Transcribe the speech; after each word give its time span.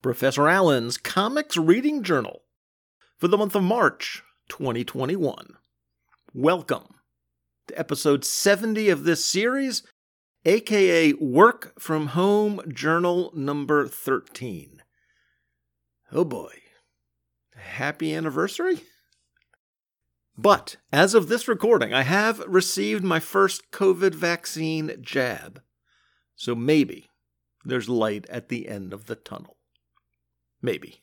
Professor 0.00 0.46
Allen's 0.48 0.96
Comics 0.96 1.56
Reading 1.56 2.04
Journal 2.04 2.42
for 3.16 3.26
the 3.26 3.36
month 3.36 3.56
of 3.56 3.64
March 3.64 4.22
2021. 4.48 5.54
Welcome 6.32 7.00
to 7.66 7.76
episode 7.76 8.24
70 8.24 8.90
of 8.90 9.02
this 9.02 9.24
series, 9.24 9.82
aka 10.44 11.14
Work 11.14 11.80
from 11.80 12.08
Home 12.08 12.60
Journal 12.72 13.32
number 13.34 13.88
13. 13.88 14.84
Oh 16.12 16.24
boy. 16.24 16.52
Happy 17.56 18.14
anniversary? 18.14 18.82
But 20.36 20.76
as 20.92 21.14
of 21.14 21.26
this 21.26 21.48
recording, 21.48 21.92
I 21.92 22.02
have 22.02 22.38
received 22.46 23.02
my 23.02 23.18
first 23.18 23.72
COVID 23.72 24.14
vaccine 24.14 24.92
jab. 25.00 25.60
So 26.36 26.54
maybe 26.54 27.10
there's 27.64 27.88
light 27.88 28.26
at 28.30 28.48
the 28.48 28.68
end 28.68 28.92
of 28.92 29.06
the 29.06 29.16
tunnel. 29.16 29.57
Maybe. 30.60 31.02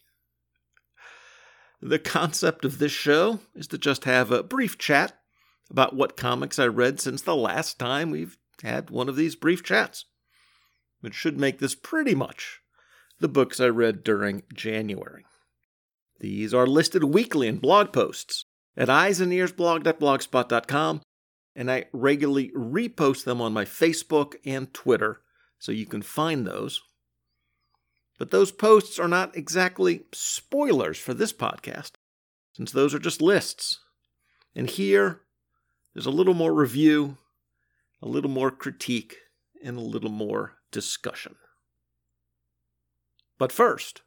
The 1.82 2.00
concept 2.00 2.66
of 2.66 2.80
this 2.80 2.92
show 2.92 3.40
is 3.54 3.68
to 3.68 3.78
just 3.78 4.06
have 4.06 4.32
a 4.32 4.44
brief 4.44 4.78
chat 4.78 5.20
about 5.70 5.96
what 5.96 6.18
comics 6.18 6.60
I 6.60 6.68
read 6.68 7.00
since 7.00 7.22
the 7.22 7.36
last 7.36 7.80
time 7.80 8.12
we've 8.12 8.38
had 8.64 8.90
one 8.90 9.10
of 9.10 9.16
these 9.16 9.36
brief 9.36 9.64
chats. 9.64 10.06
It 11.04 11.14
should 11.14 11.40
make 11.40 11.60
this 11.60 11.76
pretty 11.76 12.16
much 12.16 12.62
the 13.20 13.28
books 13.28 13.60
I 13.60 13.68
read 13.68 14.04
during 14.04 14.44
January. 14.54 15.26
These 16.20 16.52
are 16.54 16.66
listed 16.66 17.04
weekly 17.04 17.48
in 17.48 17.58
blog 17.58 17.94
posts 17.94 18.46
at 18.78 18.88
eyesandearsblog.blogspot.com, 18.88 21.02
and 21.56 21.72
I 21.72 21.86
regularly 21.94 22.52
repost 22.56 23.24
them 23.24 23.42
on 23.42 23.54
my 23.54 23.66
Facebook 23.66 24.36
and 24.46 24.74
Twitter, 24.74 25.22
so 25.60 25.72
you 25.72 25.86
can 25.86 26.02
find 26.02 26.48
those. 26.48 26.82
But 28.18 28.32
those 28.32 28.52
posts 28.52 28.98
are 28.98 29.08
not 29.08 29.36
exactly 29.36 30.06
spoilers 30.14 30.98
for 30.98 31.14
this 31.14 31.34
podcast, 31.34 31.92
since 32.54 32.72
those 32.72 32.94
are 32.94 33.00
just 33.00 33.22
lists. 33.22 33.80
And 34.56 34.70
here, 34.70 35.22
there's 35.94 36.06
a 36.06 36.12
little 36.12 36.34
more 36.34 36.54
review, 36.54 37.18
a 38.02 38.08
little 38.08 38.30
more 38.30 38.52
critique, 38.52 39.18
and 39.64 39.78
a 39.78 39.82
little 39.82 40.12
more 40.12 40.54
discussion. 40.72 41.36
But 43.38 43.52
first, 43.52 44.02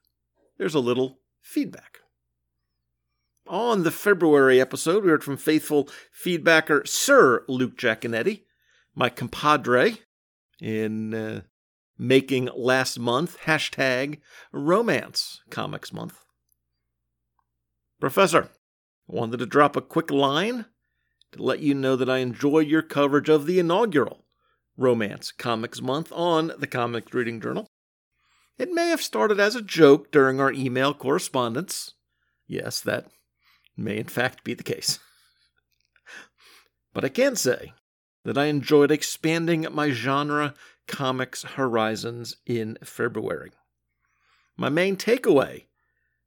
there's 0.56 0.74
a 0.74 0.80
little 0.80 1.18
feedback. 1.42 1.98
On 3.46 3.82
the 3.82 3.90
February 3.90 4.60
episode, 4.60 5.04
we 5.04 5.10
heard 5.10 5.24
from 5.24 5.36
faithful 5.36 5.88
feedbacker 6.14 6.86
Sir 6.86 7.44
Luke 7.48 7.76
Giaconetti, 7.76 8.42
my 8.94 9.08
compadre 9.08 9.98
in 10.60 11.14
uh, 11.14 11.40
making 11.98 12.48
last 12.54 12.98
month 12.98 13.38
hashtag 13.44 14.20
romance 14.52 15.40
comics 15.50 15.92
month. 15.92 16.24
Professor, 18.00 18.44
I 18.44 18.48
wanted 19.08 19.38
to 19.38 19.46
drop 19.46 19.74
a 19.74 19.80
quick 19.80 20.10
line 20.10 20.66
to 21.32 21.42
let 21.42 21.60
you 21.60 21.74
know 21.74 21.96
that 21.96 22.08
I 22.08 22.18
enjoy 22.18 22.60
your 22.60 22.82
coverage 22.82 23.28
of 23.28 23.46
the 23.46 23.58
inaugural 23.58 24.24
Romance 24.76 25.32
Comics 25.32 25.82
Month 25.82 26.12
on 26.12 26.52
the 26.58 26.68
Comics 26.68 27.12
Reading 27.12 27.40
Journal. 27.40 27.68
It 28.58 28.70
may 28.72 28.88
have 28.88 29.02
started 29.02 29.40
as 29.40 29.56
a 29.56 29.62
joke 29.62 30.12
during 30.12 30.40
our 30.40 30.52
email 30.52 30.94
correspondence. 30.94 31.94
Yes, 32.46 32.80
that 32.80 33.06
may 33.76 33.98
in 33.98 34.06
fact 34.06 34.44
be 34.44 34.54
the 34.54 34.62
case. 34.62 35.00
but 36.94 37.04
I 37.04 37.08
can 37.08 37.34
say 37.34 37.72
that 38.24 38.38
I 38.38 38.46
enjoyed 38.46 38.90
expanding 38.90 39.66
my 39.72 39.90
genre 39.90 40.54
comics 40.88 41.42
horizons 41.42 42.36
in 42.46 42.76
February. 42.82 43.52
My 44.56 44.68
main 44.68 44.96
takeaway 44.96 45.66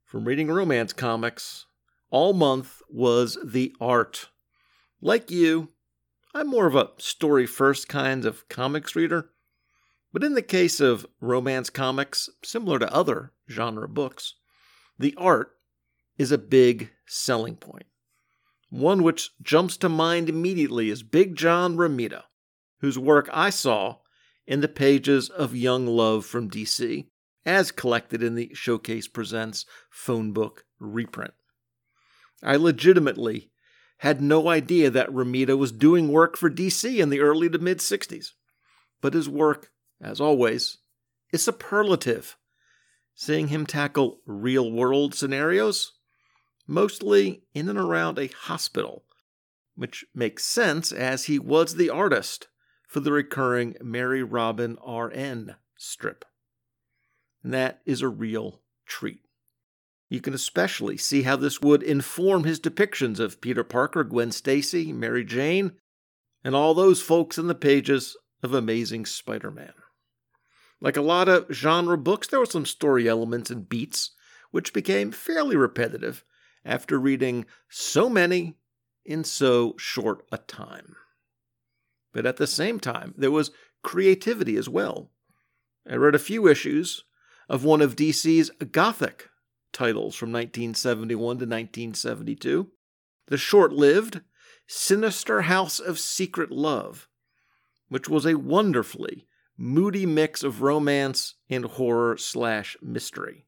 from 0.06 0.24
reading 0.24 0.48
romance 0.50 0.92
comics 0.92 1.66
all 2.10 2.32
month 2.32 2.80
was 2.88 3.36
the 3.44 3.74
art. 3.80 4.28
Like 5.00 5.30
you, 5.30 5.68
I'm 6.34 6.46
more 6.46 6.66
of 6.66 6.74
a 6.74 6.90
story 6.98 7.46
first 7.46 7.88
kind 7.88 8.24
of 8.24 8.48
comics 8.48 8.96
reader, 8.96 9.30
but 10.12 10.24
in 10.24 10.34
the 10.34 10.42
case 10.42 10.80
of 10.80 11.06
romance 11.20 11.68
comics, 11.70 12.30
similar 12.42 12.78
to 12.78 12.94
other 12.94 13.32
genre 13.50 13.88
books, 13.88 14.34
the 14.98 15.14
art 15.18 15.56
is 16.16 16.30
a 16.32 16.38
big 16.38 16.90
selling 17.06 17.56
point. 17.56 17.86
One 18.70 19.02
which 19.02 19.30
jumps 19.42 19.76
to 19.78 19.88
mind 19.88 20.28
immediately 20.28 20.88
is 20.88 21.02
Big 21.02 21.36
John 21.36 21.76
Romita, 21.76 22.22
whose 22.78 22.98
work 22.98 23.28
I 23.32 23.50
saw 23.50 23.96
in 24.46 24.60
the 24.60 24.68
pages 24.68 25.28
of 25.28 25.54
Young 25.56 25.86
Love 25.86 26.26
from 26.26 26.50
DC, 26.50 27.06
as 27.44 27.70
collected 27.70 28.22
in 28.22 28.34
the 28.34 28.50
Showcase 28.54 29.08
Presents 29.08 29.64
phone 29.90 30.32
book 30.32 30.64
reprint. 30.78 31.34
I 32.42 32.56
legitimately 32.56 33.50
had 33.98 34.20
no 34.20 34.48
idea 34.48 34.90
that 34.90 35.10
Romita 35.10 35.56
was 35.56 35.70
doing 35.70 36.08
work 36.08 36.36
for 36.36 36.50
DC 36.50 36.98
in 36.98 37.08
the 37.08 37.20
early 37.20 37.48
to 37.48 37.58
mid 37.58 37.78
60s. 37.78 38.30
But 39.00 39.14
his 39.14 39.28
work, 39.28 39.70
as 40.00 40.20
always, 40.20 40.78
is 41.32 41.44
superlative. 41.44 42.36
Seeing 43.14 43.48
him 43.48 43.66
tackle 43.66 44.20
real 44.26 44.72
world 44.72 45.14
scenarios, 45.14 45.92
mostly 46.66 47.44
in 47.54 47.68
and 47.68 47.78
around 47.78 48.18
a 48.18 48.26
hospital, 48.28 49.04
which 49.76 50.04
makes 50.14 50.44
sense 50.44 50.90
as 50.90 51.24
he 51.24 51.38
was 51.38 51.76
the 51.76 51.90
artist 51.90 52.48
for 52.92 53.00
the 53.00 53.10
recurring 53.10 53.74
Mary 53.80 54.22
Robin 54.22 54.76
RN 54.86 55.56
strip. 55.78 56.26
And 57.42 57.54
that 57.54 57.80
is 57.86 58.02
a 58.02 58.08
real 58.08 58.60
treat. 58.84 59.22
You 60.10 60.20
can 60.20 60.34
especially 60.34 60.98
see 60.98 61.22
how 61.22 61.36
this 61.36 61.62
would 61.62 61.82
inform 61.82 62.44
his 62.44 62.60
depictions 62.60 63.18
of 63.18 63.40
Peter 63.40 63.64
Parker, 63.64 64.04
Gwen 64.04 64.30
Stacy, 64.30 64.92
Mary 64.92 65.24
Jane, 65.24 65.72
and 66.44 66.54
all 66.54 66.74
those 66.74 67.00
folks 67.00 67.38
in 67.38 67.46
the 67.46 67.54
pages 67.54 68.14
of 68.42 68.52
Amazing 68.52 69.06
Spider 69.06 69.50
Man. 69.50 69.72
Like 70.78 70.98
a 70.98 71.00
lot 71.00 71.30
of 71.30 71.46
genre 71.50 71.96
books, 71.96 72.28
there 72.28 72.40
were 72.40 72.44
some 72.44 72.66
story 72.66 73.08
elements 73.08 73.50
and 73.50 73.66
beats 73.66 74.10
which 74.50 74.74
became 74.74 75.12
fairly 75.12 75.56
repetitive 75.56 76.26
after 76.62 77.00
reading 77.00 77.46
so 77.70 78.10
many 78.10 78.58
in 79.02 79.24
so 79.24 79.76
short 79.78 80.26
a 80.30 80.36
time. 80.36 80.94
But 82.12 82.26
at 82.26 82.36
the 82.36 82.46
same 82.46 82.78
time, 82.78 83.14
there 83.16 83.30
was 83.30 83.50
creativity 83.82 84.56
as 84.56 84.68
well. 84.68 85.10
I 85.88 85.96
read 85.96 86.14
a 86.14 86.20
few 86.20 86.46
issues 86.46 87.04
of 87.48 87.64
one 87.64 87.82
of 87.82 87.96
DC's 87.96 88.50
Gothic 88.70 89.28
titles 89.72 90.14
from 90.14 90.30
1971 90.32 91.18
to 91.18 91.46
1972, 91.46 92.70
the 93.26 93.36
short 93.36 93.72
lived 93.72 94.20
Sinister 94.66 95.42
House 95.42 95.80
of 95.80 95.98
Secret 95.98 96.50
Love, 96.50 97.08
which 97.88 98.08
was 98.08 98.26
a 98.26 98.38
wonderfully 98.38 99.26
moody 99.56 100.06
mix 100.06 100.42
of 100.42 100.62
romance 100.62 101.34
and 101.48 101.64
horror 101.64 102.16
slash 102.16 102.76
mystery, 102.80 103.46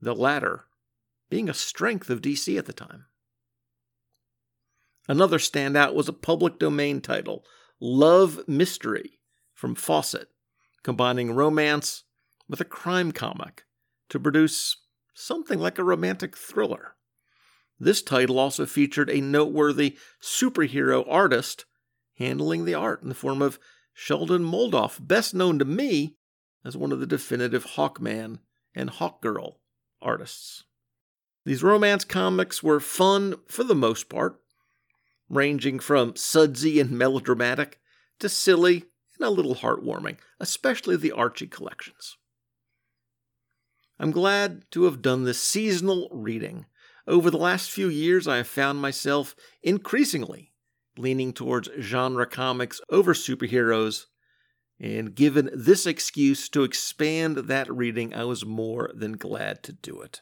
the 0.00 0.14
latter 0.14 0.66
being 1.30 1.48
a 1.48 1.54
strength 1.54 2.10
of 2.10 2.20
DC 2.20 2.58
at 2.58 2.66
the 2.66 2.72
time. 2.72 3.06
Another 5.08 5.38
standout 5.38 5.94
was 5.94 6.08
a 6.08 6.12
public 6.12 6.58
domain 6.58 7.00
title 7.00 7.44
Love 7.84 8.46
Mystery 8.46 9.18
from 9.52 9.74
Fawcett, 9.74 10.28
combining 10.84 11.32
romance 11.32 12.04
with 12.48 12.60
a 12.60 12.64
crime 12.64 13.10
comic 13.10 13.64
to 14.08 14.20
produce 14.20 14.76
something 15.14 15.58
like 15.58 15.80
a 15.80 15.84
romantic 15.84 16.36
thriller. 16.36 16.94
This 17.80 18.00
title 18.00 18.38
also 18.38 18.66
featured 18.66 19.10
a 19.10 19.20
noteworthy 19.20 19.96
superhero 20.22 21.04
artist 21.08 21.64
handling 22.18 22.66
the 22.66 22.74
art 22.74 23.02
in 23.02 23.08
the 23.08 23.16
form 23.16 23.42
of 23.42 23.58
Sheldon 23.92 24.44
Moldoff, 24.44 25.04
best 25.04 25.34
known 25.34 25.58
to 25.58 25.64
me 25.64 26.14
as 26.64 26.76
one 26.76 26.92
of 26.92 27.00
the 27.00 27.06
definitive 27.06 27.64
Hawkman 27.74 28.38
and 28.76 28.90
Hawkgirl 28.90 29.56
artists. 30.00 30.62
These 31.44 31.64
romance 31.64 32.04
comics 32.04 32.62
were 32.62 32.78
fun 32.78 33.34
for 33.48 33.64
the 33.64 33.74
most 33.74 34.08
part, 34.08 34.40
ranging 35.32 35.78
from 35.80 36.14
sudsy 36.14 36.78
and 36.78 36.90
melodramatic 36.90 37.80
to 38.20 38.28
silly 38.28 38.84
and 39.18 39.26
a 39.26 39.30
little 39.30 39.56
heartwarming, 39.56 40.18
especially 40.38 40.94
the 40.94 41.10
Archie 41.10 41.46
collections. 41.46 42.18
I'm 43.98 44.10
glad 44.10 44.64
to 44.72 44.84
have 44.84 45.02
done 45.02 45.24
this 45.24 45.42
seasonal 45.42 46.08
reading. 46.12 46.66
Over 47.06 47.30
the 47.30 47.38
last 47.38 47.70
few 47.70 47.88
years, 47.88 48.28
I 48.28 48.36
have 48.36 48.46
found 48.46 48.80
myself 48.80 49.34
increasingly 49.62 50.52
leaning 50.98 51.32
towards 51.32 51.70
genre 51.80 52.26
comics 52.26 52.80
over 52.90 53.14
superheroes, 53.14 54.06
and 54.78 55.14
given 55.14 55.48
this 55.54 55.86
excuse 55.86 56.48
to 56.50 56.64
expand 56.64 57.36
that 57.36 57.72
reading, 57.72 58.12
I 58.12 58.24
was 58.24 58.44
more 58.44 58.90
than 58.94 59.12
glad 59.12 59.62
to 59.62 59.72
do 59.72 60.02
it. 60.02 60.20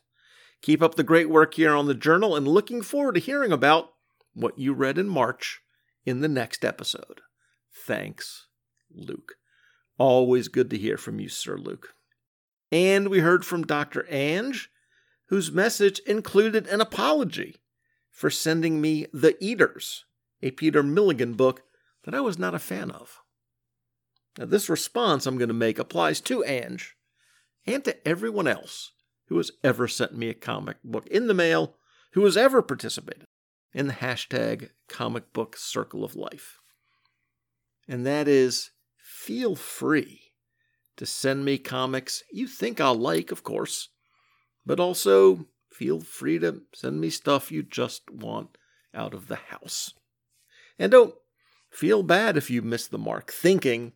Keep 0.63 0.83
up 0.83 0.95
the 0.95 1.03
great 1.03 1.29
work 1.29 1.55
here 1.55 1.75
on 1.75 1.87
the 1.87 1.95
journal, 1.95 2.37
and 2.37 2.47
looking 2.47 2.83
forward 2.83 3.15
to 3.15 3.21
hearing 3.21 3.51
about 3.51 3.91
what 4.35 4.59
you 4.59 4.73
read 4.73 4.99
in 4.99 5.09
March 5.09 5.61
in 6.05 6.21
the 6.21 6.29
next 6.29 6.65
episode. 6.65 7.21
Thanks, 7.73 8.47
Luke. 8.91 9.35
Always 9.99 10.49
good 10.49 10.71
to 10.71 10.79
hear 10.79 10.97
from 10.97 11.21
you, 11.21 11.29
Sir 11.29 11.57
Luke. 11.57 11.95
And 12.73 13.09
we 13.09 13.21
heard 13.21 13.45
from 13.45 13.67
Dr. 13.67 14.07
Ange, 14.09 14.71
whose 15.27 15.53
message 15.53 16.01
included 16.01 16.67
an 16.67 16.81
apology 16.81 17.57
for 18.11 18.31
sending 18.31 18.81
me 18.81 19.07
The 19.13 19.37
Eaters, 19.41 20.05
a 20.43 20.51
Peter 20.53 20.83
Milligan 20.83 21.35
book 21.35 21.63
that 22.05 22.15
I 22.15 22.21
was 22.21 22.39
not 22.39 22.55
a 22.55 22.59
fan 22.59 22.91
of. 22.91 23.19
Now, 24.39 24.47
this 24.47 24.69
response 24.69 25.27
I'm 25.27 25.39
going 25.39 25.49
to 25.49 25.55
make 25.55 25.79
applies 25.79 26.21
to 26.23 26.45
Ange 26.45 26.97
and 27.67 27.85
to 27.85 28.09
everyone 28.09 28.47
else 28.47 28.93
who 29.27 29.37
has 29.37 29.51
ever 29.63 29.87
sent 29.87 30.17
me 30.17 30.29
a 30.29 30.35
comic 30.35 30.77
book 30.83 31.07
in 31.09 31.27
the 31.27 31.35
mail, 31.35 31.77
who 32.13 32.25
has 32.25 32.37
ever 32.37 32.63
participated 32.63 33.27
in 33.73 33.87
the 33.87 33.95
hashtag 33.95 34.71
comic 34.89 35.33
book 35.33 35.57
circle 35.57 36.05
of 36.05 36.17
life. 36.17 36.59
And 37.89 38.07
that 38.07 38.29
is 38.29 38.71
feel 38.97 39.55
free 39.55 40.33
to 40.97 41.07
send 41.07 41.45
me 41.45 41.59
comics 41.59 42.23
you 42.31 42.47
think 42.47 42.81
I'll 42.81 42.95
like, 42.95 43.31
of 43.31 43.43
course, 43.43 43.89
but 44.67 44.81
also 44.81 45.47
feel 45.73 46.01
free 46.01 46.39
to 46.39 46.63
send 46.75 47.01
me 47.01 47.11
stuff 47.11 47.51
you 47.51 47.63
just 47.63 48.11
want 48.11 48.59
out 48.95 49.15
of 49.15 49.29
the 49.29 49.37
house. 49.37 49.95
And 50.79 50.93
don't 50.93 51.15
feel 51.71 52.03
bad 52.03 52.37
if 52.37 52.51
you 52.51 52.63
miss 52.63 52.87
the 52.87 52.99
mark, 52.99 53.33
thinking 53.33 53.93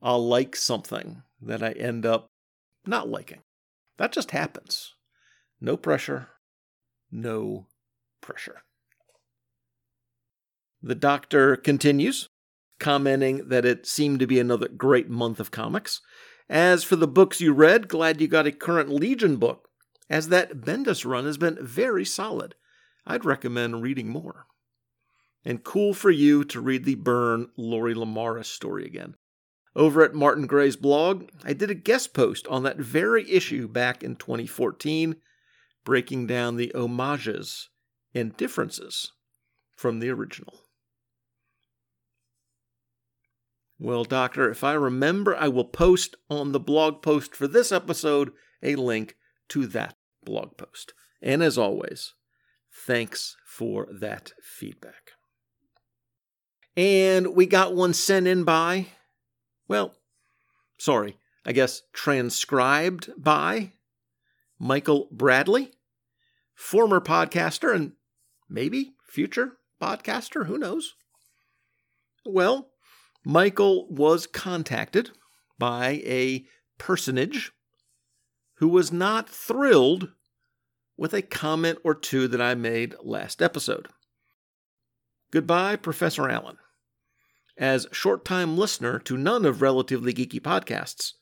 I'll 0.00 0.26
like 0.26 0.56
something 0.56 1.22
that 1.42 1.62
I 1.62 1.72
end 1.72 2.06
up 2.06 2.30
not 2.86 3.08
liking. 3.08 3.42
That 3.98 4.12
just 4.12 4.30
happens. 4.30 4.94
No 5.60 5.76
pressure, 5.76 6.28
no 7.10 7.66
pressure. 8.20 8.62
The 10.82 10.94
doctor 10.94 11.56
continues, 11.56 12.28
commenting 12.78 13.48
that 13.48 13.64
it 13.64 13.86
seemed 13.86 14.20
to 14.20 14.26
be 14.26 14.38
another 14.38 14.68
great 14.68 15.08
month 15.08 15.40
of 15.40 15.50
comics. 15.50 16.00
As 16.48 16.84
for 16.84 16.96
the 16.96 17.08
books 17.08 17.40
you 17.40 17.52
read, 17.52 17.88
glad 17.88 18.20
you 18.20 18.28
got 18.28 18.46
a 18.46 18.52
current 18.52 18.90
Legion 18.90 19.36
book, 19.36 19.68
as 20.08 20.28
that 20.28 20.60
Bendis 20.60 21.04
run 21.04 21.24
has 21.24 21.38
been 21.38 21.58
very 21.60 22.04
solid. 22.04 22.54
I'd 23.06 23.24
recommend 23.24 23.82
reading 23.82 24.08
more. 24.08 24.46
And 25.44 25.64
cool 25.64 25.94
for 25.94 26.10
you 26.10 26.44
to 26.44 26.60
read 26.60 26.84
the 26.84 26.96
Byrne 26.96 27.48
Lori 27.56 27.94
Lemaris 27.94 28.46
story 28.46 28.84
again. 28.84 29.14
Over 29.74 30.02
at 30.02 30.14
Martin 30.14 30.46
Gray's 30.46 30.76
blog, 30.76 31.28
I 31.44 31.52
did 31.52 31.70
a 31.70 31.74
guest 31.74 32.14
post 32.14 32.46
on 32.48 32.62
that 32.62 32.78
very 32.78 33.30
issue 33.30 33.68
back 33.68 34.02
in 34.02 34.16
2014, 34.16 35.16
breaking 35.84 36.26
down 36.26 36.56
the 36.56 36.72
homages 36.74 37.68
and 38.14 38.36
differences 38.36 39.12
from 39.76 40.00
the 40.00 40.08
original. 40.08 40.65
Well, 43.78 44.04
Doctor, 44.04 44.50
if 44.50 44.64
I 44.64 44.72
remember, 44.72 45.36
I 45.36 45.48
will 45.48 45.64
post 45.64 46.16
on 46.30 46.52
the 46.52 46.60
blog 46.60 47.02
post 47.02 47.36
for 47.36 47.46
this 47.46 47.70
episode 47.70 48.32
a 48.62 48.74
link 48.74 49.16
to 49.48 49.66
that 49.66 49.96
blog 50.24 50.56
post. 50.56 50.94
And 51.20 51.42
as 51.42 51.58
always, 51.58 52.14
thanks 52.72 53.36
for 53.44 53.86
that 53.92 54.32
feedback. 54.42 55.12
And 56.76 57.34
we 57.34 57.46
got 57.46 57.74
one 57.74 57.94
sent 57.94 58.26
in 58.26 58.44
by 58.44 58.86
well, 59.68 59.96
sorry, 60.78 61.18
I 61.44 61.52
guess 61.52 61.82
transcribed 61.92 63.10
by 63.16 63.72
Michael 64.58 65.08
Bradley, 65.10 65.72
former 66.54 67.00
podcaster 67.00 67.74
and 67.74 67.92
maybe 68.48 68.94
future 69.04 69.58
podcaster, 69.80 70.46
who 70.46 70.58
knows? 70.58 70.94
Well, 72.24 72.70
Michael 73.28 73.88
was 73.90 74.28
contacted 74.28 75.10
by 75.58 76.00
a 76.04 76.46
personage 76.78 77.50
who 78.58 78.68
was 78.68 78.92
not 78.92 79.28
thrilled 79.28 80.12
with 80.96 81.12
a 81.12 81.22
comment 81.22 81.80
or 81.82 81.92
two 81.92 82.28
that 82.28 82.40
I 82.40 82.54
made 82.54 82.94
last 83.02 83.42
episode. 83.42 83.88
Goodbye, 85.32 85.74
Professor 85.74 86.28
Allen 86.28 86.58
as 87.58 87.88
short 87.90 88.24
time 88.24 88.56
listener 88.56 89.00
to 89.00 89.16
none 89.16 89.44
of 89.44 89.60
Relatively 89.60 90.14
Geeky 90.14 90.40
podcasts. 90.40 91.14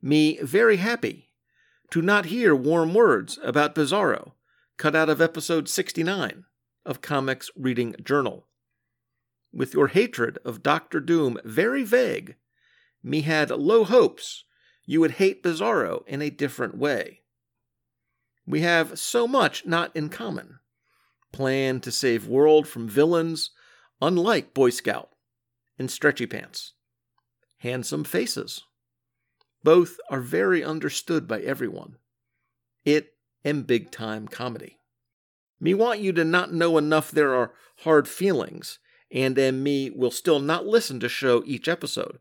Me 0.00 0.38
very 0.40 0.76
happy 0.76 1.32
to 1.90 2.00
not 2.00 2.26
hear 2.26 2.54
warm 2.54 2.94
words 2.94 3.38
about 3.42 3.74
Bizarro, 3.74 4.32
cut 4.78 4.96
out 4.96 5.10
of 5.10 5.20
episode 5.20 5.68
69 5.68 6.44
of 6.86 7.02
Comics 7.02 7.50
Reading 7.54 7.94
Journal. 8.02 8.46
With 9.52 9.74
your 9.74 9.88
hatred 9.88 10.38
of 10.44 10.62
Doctor 10.62 10.98
Doom 10.98 11.38
very 11.44 11.84
vague, 11.84 12.36
me 13.02 13.20
had 13.22 13.50
low 13.50 13.84
hopes 13.84 14.44
you 14.86 15.00
would 15.00 15.12
hate 15.12 15.42
Bizarro 15.42 16.06
in 16.06 16.22
a 16.22 16.30
different 16.30 16.76
way. 16.76 17.20
We 18.46 18.60
have 18.62 18.98
so 18.98 19.28
much 19.28 19.66
not 19.66 19.94
in 19.94 20.08
common. 20.08 20.58
Plan 21.32 21.80
to 21.80 21.92
save 21.92 22.26
world 22.26 22.66
from 22.66 22.88
villains, 22.88 23.50
unlike 24.00 24.54
Boy 24.54 24.70
Scout 24.70 25.10
and 25.78 25.90
stretchy 25.90 26.26
pants. 26.26 26.72
Handsome 27.58 28.04
faces. 28.04 28.64
Both 29.62 29.98
are 30.10 30.20
very 30.20 30.64
understood 30.64 31.28
by 31.28 31.40
everyone. 31.40 31.96
It 32.84 33.14
and 33.44 33.66
big 33.66 33.90
time 33.90 34.26
comedy. 34.26 34.78
Me 35.60 35.74
want 35.74 36.00
you 36.00 36.12
to 36.12 36.24
not 36.24 36.52
know 36.52 36.76
enough 36.76 37.10
there 37.10 37.34
are 37.34 37.52
hard 37.78 38.08
feelings, 38.08 38.80
and 39.12 39.36
and 39.38 39.62
me 39.62 39.90
will 39.90 40.10
still 40.10 40.40
not 40.40 40.66
listen 40.66 40.98
to 41.00 41.08
show 41.08 41.42
each 41.44 41.68
episode, 41.68 42.18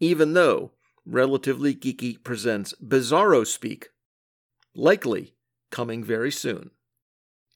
even 0.00 0.34
though 0.34 0.72
Relatively 1.06 1.74
Geeky 1.74 2.22
presents 2.22 2.74
Bizarro 2.82 3.46
Speak, 3.46 3.90
likely 4.74 5.34
coming 5.70 6.02
very 6.02 6.32
soon. 6.32 6.70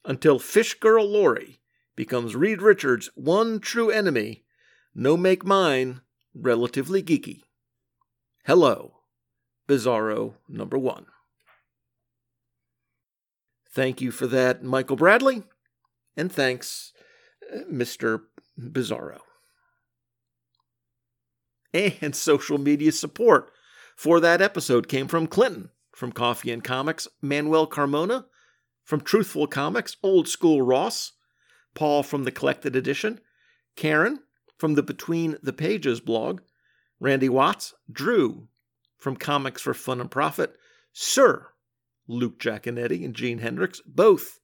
Until 0.05 0.39
Fish 0.39 0.75
Girl 0.75 1.05
Lori 1.05 1.59
becomes 1.95 2.35
Reed 2.35 2.61
Richards' 2.61 3.09
one 3.15 3.59
true 3.59 3.89
enemy 3.89 4.45
no 4.95 5.17
make 5.17 5.45
mine 5.45 6.01
relatively 6.33 7.01
geeky. 7.01 7.41
Hello, 8.45 8.99
Bizarro 9.67 10.35
number 10.47 10.77
one. 10.77 11.05
Thank 13.71 14.01
you 14.01 14.11
for 14.11 14.27
that, 14.27 14.63
Michael 14.63 14.95
Bradley, 14.95 15.43
and 16.17 16.31
thanks, 16.31 16.91
uh, 17.53 17.59
Mr. 17.71 18.19
Bizarro. 18.59 19.19
And 21.73 22.15
social 22.15 22.57
media 22.57 22.91
support 22.91 23.51
for 23.95 24.19
that 24.19 24.41
episode 24.41 24.87
came 24.87 25.07
from 25.07 25.27
Clinton, 25.27 25.69
from 25.91 26.11
Coffee 26.11 26.51
and 26.51 26.63
Comics, 26.63 27.07
Manuel 27.21 27.67
Carmona, 27.67 28.25
from 28.83 29.01
Truthful 29.01 29.47
Comics, 29.47 29.97
Old 30.01 30.27
School 30.27 30.61
Ross, 30.61 31.13
Paul 31.75 32.03
from 32.03 32.23
the 32.23 32.31
Collected 32.31 32.75
Edition, 32.75 33.19
Karen, 33.75 34.19
from 34.57 34.73
the 34.73 34.83
Between 34.83 35.37
the 35.43 35.53
Pages 35.53 35.99
blog, 35.99 36.41
Randy 36.99 37.29
Watts, 37.29 37.73
Drew 37.91 38.47
from 38.97 39.15
Comics 39.15 39.61
for 39.61 39.73
Fun 39.73 40.01
and 40.01 40.11
Profit, 40.11 40.55
Sir 40.91 41.49
Luke 42.07 42.39
Giaconetti 42.39 43.05
and 43.05 43.13
Gene 43.13 43.37
Hendricks, 43.37 43.81
both 43.85 44.39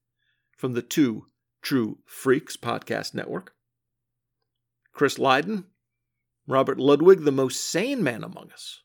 from 0.56 0.74
the 0.74 0.84
Two 0.84 1.26
True 1.62 1.98
Freaks 2.06 2.56
podcast 2.56 3.16
network, 3.16 3.55
Chris 4.96 5.20
Lydon, 5.20 5.66
Robert 6.48 6.80
Ludwig, 6.80 7.22
the 7.22 7.32
most 7.32 7.70
sane 7.70 8.02
man 8.02 8.24
among 8.24 8.52
us, 8.52 8.82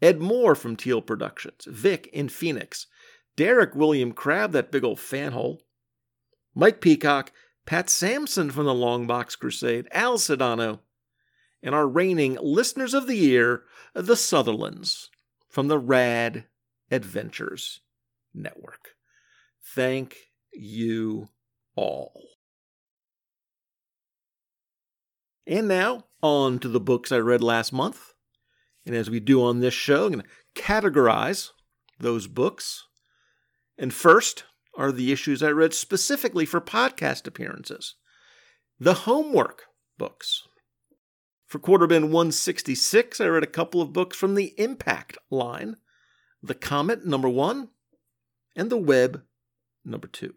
Ed 0.00 0.20
Moore 0.20 0.54
from 0.54 0.76
Teal 0.76 1.00
Productions, 1.02 1.66
Vic 1.66 2.08
in 2.12 2.28
Phoenix, 2.28 2.86
Derek 3.34 3.74
William 3.74 4.12
Crabb, 4.12 4.52
that 4.52 4.70
big 4.70 4.84
old 4.84 4.98
fanhole, 4.98 5.58
Mike 6.54 6.80
Peacock, 6.80 7.32
Pat 7.66 7.88
Sampson 7.90 8.50
from 8.50 8.66
the 8.66 8.74
Long 8.74 9.06
Box 9.06 9.36
Crusade, 9.36 9.88
Al 9.90 10.18
Sedano, 10.18 10.80
and 11.62 11.74
our 11.74 11.88
reigning 11.88 12.38
listeners 12.40 12.94
of 12.94 13.06
the 13.06 13.16
year, 13.16 13.64
the 13.94 14.16
Sutherlands 14.16 15.10
from 15.48 15.68
the 15.68 15.78
Rad 15.78 16.44
Adventures 16.90 17.80
Network. 18.34 18.90
Thank 19.74 20.16
you 20.52 21.28
all. 21.74 22.37
And 25.48 25.66
now, 25.66 26.04
on 26.22 26.58
to 26.58 26.68
the 26.68 26.78
books 26.78 27.10
I 27.10 27.16
read 27.16 27.42
last 27.42 27.72
month. 27.72 28.12
And 28.84 28.94
as 28.94 29.08
we 29.08 29.18
do 29.18 29.42
on 29.42 29.60
this 29.60 29.72
show, 29.72 30.04
I'm 30.04 30.12
going 30.12 30.24
to 30.24 30.62
categorize 30.62 31.48
those 31.98 32.26
books. 32.26 32.84
And 33.78 33.92
first, 33.92 34.44
are 34.76 34.92
the 34.92 35.10
issues 35.10 35.42
I 35.42 35.48
read 35.50 35.72
specifically 35.72 36.44
for 36.44 36.60
podcast 36.60 37.26
appearances. 37.26 37.94
The 38.78 38.94
homework 38.94 39.62
books. 39.96 40.46
For 41.46 41.58
Quarterbin 41.58 42.04
166, 42.04 43.18
I 43.18 43.26
read 43.26 43.42
a 43.42 43.46
couple 43.46 43.80
of 43.80 43.94
books 43.94 44.18
from 44.18 44.34
the 44.34 44.54
Impact 44.58 45.16
line 45.30 45.76
The 46.42 46.54
Comet, 46.54 47.06
number 47.06 47.28
one, 47.28 47.70
and 48.54 48.68
The 48.68 48.76
Web, 48.76 49.22
number 49.82 50.08
two. 50.08 50.34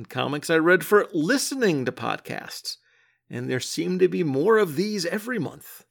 In 0.00 0.06
comics, 0.06 0.48
I 0.48 0.56
read 0.56 0.82
for 0.82 1.08
listening 1.12 1.84
to 1.84 1.92
podcasts, 1.92 2.78
and 3.28 3.50
there 3.50 3.60
seem 3.60 3.98
to 3.98 4.08
be 4.08 4.24
more 4.24 4.56
of 4.56 4.76
these 4.76 5.04
every 5.04 5.38
month. 5.38 5.84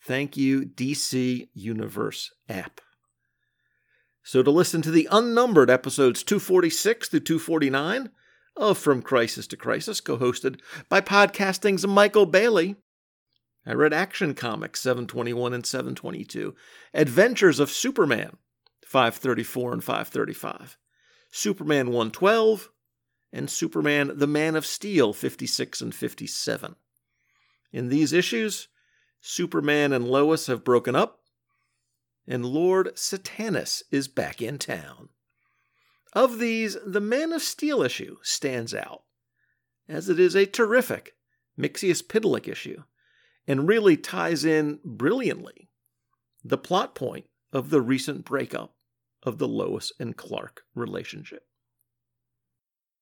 Thank 0.00 0.36
you, 0.36 0.66
DC 0.66 1.48
Universe 1.52 2.30
app. 2.48 2.80
So, 4.22 4.44
to 4.44 4.52
listen 4.52 4.82
to 4.82 4.92
the 4.92 5.08
unnumbered 5.10 5.68
episodes 5.68 6.22
246 6.22 7.08
through 7.08 7.18
249 7.18 8.10
of 8.54 8.78
From 8.78 9.02
Crisis 9.02 9.48
to 9.48 9.56
Crisis, 9.56 10.00
co 10.00 10.16
hosted 10.16 10.60
by 10.88 11.00
Podcasting's 11.00 11.84
Michael 11.84 12.26
Bailey, 12.26 12.76
I 13.66 13.72
read 13.72 13.92
Action 13.92 14.32
Comics 14.34 14.78
721 14.78 15.54
and 15.54 15.66
722, 15.66 16.54
Adventures 16.94 17.58
of 17.58 17.72
Superman 17.72 18.36
534 18.86 19.72
and 19.72 19.82
535, 19.82 20.78
Superman 21.32 21.88
112, 21.88 22.70
and 23.32 23.50
Superman 23.50 24.12
the 24.16 24.26
Man 24.26 24.56
of 24.56 24.66
Steel 24.66 25.12
56 25.12 25.80
and 25.80 25.94
57. 25.94 26.76
In 27.72 27.88
these 27.88 28.12
issues, 28.12 28.68
Superman 29.20 29.92
and 29.92 30.08
Lois 30.08 30.46
have 30.46 30.64
broken 30.64 30.96
up, 30.96 31.20
and 32.26 32.44
Lord 32.44 32.96
Satanus 32.96 33.82
is 33.90 34.08
back 34.08 34.40
in 34.42 34.58
town. 34.58 35.10
Of 36.12 36.38
these, 36.38 36.76
the 36.84 37.00
Man 37.00 37.32
of 37.32 37.42
Steel 37.42 37.82
issue 37.82 38.16
stands 38.22 38.74
out, 38.74 39.02
as 39.88 40.08
it 40.08 40.18
is 40.18 40.34
a 40.34 40.46
terrific 40.46 41.14
Mixius 41.58 42.02
Mxyzptlk 42.02 42.48
issue, 42.48 42.82
and 43.46 43.68
really 43.68 43.96
ties 43.96 44.44
in 44.44 44.80
brilliantly 44.84 45.68
the 46.42 46.58
plot 46.58 46.94
point 46.94 47.26
of 47.52 47.70
the 47.70 47.80
recent 47.80 48.24
breakup 48.24 48.74
of 49.22 49.38
the 49.38 49.48
Lois 49.48 49.92
and 49.98 50.16
Clark 50.16 50.62
relationship. 50.74 51.46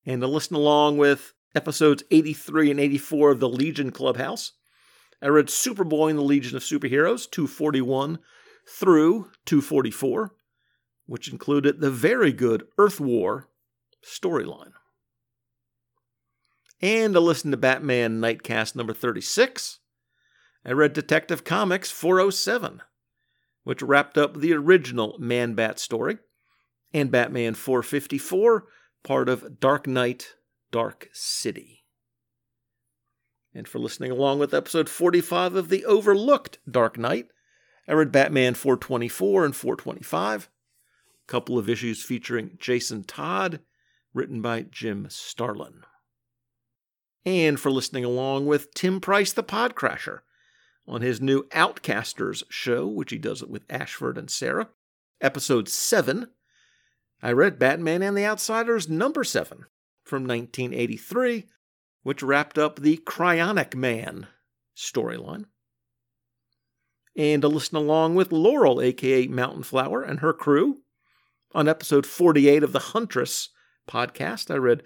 And 0.05 0.21
to 0.21 0.27
listen 0.27 0.55
along 0.55 0.97
with 0.97 1.33
episodes 1.55 2.03
83 2.11 2.71
and 2.71 2.79
84 2.79 3.31
of 3.31 3.39
the 3.39 3.49
Legion 3.49 3.91
Clubhouse, 3.91 4.53
I 5.21 5.27
read 5.27 5.47
Superboy 5.47 6.11
and 6.11 6.19
the 6.19 6.23
Legion 6.23 6.55
of 6.55 6.63
Superheroes 6.63 7.29
241 7.29 8.19
through 8.67 9.31
244, 9.45 10.33
which 11.05 11.31
included 11.31 11.79
the 11.79 11.91
very 11.91 12.31
good 12.31 12.67
Earth 12.77 12.99
War 12.99 13.49
storyline. 14.03 14.71
And 16.81 17.13
to 17.13 17.19
listen 17.19 17.51
to 17.51 17.57
Batman 17.57 18.21
Nightcast 18.21 18.75
number 18.75 18.93
36, 18.93 19.79
I 20.65 20.71
read 20.71 20.93
Detective 20.93 21.43
Comics 21.43 21.91
407, 21.91 22.81
which 23.63 23.81
wrapped 23.81 24.17
up 24.17 24.37
the 24.37 24.53
original 24.53 25.17
Man 25.19 25.55
Bat 25.55 25.79
story, 25.79 26.19
and 26.93 27.11
Batman 27.11 27.53
454, 27.53 28.65
part 29.03 29.29
of 29.29 29.59
Dark 29.59 29.87
Knight, 29.87 30.35
Dark 30.71 31.09
City 31.13 31.79
and 33.53 33.67
for 33.67 33.79
listening 33.79 34.11
along 34.11 34.39
with 34.39 34.53
episode 34.53 34.89
45 34.89 35.55
of 35.55 35.69
the 35.69 35.85
Overlooked 35.85 36.59
Dark 36.69 36.97
Knight. 36.97 37.27
I 37.87 37.93
read 37.93 38.11
Batman 38.11 38.53
424 38.53 39.45
and 39.45 39.55
425, 39.55 40.49
a 41.27 41.31
couple 41.31 41.57
of 41.57 41.69
issues 41.69 42.03
featuring 42.03 42.57
Jason 42.59 43.03
Todd, 43.03 43.59
written 44.13 44.41
by 44.41 44.63
Jim 44.63 45.07
Starlin. 45.09 45.81
And 47.25 47.59
for 47.59 47.71
listening 47.71 48.05
along 48.05 48.45
with 48.45 48.73
Tim 48.73 49.01
Price, 49.01 49.33
the 49.33 49.43
Podcrasher, 49.43 50.19
on 50.87 51.01
his 51.01 51.21
new 51.21 51.43
Outcasters 51.49 52.43
show, 52.49 52.87
which 52.87 53.11
he 53.11 53.17
does 53.17 53.41
it 53.41 53.49
with 53.49 53.65
Ashford 53.69 54.17
and 54.17 54.29
Sarah, 54.29 54.69
episode 55.21 55.67
7. 55.67 56.27
I 57.21 57.31
read 57.31 57.59
Batman 57.59 58.01
and 58.01 58.17
the 58.17 58.25
Outsiders 58.25 58.89
number 58.89 59.23
7 59.23 59.65
from 60.03 60.27
1983 60.27 61.45
which 62.03 62.23
wrapped 62.23 62.57
up 62.57 62.79
the 62.79 62.97
Cryonic 62.97 63.75
Man 63.75 64.27
storyline. 64.75 65.45
And 67.15 67.41
to 67.41 67.47
listen 67.47 67.75
along 67.75 68.15
with 68.15 68.31
Laurel, 68.31 68.81
aka 68.81 69.27
Mountain 69.27 69.63
Flower, 69.63 70.01
and 70.01 70.19
her 70.19 70.33
crew. 70.33 70.77
On 71.53 71.67
episode 71.67 72.05
48 72.05 72.63
of 72.63 72.71
the 72.73 72.79
Huntress 72.79 73.49
podcast, 73.89 74.51
I 74.51 74.57
read 74.57 74.83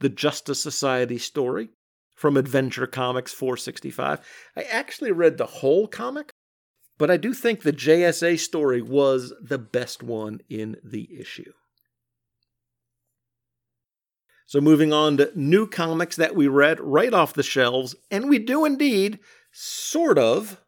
the 0.00 0.10
Justice 0.10 0.62
Society 0.62 1.18
story 1.18 1.70
from 2.14 2.36
Adventure 2.36 2.86
Comics 2.86 3.32
465. 3.32 4.20
I 4.56 4.62
actually 4.62 5.10
read 5.10 5.38
the 5.38 5.46
whole 5.46 5.88
comic, 5.88 6.30
but 6.98 7.10
I 7.10 7.16
do 7.16 7.32
think 7.32 7.62
the 7.62 7.72
JSA 7.72 8.38
story 8.38 8.82
was 8.82 9.32
the 9.40 9.58
best 9.58 10.02
one 10.02 10.40
in 10.50 10.76
the 10.84 11.18
issue. 11.18 11.52
So, 14.52 14.60
moving 14.60 14.92
on 14.92 15.16
to 15.16 15.32
new 15.34 15.66
comics 15.66 16.16
that 16.16 16.36
we 16.36 16.46
read 16.46 16.78
right 16.78 17.14
off 17.14 17.32
the 17.32 17.42
shelves, 17.42 17.94
and 18.10 18.28
we 18.28 18.38
do 18.38 18.66
indeed 18.66 19.18
sort 19.50 20.18
of 20.18 20.60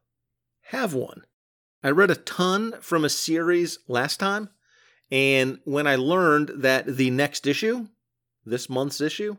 have 0.70 0.94
one. 0.94 1.24
I 1.82 1.90
read 1.90 2.10
a 2.10 2.16
ton 2.16 2.76
from 2.80 3.04
a 3.04 3.10
series 3.10 3.80
last 3.86 4.18
time, 4.18 4.48
and 5.10 5.58
when 5.64 5.86
I 5.86 5.96
learned 5.96 6.62
that 6.62 6.96
the 6.96 7.10
next 7.10 7.46
issue, 7.46 7.88
this 8.46 8.70
month's 8.70 9.02
issue, 9.02 9.36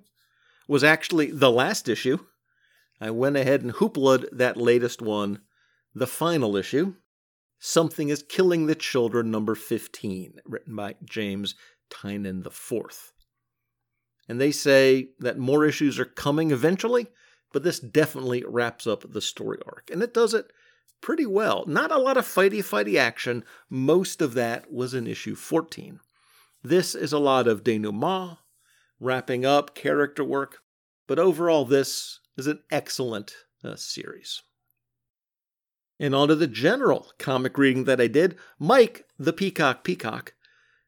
was 0.67 0.83
actually 0.83 1.31
the 1.31 1.49
last 1.49 1.89
issue, 1.89 2.19
I 3.01 3.09
went 3.09 3.37
ahead 3.37 3.63
and 3.63 3.71
hooplaed 3.71 4.27
that 4.31 4.57
latest 4.57 5.01
one, 5.01 5.41
the 5.95 6.05
final 6.05 6.55
issue. 6.55 6.93
Something 7.57 8.09
is 8.09 8.21
Killing 8.21 8.67
the 8.67 8.75
Children, 8.75 9.31
number 9.31 9.55
15, 9.55 10.35
written 10.45 10.75
by 10.75 10.97
James 11.03 11.55
Tynion 11.89 12.45
IV 12.45 13.14
and 14.27 14.39
they 14.39 14.51
say 14.51 15.09
that 15.19 15.37
more 15.37 15.65
issues 15.65 15.99
are 15.99 16.05
coming 16.05 16.51
eventually, 16.51 17.07
but 17.53 17.63
this 17.63 17.79
definitely 17.79 18.43
wraps 18.47 18.87
up 18.87 19.11
the 19.11 19.21
story 19.21 19.59
arc. 19.65 19.89
And 19.91 20.01
it 20.01 20.13
does 20.13 20.33
it 20.33 20.51
pretty 21.01 21.25
well. 21.25 21.63
Not 21.67 21.91
a 21.91 21.99
lot 21.99 22.17
of 22.17 22.25
fighty 22.25 22.59
fighty 22.59 22.97
action. 22.97 23.43
Most 23.69 24.21
of 24.21 24.33
that 24.33 24.71
was 24.71 24.93
in 24.93 25.07
issue 25.07 25.35
14. 25.35 25.99
This 26.63 26.95
is 26.95 27.13
a 27.13 27.19
lot 27.19 27.47
of 27.47 27.63
denouement, 27.63 28.39
wrapping 28.99 29.45
up 29.45 29.75
character 29.75 30.23
work, 30.23 30.61
but 31.07 31.19
overall, 31.19 31.65
this 31.65 32.19
is 32.37 32.47
an 32.47 32.61
excellent 32.71 33.35
uh, 33.63 33.75
series. 33.75 34.41
And 35.99 36.13
on 36.15 36.27
to 36.29 36.35
the 36.35 36.47
general 36.47 37.11
comic 37.19 37.57
reading 37.57 37.85
that 37.85 38.01
I 38.01 38.07
did. 38.07 38.35
Mike, 38.59 39.05
the 39.17 39.31
Peacock 39.31 39.83
Peacock, 39.83 40.33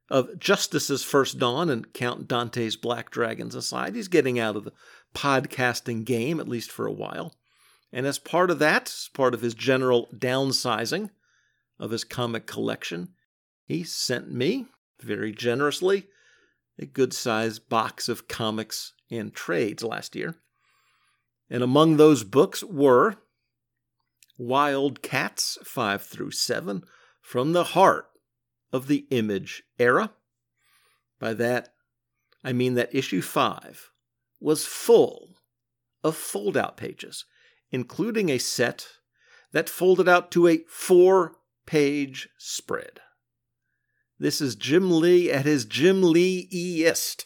of 0.10 0.40
Justice's 0.40 1.04
First 1.04 1.38
Dawn 1.38 1.70
and 1.70 1.94
Count 1.94 2.28
Dante's 2.28 2.76
Black 2.76 3.12
Dragons 3.12 3.56
aside, 3.56 3.96
he's 3.96 4.08
getting 4.08 4.40
out 4.40 4.56
of 4.56 4.64
the 4.64 4.74
podcasting 5.14 6.06
game, 6.06 6.40
at 6.40 6.48
least 6.48 6.72
for 6.72 6.86
a 6.86 6.94
while. 6.94 7.36
And 7.92 8.06
as 8.06 8.20
part 8.20 8.52
of 8.52 8.60
that, 8.60 8.88
as 8.88 9.10
part 9.14 9.34
of 9.34 9.42
his 9.42 9.54
general 9.54 10.08
downsizing 10.16 11.10
of 11.80 11.92
his 11.92 12.04
comic 12.04 12.46
collection, 12.46 13.10
he 13.66 13.84
sent 13.84 14.32
me, 14.32 14.68
very 15.02 15.32
generously, 15.32 16.08
a 16.80 16.86
good 16.86 17.14
sized 17.14 17.70
box 17.70 18.08
of 18.08 18.28
comics 18.28 18.94
and 19.10 19.34
trades 19.34 19.84
last 19.84 20.16
year. 20.16 20.36
And 21.50 21.64
among 21.64 21.98
those 21.98 22.24
books 22.24 22.64
were 22.64 23.16
Wild 24.38 25.02
Cats 25.02 25.58
5 25.64 26.02
through 26.02 26.32
7 26.32 26.84
from 27.22 27.54
the 27.54 27.64
heart 27.64 28.08
of 28.72 28.88
the 28.88 29.06
image 29.10 29.64
era. 29.80 30.12
By 31.20 31.34
that, 31.36 31.70
I 32.44 32.54
mean 32.54 32.76
that 32.76 32.94
issue 32.94 33.22
5 33.22 33.92
was 34.40 34.66
full 34.66 35.38
of 36.04 36.16
fold 36.16 36.56
out 36.56 36.78
pages, 36.78 37.26
including 37.72 38.30
a 38.30 38.38
set 38.38 38.88
that 39.52 39.70
folded 39.70 40.08
out 40.08 40.32
to 40.32 40.48
a 40.48 40.64
four 40.68 41.36
page 41.66 42.30
spread. 42.38 43.00
This 44.20 44.42
is 44.42 44.56
Jim 44.56 44.92
Lee 44.92 45.32
at 45.32 45.46
his 45.46 45.66
Jim 45.66 46.02
Lee 46.02 46.48
eist. 46.52 47.26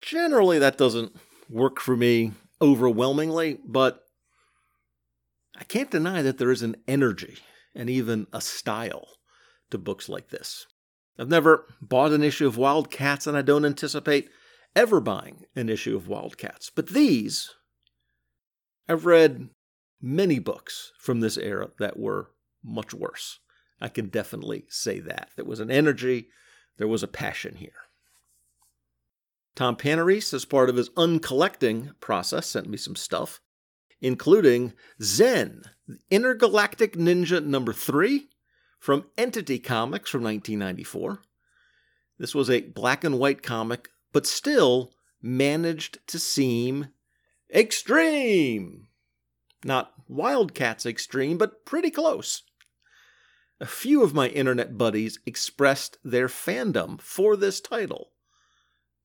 Generally, 0.00 0.58
that 0.60 0.78
doesn't 0.78 1.16
work 1.48 1.80
for 1.80 1.96
me 1.96 2.32
overwhelmingly, 2.60 3.58
but 3.64 4.04
I 5.56 5.64
can't 5.64 5.90
deny 5.90 6.22
that 6.22 6.38
there 6.38 6.50
is 6.50 6.62
an 6.62 6.76
energy 6.86 7.38
and 7.74 7.90
even 7.90 8.26
a 8.32 8.40
style 8.40 9.08
to 9.72 9.78
books 9.78 10.08
like 10.08 10.30
this. 10.30 10.66
I've 11.18 11.28
never 11.28 11.66
bought 11.80 12.12
an 12.12 12.22
issue 12.22 12.46
of 12.46 12.56
Wildcats, 12.56 13.26
and 13.26 13.36
I 13.36 13.42
don't 13.42 13.66
anticipate 13.66 14.30
ever 14.74 15.00
buying 15.00 15.44
an 15.54 15.68
issue 15.68 15.96
of 15.96 16.08
Wildcats. 16.08 16.70
But 16.74 16.88
these, 16.88 17.50
I've 18.88 19.04
read 19.04 19.50
many 20.00 20.38
books 20.38 20.92
from 20.98 21.20
this 21.20 21.36
era 21.36 21.70
that 21.78 21.98
were 21.98 22.30
much 22.64 22.94
worse. 22.94 23.40
I 23.80 23.88
can 23.88 24.08
definitely 24.08 24.64
say 24.68 25.00
that. 25.00 25.30
There 25.36 25.44
was 25.44 25.60
an 25.60 25.70
energy, 25.70 26.28
there 26.78 26.88
was 26.88 27.02
a 27.02 27.08
passion 27.08 27.56
here. 27.56 27.72
Tom 29.54 29.76
Panarese, 29.76 30.32
as 30.32 30.44
part 30.44 30.70
of 30.70 30.76
his 30.76 30.90
uncollecting 30.96 31.92
process, 32.00 32.46
sent 32.46 32.68
me 32.68 32.78
some 32.78 32.96
stuff, 32.96 33.40
including 34.00 34.72
Zen, 35.02 35.62
Intergalactic 36.10 36.96
Ninja 36.96 37.44
number 37.44 37.72
three, 37.72 38.28
from 38.82 39.04
Entity 39.16 39.60
Comics 39.60 40.10
from 40.10 40.24
1994. 40.24 41.22
This 42.18 42.34
was 42.34 42.50
a 42.50 42.62
black 42.62 43.04
and 43.04 43.16
white 43.16 43.40
comic, 43.40 43.90
but 44.12 44.26
still 44.26 44.92
managed 45.22 46.04
to 46.08 46.18
seem 46.18 46.88
extreme. 47.54 48.88
Not 49.64 49.92
Wildcats 50.08 50.84
extreme, 50.84 51.38
but 51.38 51.64
pretty 51.64 51.92
close. 51.92 52.42
A 53.60 53.66
few 53.66 54.02
of 54.02 54.14
my 54.14 54.26
internet 54.26 54.76
buddies 54.76 55.20
expressed 55.26 55.98
their 56.02 56.26
fandom 56.26 57.00
for 57.00 57.36
this 57.36 57.60
title. 57.60 58.10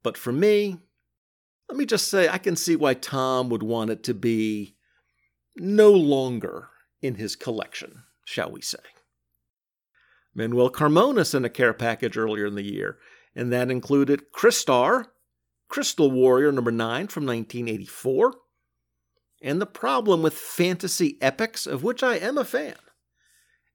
But 0.02 0.18
for 0.18 0.32
me, 0.32 0.80
let 1.70 1.78
me 1.78 1.86
just 1.86 2.08
say 2.08 2.28
I 2.28 2.40
can 2.40 2.56
see 2.56 2.76
why 2.76 2.96
Tom 2.96 3.48
would 3.50 3.62
want 3.62 3.92
it 3.92 4.02
to 4.06 4.16
be 4.16 4.76
no 5.56 5.92
longer 5.92 6.70
in 7.00 7.14
his 7.14 7.36
collection, 7.36 8.06
shall 8.26 8.50
we 8.50 8.62
say. 8.62 8.80
Manuel 10.38 10.70
Carmona 10.70 11.26
sent 11.26 11.46
a 11.46 11.50
care 11.50 11.74
package 11.74 12.16
earlier 12.16 12.46
in 12.46 12.54
the 12.54 12.62
year, 12.62 13.00
and 13.36 13.52
that 13.52 13.72
included 13.72 14.32
Crystar, 14.32 15.08
Crystal 15.68 16.12
Warrior 16.12 16.52
number 16.52 16.72
9 16.72 17.08
from 17.08 17.26
1984. 17.26 18.36
And 19.42 19.60
the 19.60 19.66
problem 19.66 20.22
with 20.22 20.36
fantasy 20.36 21.18
epics, 21.22 21.66
of 21.66 21.84
which 21.84 22.04
I 22.04 22.18
am 22.18 22.38
a 22.38 22.46
fan, 22.46 22.76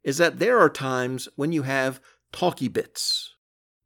is 0.05 0.19
that 0.19 0.39
there 0.39 0.61
are 0.61 0.71
times 0.71 1.29
when 1.35 1.51
you 1.51 1.63
have 1.63 2.01
talky 2.33 2.69
bits, 2.69 3.35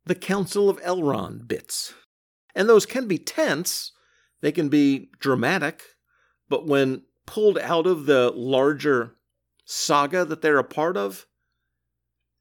the 0.04 0.14
Council 0.14 0.68
of 0.68 0.80
Elrond 0.82 1.48
bits. 1.48 1.94
And 2.54 2.68
those 2.68 2.84
can 2.84 3.08
be 3.08 3.18
tense, 3.18 3.92
they 4.42 4.52
can 4.52 4.68
be 4.68 5.08
dramatic, 5.18 5.82
but 6.50 6.66
when 6.66 7.04
pulled 7.24 7.58
out 7.58 7.86
of 7.86 8.04
the 8.04 8.30
larger 8.34 9.16
saga 9.64 10.26
that 10.26 10.42
they're 10.42 10.58
a 10.58 10.64
part 10.64 10.98
of, 10.98 11.26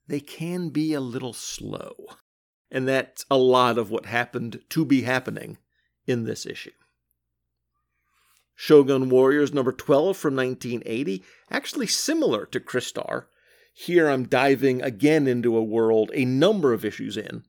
they 0.08 0.20
can 0.20 0.70
be 0.70 0.94
a 0.94 1.00
little 1.00 1.34
slow. 1.34 1.96
And 2.72 2.88
that's 2.88 3.26
a 3.30 3.38
lot 3.38 3.78
of 3.78 3.90
what 3.90 4.06
happened 4.06 4.62
to 4.70 4.86
be 4.86 5.04
happening 5.04 5.58
in 6.06 6.24
this 6.24 6.46
issue. 6.46 6.72
Shogun 8.56 9.10
Warriors 9.10 9.54
number 9.54 9.72
12 9.72 10.16
from 10.16 10.36
1980, 10.36 11.24
actually 11.52 11.88
similar 11.88 12.46
to 12.48 12.60
Crystar, 12.60 13.26
here 13.74 14.08
I'm 14.08 14.28
diving 14.28 14.82
again 14.82 15.28
into 15.28 15.58
a 15.58 15.64
world 15.64 16.10
a 16.14 16.24
number 16.24 16.72
of 16.72 16.86
issues 16.86 17.18
in. 17.18 17.44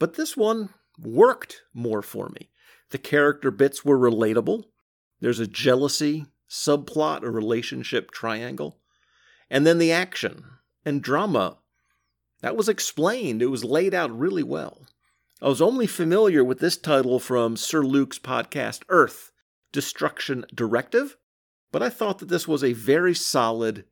But 0.00 0.14
this 0.14 0.36
one 0.36 0.70
worked 0.98 1.62
more 1.72 2.02
for 2.02 2.28
me. 2.30 2.50
The 2.90 2.98
character 2.98 3.52
bits 3.52 3.84
were 3.84 3.98
relatable. 3.98 4.64
There's 5.20 5.38
a 5.38 5.46
jealousy 5.46 6.26
subplot, 6.48 7.22
a 7.22 7.30
relationship 7.30 8.10
triangle. 8.10 8.80
And 9.48 9.64
then 9.64 9.78
the 9.78 9.92
action 9.92 10.44
and 10.84 11.02
drama. 11.02 11.58
That 12.40 12.56
was 12.56 12.68
explained. 12.68 13.42
It 13.42 13.46
was 13.46 13.64
laid 13.64 13.94
out 13.94 14.16
really 14.16 14.42
well. 14.42 14.86
I 15.42 15.48
was 15.48 15.62
only 15.62 15.86
familiar 15.86 16.44
with 16.44 16.58
this 16.58 16.76
title 16.76 17.18
from 17.18 17.56
Sir 17.56 17.82
Luke's 17.82 18.18
podcast, 18.18 18.82
Earth 18.88 19.30
Destruction 19.72 20.44
Directive, 20.54 21.16
but 21.72 21.82
I 21.82 21.88
thought 21.88 22.18
that 22.18 22.28
this 22.28 22.48
was 22.48 22.62
a 22.62 22.72
very 22.72 23.14
solid 23.14 23.84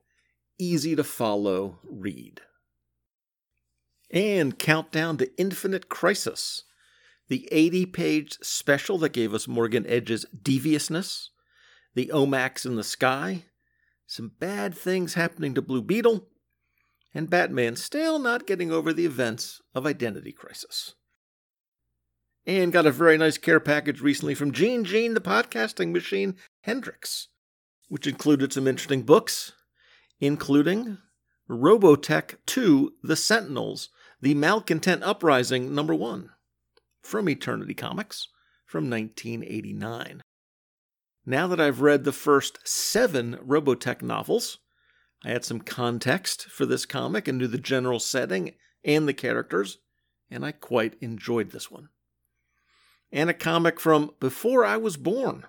easy 0.58 0.96
to 0.96 1.04
follow 1.04 1.78
read. 1.84 2.40
And 4.10 4.58
Countdown 4.58 5.18
to 5.18 5.30
Infinite 5.38 5.88
Crisis, 5.88 6.64
the 7.28 7.48
80 7.52 7.86
page 7.86 8.38
special 8.42 8.98
that 8.98 9.10
gave 9.10 9.34
us 9.34 9.46
Morgan 9.46 9.86
Edge's 9.86 10.24
deviousness, 10.42 11.30
the 11.94 12.10
OMACs 12.12 12.66
in 12.66 12.76
the 12.76 12.84
sky, 12.84 13.44
some 14.06 14.32
bad 14.38 14.74
things 14.74 15.14
happening 15.14 15.54
to 15.54 15.62
Blue 15.62 15.82
Beetle, 15.82 16.26
and 17.14 17.30
Batman 17.30 17.76
still 17.76 18.18
not 18.18 18.46
getting 18.46 18.70
over 18.70 18.92
the 18.92 19.06
events 19.06 19.60
of 19.74 19.86
Identity 19.86 20.32
Crisis. 20.32 20.94
And 22.46 22.72
got 22.72 22.86
a 22.86 22.90
very 22.90 23.18
nice 23.18 23.38
care 23.38 23.60
package 23.60 24.00
recently 24.00 24.34
from 24.34 24.52
Gene 24.52 24.84
Gene, 24.84 25.14
the 25.14 25.20
podcasting 25.20 25.92
machine, 25.92 26.36
Hendricks, 26.62 27.28
which 27.88 28.06
included 28.06 28.52
some 28.52 28.66
interesting 28.66 29.02
books, 29.02 29.52
including 30.20 30.98
Robotech 31.48 32.36
2 32.46 32.94
The 33.02 33.16
Sentinels, 33.16 33.90
The 34.20 34.34
Malcontent 34.34 35.02
Uprising 35.02 35.74
number 35.74 35.94
1 35.94 36.30
from 37.02 37.28
Eternity 37.28 37.74
Comics 37.74 38.28
from 38.66 38.90
1989. 38.90 40.22
Now 41.24 41.46
that 41.46 41.60
I've 41.60 41.80
read 41.80 42.04
the 42.04 42.12
first 42.12 42.66
seven 42.66 43.36
Robotech 43.46 44.02
novels, 44.02 44.58
I 45.24 45.30
had 45.30 45.44
some 45.44 45.60
context 45.60 46.44
for 46.44 46.64
this 46.64 46.86
comic 46.86 47.26
and 47.26 47.38
knew 47.38 47.48
the 47.48 47.58
general 47.58 47.98
setting 47.98 48.54
and 48.84 49.08
the 49.08 49.14
characters, 49.14 49.78
and 50.30 50.44
I 50.44 50.52
quite 50.52 50.94
enjoyed 51.00 51.50
this 51.50 51.70
one. 51.70 51.88
And 53.10 53.28
a 53.28 53.34
comic 53.34 53.80
from 53.80 54.12
before 54.20 54.64
I 54.64 54.76
was 54.76 54.96
born 54.96 55.46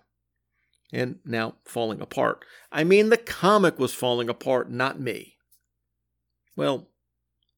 and 0.92 1.20
now 1.24 1.56
falling 1.66 2.02
apart. 2.02 2.44
I 2.72 2.84
mean, 2.84 3.10
the 3.10 3.18
comic 3.18 3.78
was 3.78 3.94
falling 3.94 4.30
apart, 4.30 4.72
not 4.72 5.00
me. 5.00 5.36
Well, 6.56 6.88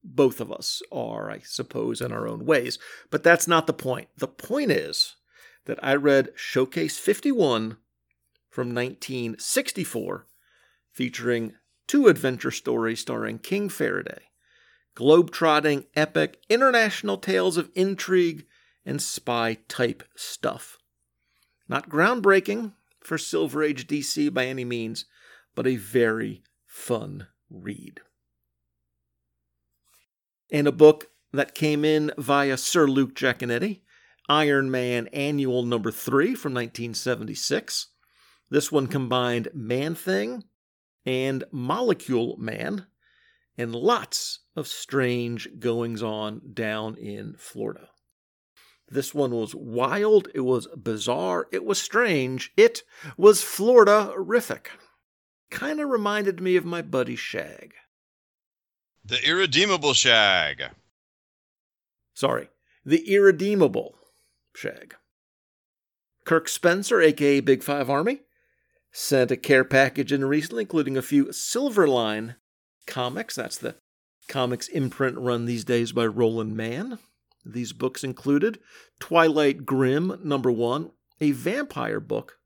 both 0.04 0.40
of 0.40 0.52
us 0.52 0.82
are, 0.90 1.30
I 1.30 1.40
suppose, 1.40 2.00
in 2.00 2.12
our 2.12 2.28
own 2.28 2.44
ways, 2.44 2.78
but 3.10 3.22
that's 3.22 3.48
not 3.48 3.66
the 3.66 3.72
point. 3.72 4.08
The 4.16 4.28
point 4.28 4.70
is 4.70 5.16
that 5.64 5.82
I 5.82 5.94
read 5.94 6.30
Showcase 6.34 6.98
51 6.98 7.76
from 8.50 8.74
1964, 8.74 10.26
featuring 10.90 11.54
two 11.86 12.08
adventure 12.08 12.50
stories 12.50 13.00
starring 13.00 13.38
King 13.38 13.68
Faraday, 13.68 14.22
globe-trotting, 14.94 15.86
epic, 15.94 16.38
international 16.48 17.18
tales 17.18 17.56
of 17.56 17.70
intrigue 17.74 18.46
and 18.84 19.00
spy 19.00 19.58
type 19.68 20.02
stuff. 20.16 20.78
Not 21.68 21.88
groundbreaking, 21.88 22.72
for 23.04 23.18
Silver 23.18 23.62
Age 23.62 23.86
DC 23.86 24.32
by 24.32 24.46
any 24.46 24.64
means, 24.64 25.04
but 25.54 25.66
a 25.66 25.76
very 25.76 26.42
fun 26.66 27.28
read. 27.50 28.00
And 30.50 30.66
a 30.66 30.72
book 30.72 31.08
that 31.32 31.54
came 31.54 31.84
in 31.84 32.12
via 32.18 32.56
Sir 32.56 32.86
Luke 32.86 33.14
Giaconetti, 33.14 33.80
Iron 34.28 34.70
Man 34.70 35.08
Annual 35.08 35.64
Number 35.64 35.90
3 35.90 36.34
from 36.34 36.54
1976. 36.54 37.88
This 38.50 38.70
one 38.70 38.86
combined 38.86 39.48
Man 39.54 39.94
Thing 39.94 40.44
and 41.04 41.44
Molecule 41.50 42.36
Man, 42.38 42.86
and 43.58 43.74
lots 43.74 44.40
of 44.56 44.66
strange 44.66 45.48
goings 45.58 46.02
on 46.02 46.40
down 46.54 46.96
in 46.96 47.34
Florida. 47.38 47.88
This 48.88 49.14
one 49.14 49.30
was 49.30 49.54
wild, 49.54 50.28
it 50.34 50.40
was 50.40 50.68
bizarre, 50.76 51.48
it 51.50 51.64
was 51.64 51.80
strange, 51.80 52.52
it 52.56 52.82
was 53.16 53.42
Florida 53.42 54.04
horrific. 54.04 54.70
Kind 55.50 55.80
of 55.80 55.88
reminded 55.88 56.40
me 56.40 56.56
of 56.56 56.64
my 56.64 56.82
buddy 56.82 57.16
Shag. 57.16 57.74
The 59.04 59.26
irredeemable 59.26 59.94
Shag. 59.94 60.62
Sorry, 62.14 62.50
the 62.84 63.14
irredeemable 63.14 63.94
Shag. 64.54 64.94
Kirk 66.24 66.48
Spencer, 66.48 67.00
aka 67.00 67.40
Big 67.40 67.62
Five 67.62 67.90
Army, 67.90 68.20
sent 68.92 69.30
a 69.30 69.36
care 69.36 69.64
package 69.64 70.12
in 70.12 70.24
recently, 70.24 70.62
including 70.62 70.96
a 70.96 71.02
few 71.02 71.26
Silverline 71.26 72.36
comics. 72.86 73.34
That's 73.34 73.58
the 73.58 73.76
comics 74.28 74.68
imprint 74.68 75.18
run 75.18 75.46
these 75.46 75.64
days 75.64 75.92
by 75.92 76.06
Roland 76.06 76.56
Mann. 76.56 76.98
These 77.44 77.72
books 77.72 78.04
included 78.04 78.60
Twilight 79.00 79.66
Grim, 79.66 80.20
number 80.22 80.52
one, 80.52 80.92
a 81.20 81.32
vampire 81.32 82.00
book 82.00 82.38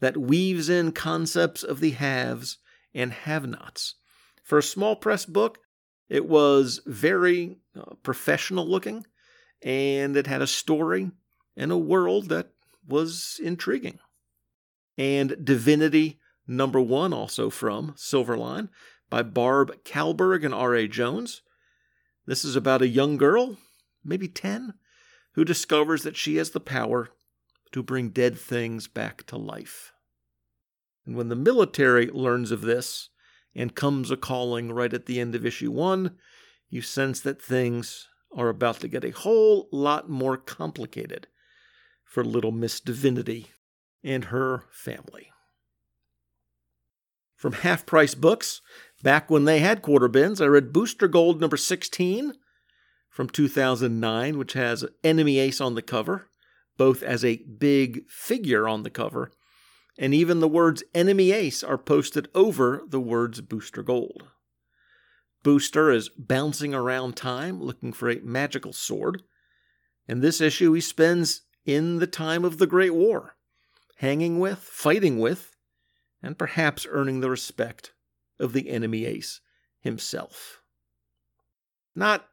that 0.00 0.16
weaves 0.16 0.68
in 0.68 0.92
concepts 0.92 1.62
of 1.62 1.80
the 1.80 1.92
haves 1.92 2.58
and 2.92 3.12
have 3.12 3.46
nots. 3.46 3.94
For 4.42 4.58
a 4.58 4.62
small 4.62 4.96
press 4.96 5.24
book, 5.24 5.58
it 6.08 6.26
was 6.26 6.80
very 6.84 7.58
uh, 7.78 7.94
professional 8.02 8.68
looking, 8.68 9.06
and 9.62 10.16
it 10.16 10.26
had 10.26 10.42
a 10.42 10.46
story 10.46 11.10
and 11.56 11.72
a 11.72 11.78
world 11.78 12.28
that 12.28 12.50
was 12.86 13.40
intriguing. 13.42 13.98
And 14.96 15.36
Divinity, 15.44 16.20
number 16.46 16.80
one, 16.80 17.12
also 17.12 17.50
from 17.50 17.94
Silverline, 17.96 18.68
by 19.10 19.22
Barb 19.22 19.84
Kaalberg 19.84 20.44
and 20.44 20.54
R.A. 20.54 20.88
Jones. 20.88 21.42
This 22.26 22.44
is 22.44 22.56
about 22.56 22.82
a 22.82 22.88
young 22.88 23.16
girl 23.16 23.58
maybe 24.04 24.28
10, 24.28 24.74
who 25.32 25.44
discovers 25.44 26.02
that 26.02 26.16
she 26.16 26.36
has 26.36 26.50
the 26.50 26.60
power 26.60 27.08
to 27.72 27.82
bring 27.82 28.10
dead 28.10 28.38
things 28.38 28.86
back 28.86 29.24
to 29.26 29.36
life. 29.36 29.92
And 31.06 31.16
when 31.16 31.28
the 31.28 31.36
military 31.36 32.06
learns 32.06 32.50
of 32.50 32.60
this 32.60 33.08
and 33.54 33.74
comes 33.74 34.10
a 34.10 34.16
calling 34.16 34.72
right 34.72 34.92
at 34.92 35.06
the 35.06 35.20
end 35.20 35.34
of 35.34 35.44
issue 35.44 35.70
one, 35.70 36.16
you 36.68 36.82
sense 36.82 37.20
that 37.20 37.42
things 37.42 38.08
are 38.36 38.48
about 38.48 38.80
to 38.80 38.88
get 38.88 39.04
a 39.04 39.10
whole 39.10 39.68
lot 39.72 40.08
more 40.08 40.36
complicated 40.36 41.26
for 42.04 42.24
little 42.24 42.52
Miss 42.52 42.80
Divinity 42.80 43.50
and 44.04 44.26
her 44.26 44.64
family. 44.70 45.30
From 47.34 47.52
Half 47.52 47.86
Price 47.86 48.14
Books, 48.14 48.60
back 49.02 49.30
when 49.30 49.44
they 49.44 49.58
had 49.58 49.82
quarter 49.82 50.08
bins, 50.08 50.40
I 50.40 50.46
read 50.46 50.72
Booster 50.72 51.08
Gold 51.08 51.40
number 51.40 51.56
16 51.56 52.34
from 53.10 53.28
2009, 53.28 54.38
which 54.38 54.54
has 54.54 54.84
Enemy 55.02 55.38
Ace 55.38 55.60
on 55.60 55.74
the 55.74 55.82
cover, 55.82 56.28
both 56.76 57.02
as 57.02 57.24
a 57.24 57.42
big 57.58 58.08
figure 58.08 58.68
on 58.68 58.82
the 58.82 58.90
cover, 58.90 59.30
and 59.98 60.12
even 60.12 60.40
the 60.40 60.48
words 60.48 60.82
Enemy 60.94 61.32
Ace 61.32 61.62
are 61.62 61.78
posted 61.78 62.28
over 62.34 62.82
the 62.88 63.00
words 63.00 63.40
Booster 63.40 63.82
Gold. 63.82 64.24
Booster 65.44 65.90
is 65.90 66.08
bouncing 66.08 66.74
around 66.74 67.14
time 67.14 67.62
looking 67.62 67.92
for 67.92 68.10
a 68.10 68.20
magical 68.20 68.72
sword. 68.72 69.22
In 70.08 70.20
this 70.20 70.40
issue, 70.40 70.72
he 70.72 70.80
spends 70.80 71.42
in 71.64 71.98
the 71.98 72.06
time 72.06 72.44
of 72.44 72.58
the 72.58 72.66
Great 72.66 72.94
War, 72.94 73.36
hanging 73.96 74.38
with, 74.38 74.58
fighting 74.58 75.18
with, 75.18 75.56
and 76.22 76.38
perhaps 76.38 76.86
earning 76.88 77.20
the 77.20 77.30
respect 77.30 77.92
of 78.38 78.52
the 78.52 78.68
enemy 78.68 79.04
ace 79.04 79.40
himself. 79.80 80.60
Not 81.94 82.28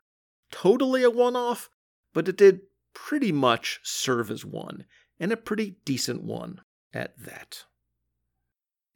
totally 0.52 1.04
a 1.04 1.10
one 1.10 1.36
off, 1.36 1.70
but 2.14 2.28
it 2.28 2.38
did 2.38 2.62
pretty 2.94 3.32
much 3.32 3.80
serve 3.84 4.32
as 4.32 4.44
one, 4.44 4.86
and 5.20 5.32
a 5.32 5.38
pretty 5.38 5.76
decent 5.86 6.24
one 6.24 6.62
at 6.94 7.18
that. 7.20 7.66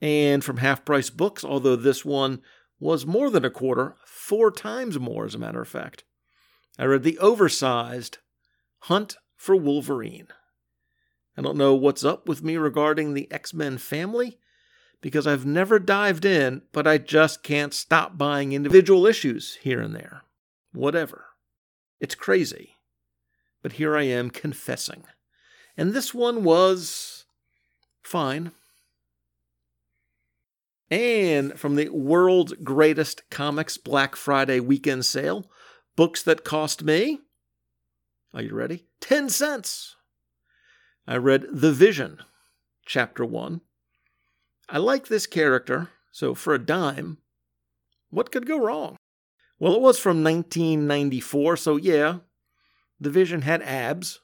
And 0.01 0.43
from 0.43 0.57
Half 0.57 0.85
Price 0.85 1.09
Books, 1.09 1.43
although 1.43 1.75
this 1.75 2.03
one 2.03 2.41
was 2.79 3.05
more 3.05 3.29
than 3.29 3.45
a 3.45 3.49
quarter, 3.49 3.95
four 4.05 4.51
times 4.51 4.99
more, 4.99 5.25
as 5.25 5.35
a 5.35 5.39
matter 5.39 5.61
of 5.61 5.67
fact, 5.67 6.03
I 6.77 6.85
read 6.85 7.03
the 7.03 7.19
oversized 7.19 8.17
Hunt 8.79 9.17
for 9.35 9.55
Wolverine. 9.55 10.27
I 11.37 11.41
don't 11.41 11.57
know 11.57 11.73
what's 11.73 12.05
up 12.05 12.27
with 12.27 12.43
me 12.43 12.57
regarding 12.57 13.13
the 13.13 13.31
X 13.31 13.53
Men 13.53 13.77
family 13.77 14.39
because 15.01 15.27
I've 15.27 15.45
never 15.45 15.79
dived 15.79 16.25
in, 16.25 16.63
but 16.71 16.87
I 16.87 16.97
just 16.97 17.43
can't 17.43 17.73
stop 17.73 18.17
buying 18.17 18.53
individual 18.53 19.05
issues 19.05 19.55
here 19.61 19.81
and 19.81 19.95
there. 19.95 20.23
Whatever. 20.73 21.25
It's 21.99 22.15
crazy. 22.15 22.75
But 23.61 23.73
here 23.73 23.97
I 23.97 24.03
am 24.03 24.29
confessing. 24.29 25.03
And 25.77 25.93
this 25.93 26.13
one 26.13 26.43
was 26.43 27.25
fine. 28.01 28.51
And 30.89 31.59
from 31.59 31.75
the 31.75 31.89
world's 31.89 32.53
greatest 32.53 33.29
comics 33.29 33.77
Black 33.77 34.15
Friday 34.15 34.59
weekend 34.59 35.05
sale, 35.05 35.49
books 35.95 36.21
that 36.23 36.43
cost 36.43 36.83
me, 36.83 37.19
are 38.33 38.41
you 38.41 38.53
ready? 38.53 38.85
10 39.01 39.29
cents. 39.29 39.95
I 41.07 41.17
read 41.17 41.45
The 41.51 41.71
Vision, 41.71 42.19
Chapter 42.85 43.23
1. 43.23 43.61
I 44.69 44.77
like 44.79 45.07
this 45.07 45.27
character, 45.27 45.89
so 46.11 46.33
for 46.33 46.55
a 46.55 46.65
dime, 46.65 47.19
what 48.09 48.31
could 48.31 48.47
go 48.47 48.59
wrong? 48.59 48.97
Well, 49.59 49.75
it 49.75 49.81
was 49.81 49.99
from 49.99 50.23
1994, 50.23 51.57
so 51.57 51.75
yeah, 51.75 52.19
The 52.99 53.11
Vision 53.11 53.43
had 53.43 53.61
abs, 53.61 54.21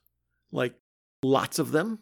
like 0.51 0.73
lots 1.21 1.59
of 1.59 1.71
them. 1.71 1.99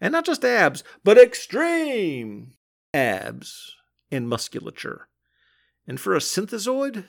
And 0.00 0.12
not 0.12 0.26
just 0.26 0.44
abs, 0.44 0.84
but 1.02 1.18
extreme 1.18 2.52
abs 2.94 3.74
and 4.12 4.28
musculature. 4.28 5.08
And 5.86 5.98
for 5.98 6.14
a 6.14 6.20
synthezoid, 6.20 7.06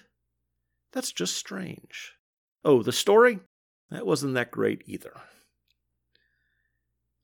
that's 0.93 1.11
just 1.11 1.35
strange. 1.35 2.13
Oh, 2.65 2.81
the 2.81 2.91
story? 2.91 3.39
That 3.91 4.05
wasn't 4.05 4.33
that 4.33 4.51
great 4.51 4.81
either. 4.87 5.21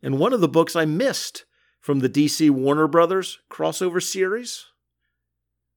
And 0.03 0.19
one 0.19 0.33
of 0.33 0.41
the 0.41 0.49
books 0.49 0.75
I 0.75 0.83
missed 0.83 1.45
from 1.79 1.99
the 1.99 2.09
DC 2.09 2.49
Warner 2.49 2.87
Brothers 2.87 3.39
crossover 3.49 4.03
series 4.03 4.65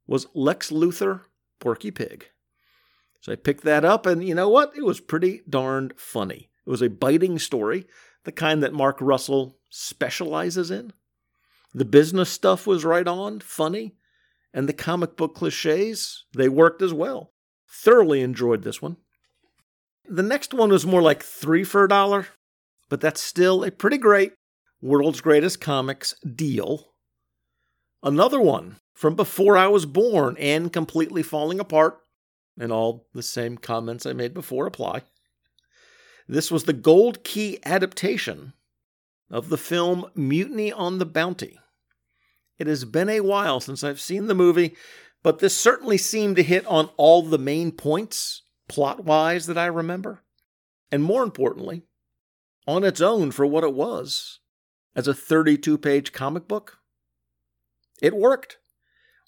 was 0.07 0.27
Lex 0.35 0.71
Luthor 0.71 1.23
Porky 1.61 1.93
Pig. 1.93 2.27
So 3.21 3.33
I 3.33 3.37
picked 3.37 3.65
that 3.65 3.85
up, 3.85 4.05
and 4.05 4.27
you 4.27 4.35
know 4.35 4.49
what? 4.49 4.73
It 4.77 4.85
was 4.85 5.01
pretty 5.01 5.43
darned 5.49 5.95
funny. 5.97 6.51
It 6.67 6.71
was 6.71 6.83
a 6.83 6.91
biting 6.91 7.39
story, 7.39 7.87
the 8.25 8.33
kind 8.33 8.63
that 8.63 8.73
Mark 8.73 8.99
Russell 9.01 9.59
specializes 9.71 10.71
in. 10.71 10.93
The 11.73 11.85
business 11.85 12.31
stuff 12.31 12.67
was 12.67 12.85
right 12.85 13.07
on, 13.07 13.41
funny, 13.41 13.95
and 14.53 14.69
the 14.69 14.73
comic 14.73 15.17
book 15.17 15.35
cliches, 15.35 16.25
they 16.35 16.49
worked 16.49 16.83
as 16.83 16.93
well. 16.93 17.33
Thoroughly 17.69 18.23
enjoyed 18.23 18.63
this 18.63 18.83
one. 18.83 18.97
The 20.09 20.23
next 20.23 20.55
one 20.55 20.71
was 20.71 20.87
more 20.87 21.03
like 21.03 21.23
three 21.23 21.65
for 21.65 21.85
a 21.85 21.89
dollar, 21.89 22.29
but 22.89 23.01
that's 23.01 23.21
still 23.21 23.65
a 23.65 23.71
pretty 23.71 23.99
great 23.99 24.33
World's 24.81 25.21
Greatest 25.21 25.61
Comics 25.61 26.15
deal. 26.21 26.93
Another 28.03 28.41
one 28.41 28.77
from 28.95 29.15
before 29.15 29.57
I 29.57 29.69
was 29.69 29.87
born 29.87 30.37
and 30.39 30.73
completely 30.73 31.23
falling 31.23 31.61
apart, 31.61 31.99
and 32.59 32.73
all 32.73 33.07
the 33.13 33.23
same 33.23 33.59
comments 33.59 34.07
I 34.07 34.13
made 34.13 34.33
before 34.33 34.67
apply. 34.67 35.03
This 36.29 36.51
was 36.51 36.65
the 36.65 36.73
Gold 36.73 37.25
Key 37.25 37.59
adaptation 37.65 38.53
of 39.31 39.49
the 39.49 39.59
film 39.59 40.07
Mutiny 40.15 40.73
on 40.73 40.99
the 40.99 41.07
Bounty. 41.07 41.59
It 42.59 42.67
has 42.67 42.85
been 42.85 43.09
a 43.09 43.21
while 43.21 43.61
since 43.61 43.85
I've 43.85 44.01
seen 44.01 44.27
the 44.27 44.35
movie, 44.35 44.77
but 45.23 45.41
this 45.41 45.57
certainly 45.57 45.99
seemed 45.99 46.37
to 46.37 46.43
hit 46.43 46.67
on 46.67 46.91
all 46.97 47.23
the 47.23 47.39
main 47.39 47.73
points, 47.73 48.43
plot 48.69 49.05
wise, 49.05 49.47
that 49.47 49.59
I 49.59 49.67
remember. 49.67 50.23
And 50.91 51.03
more 51.03 51.23
importantly, 51.23 51.83
on 52.67 52.85
its 52.85 53.01
own 53.01 53.31
for 53.31 53.47
what 53.47 53.65
it 53.65 53.75
was, 53.75 54.41
as 54.95 55.07
a 55.07 55.15
32 55.15 55.79
page 55.79 56.13
comic 56.13 56.49
book. 56.49 56.79
It 58.03 58.15
worked. 58.15 58.59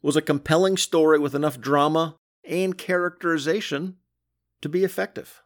It 0.02 0.06
was 0.06 0.16
a 0.16 0.22
compelling 0.22 0.76
story 0.76 1.18
with 1.18 1.34
enough 1.34 1.60
drama 1.60 2.16
and 2.44 2.76
characterization 2.76 3.96
to 4.62 4.68
be 4.68 4.84
effective. 4.84 5.42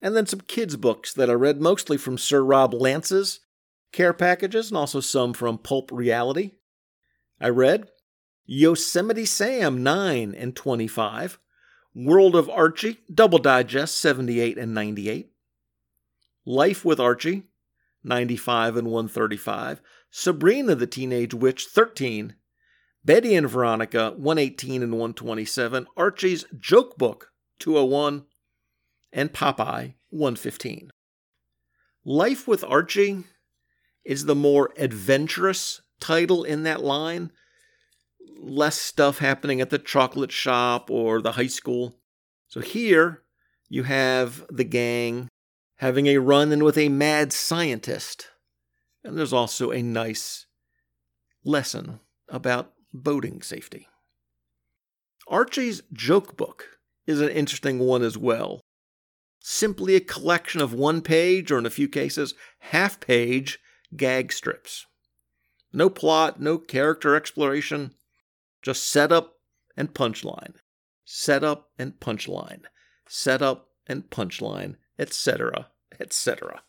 And 0.00 0.16
then 0.16 0.26
some 0.26 0.40
kids' 0.40 0.76
books 0.76 1.12
that 1.14 1.30
I 1.30 1.34
read 1.34 1.60
mostly 1.60 1.96
from 1.96 2.18
Sir 2.18 2.42
Rob 2.42 2.74
Lance's 2.74 3.40
care 3.92 4.12
packages 4.12 4.70
and 4.70 4.76
also 4.76 5.00
some 5.00 5.32
from 5.32 5.58
Pulp 5.58 5.90
Reality. 5.92 6.52
I 7.40 7.48
read 7.48 7.88
Yosemite 8.46 9.24
Sam 9.24 9.82
9 9.82 10.34
and 10.34 10.56
25, 10.56 11.38
World 11.94 12.34
of 12.34 12.50
Archie 12.50 12.98
Double 13.12 13.38
Digest 13.38 13.98
78 13.98 14.58
and 14.58 14.74
98, 14.74 15.31
Life 16.44 16.84
with 16.84 16.98
Archie 16.98 17.44
95 18.04 18.76
and 18.76 18.88
135, 18.88 19.80
Sabrina 20.10 20.74
the 20.74 20.86
Teenage 20.86 21.34
Witch 21.34 21.66
13, 21.66 22.34
Betty 23.04 23.34
and 23.34 23.48
Veronica 23.48 24.12
118 24.16 24.82
and 24.82 24.92
127, 24.92 25.86
Archie's 25.96 26.44
Joke 26.58 26.98
Book 26.98 27.30
201, 27.60 28.24
and 29.12 29.32
Popeye 29.32 29.94
115. 30.10 30.90
Life 32.04 32.48
with 32.48 32.64
Archie 32.64 33.24
is 34.04 34.24
the 34.24 34.34
more 34.34 34.70
adventurous 34.76 35.80
title 36.00 36.42
in 36.42 36.64
that 36.64 36.82
line. 36.82 37.30
Less 38.40 38.76
stuff 38.76 39.18
happening 39.18 39.60
at 39.60 39.70
the 39.70 39.78
chocolate 39.78 40.32
shop 40.32 40.90
or 40.90 41.22
the 41.22 41.32
high 41.32 41.46
school. 41.46 42.00
So 42.48 42.60
here 42.60 43.22
you 43.68 43.84
have 43.84 44.44
the 44.50 44.64
gang 44.64 45.28
having 45.82 46.06
a 46.06 46.18
run 46.18 46.52
in 46.52 46.62
with 46.62 46.78
a 46.78 46.88
mad 46.88 47.32
scientist. 47.32 48.28
And 49.02 49.18
there's 49.18 49.32
also 49.32 49.72
a 49.72 49.82
nice 49.82 50.46
lesson 51.44 51.98
about 52.28 52.72
boating 52.94 53.42
safety. 53.42 53.88
Archie's 55.26 55.82
joke 55.92 56.36
book 56.36 56.78
is 57.04 57.20
an 57.20 57.30
interesting 57.30 57.80
one 57.80 58.04
as 58.04 58.16
well. 58.16 58.60
Simply 59.40 59.96
a 59.96 60.00
collection 60.00 60.60
of 60.60 60.72
one 60.72 61.02
page, 61.02 61.50
or 61.50 61.58
in 61.58 61.66
a 61.66 61.70
few 61.70 61.88
cases, 61.88 62.34
half 62.60 63.00
page 63.00 63.58
gag 63.96 64.32
strips. 64.32 64.86
No 65.72 65.90
plot, 65.90 66.40
no 66.40 66.58
character 66.58 67.16
exploration, 67.16 67.94
just 68.62 68.88
setup 68.88 69.34
and 69.76 69.92
punchline, 69.92 70.54
setup 71.04 71.70
and 71.76 71.94
punchline, 71.94 72.66
setup 73.08 73.70
and 73.88 74.08
punchline, 74.10 74.76
etc., 74.96 75.70
etc. 76.00 76.62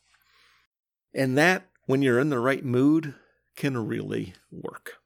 And 1.14 1.38
that, 1.38 1.70
when 1.86 2.02
you're 2.02 2.20
in 2.20 2.30
the 2.30 2.40
right 2.40 2.64
mood, 2.64 3.16
can 3.56 3.88
really 3.88 4.34
work. 4.52 4.98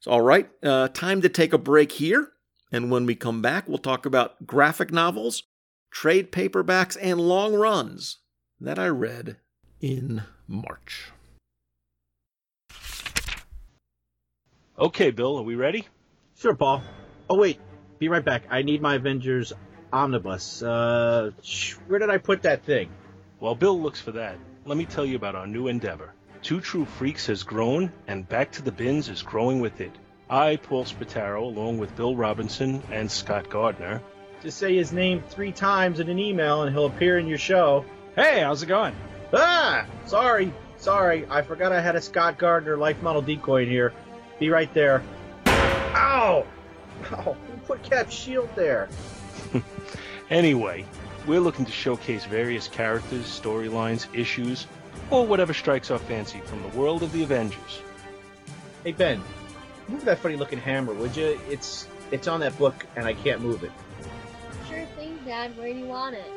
So, 0.00 0.10
all 0.10 0.20
right, 0.20 0.50
uh, 0.62 0.88
time 0.88 1.20
to 1.22 1.28
take 1.28 1.52
a 1.52 1.58
break 1.58 1.92
here. 1.92 2.32
And 2.72 2.90
when 2.90 3.06
we 3.06 3.14
come 3.14 3.42
back, 3.42 3.68
we'll 3.68 3.78
talk 3.78 4.06
about 4.06 4.46
graphic 4.46 4.90
novels, 4.90 5.44
trade 5.90 6.32
paperbacks, 6.32 6.96
and 7.00 7.20
long 7.20 7.54
runs 7.54 8.18
that 8.60 8.78
I 8.78 8.88
read 8.88 9.36
in 9.80 10.22
March. 10.48 11.12
Okay, 14.78 15.10
Bill, 15.10 15.36
are 15.36 15.42
we 15.42 15.54
ready? 15.54 15.86
Sure, 16.36 16.54
Paul. 16.54 16.82
Oh, 17.28 17.36
wait. 17.36 17.60
Be 17.98 18.08
right 18.08 18.24
back. 18.24 18.42
I 18.50 18.62
need 18.62 18.82
my 18.82 18.96
Avengers 18.96 19.52
omnibus. 19.92 20.62
Uh, 20.62 21.30
where 21.86 21.98
did 21.98 22.10
I 22.10 22.18
put 22.18 22.42
that 22.42 22.64
thing? 22.64 22.88
While 23.38 23.54
Bill 23.54 23.80
looks 23.80 24.00
for 24.00 24.12
that, 24.12 24.38
let 24.64 24.78
me 24.78 24.84
tell 24.84 25.04
you 25.04 25.16
about 25.16 25.34
our 25.34 25.46
new 25.46 25.68
endeavor. 25.68 26.12
Two 26.42 26.60
True 26.60 26.84
Freaks 26.84 27.26
has 27.26 27.42
grown, 27.42 27.92
and 28.06 28.28
Back 28.28 28.52
to 28.52 28.62
the 28.62 28.72
Bins 28.72 29.08
is 29.08 29.22
growing 29.22 29.60
with 29.60 29.80
it. 29.80 29.92
I, 30.28 30.56
Paul 30.56 30.84
Spataro, 30.84 31.42
along 31.42 31.78
with 31.78 31.94
Bill 31.94 32.16
Robinson 32.16 32.82
and 32.90 33.10
Scott 33.10 33.50
Gardner. 33.50 34.00
Just 34.42 34.58
say 34.58 34.74
his 34.74 34.92
name 34.92 35.22
three 35.28 35.52
times 35.52 36.00
in 36.00 36.08
an 36.08 36.18
email 36.18 36.62
and 36.62 36.72
he'll 36.72 36.86
appear 36.86 37.18
in 37.18 37.28
your 37.28 37.38
show. 37.38 37.84
Hey, 38.16 38.40
how's 38.40 38.62
it 38.62 38.66
going? 38.66 38.94
Ah! 39.32 39.86
Sorry. 40.06 40.52
Sorry. 40.78 41.26
I 41.30 41.42
forgot 41.42 41.70
I 41.70 41.80
had 41.80 41.94
a 41.94 42.00
Scott 42.00 42.38
Gardner 42.38 42.76
life 42.76 43.00
model 43.02 43.22
decoy 43.22 43.62
in 43.62 43.68
here. 43.68 43.92
Be 44.40 44.50
right 44.50 44.72
there. 44.74 45.02
Ow! 45.46 46.44
Ow! 47.12 47.32
Who 47.34 47.56
put 47.66 47.82
Cap's 47.84 48.14
shield 48.14 48.48
there? 48.56 48.88
Anyway, 50.32 50.84
we're 51.26 51.40
looking 51.40 51.66
to 51.66 51.70
showcase 51.70 52.24
various 52.24 52.66
characters, 52.66 53.26
storylines, 53.26 54.06
issues, 54.14 54.66
or 55.10 55.26
whatever 55.26 55.52
strikes 55.52 55.90
our 55.90 55.98
fancy 55.98 56.40
from 56.40 56.62
the 56.62 56.68
world 56.68 57.02
of 57.02 57.12
the 57.12 57.22
Avengers. 57.22 57.82
Hey 58.82 58.92
Ben, 58.92 59.20
move 59.88 60.06
that 60.06 60.20
funny 60.20 60.36
looking 60.36 60.58
hammer, 60.58 60.94
would 60.94 61.14
you? 61.14 61.38
It's 61.50 61.86
it's 62.10 62.28
on 62.28 62.40
that 62.40 62.56
book 62.58 62.86
and 62.96 63.04
I 63.04 63.12
can't 63.12 63.42
move 63.42 63.62
it. 63.62 63.72
Sure 64.70 64.86
thing, 64.96 65.18
Dad. 65.26 65.54
Where 65.58 65.70
do 65.70 65.78
you 65.78 65.84
want 65.84 66.16
it? 66.16 66.32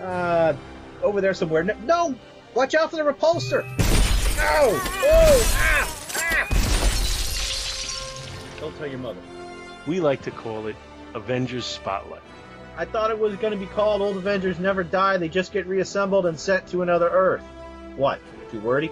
Uh, 0.00 0.54
over 1.02 1.20
there 1.20 1.34
somewhere. 1.34 1.64
No, 1.64 1.74
no! 1.84 2.14
Watch 2.54 2.76
out 2.76 2.90
for 2.90 2.96
the 2.96 3.02
repulsor! 3.02 3.64
Ow! 4.38 4.68
Oh! 4.70 5.52
Ah! 5.56 5.90
Ah! 6.14 6.46
Don't 8.60 8.78
tell 8.78 8.86
your 8.86 9.00
mother. 9.00 9.18
We 9.88 9.98
like 9.98 10.22
to 10.22 10.30
call 10.30 10.68
it 10.68 10.76
Avengers 11.14 11.66
Spotlight. 11.66 12.22
I 12.76 12.84
thought 12.86 13.10
it 13.10 13.18
was 13.18 13.36
going 13.36 13.52
to 13.52 13.58
be 13.58 13.66
called 13.66 14.00
Old 14.00 14.16
Avengers 14.16 14.58
Never 14.58 14.82
Die. 14.82 15.16
They 15.18 15.28
just 15.28 15.52
get 15.52 15.66
reassembled 15.66 16.26
and 16.26 16.38
sent 16.38 16.66
to 16.68 16.82
another 16.82 17.08
Earth. 17.08 17.42
What? 17.96 18.18
Too 18.50 18.60
wordy? 18.60 18.90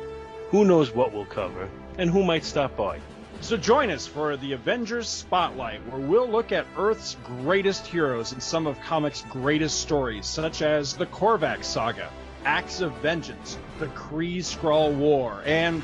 Who 0.51 0.65
knows 0.65 0.95
what 0.95 1.13
we'll 1.13 1.25
cover, 1.25 1.69
and 1.97 2.11
who 2.11 2.23
might 2.23 2.45
stop 2.45 2.77
by. 2.77 3.01
So 3.41 3.57
join 3.57 3.91
us 3.91 4.07
for 4.07 4.37
the 4.37 4.53
Avengers 4.53 5.09
Spotlight, 5.09 5.81
where 5.89 6.01
we'll 6.01 6.29
look 6.29 6.53
at 6.53 6.67
Earth's 6.77 7.17
greatest 7.25 7.87
heroes 7.87 8.33
and 8.33 8.43
some 8.43 8.67
of 8.67 8.79
comics' 8.81 9.25
greatest 9.31 9.81
stories, 9.81 10.27
such 10.27 10.61
as 10.61 10.95
the 10.95 11.07
Korvac 11.07 11.65
Saga, 11.65 12.11
Acts 12.45 12.83
of 12.83 12.93
Vengeance, 12.97 13.57
the 13.79 13.87
Kree 13.87 14.39
Skrull 14.39 14.93
War, 14.95 15.43
and, 15.47 15.83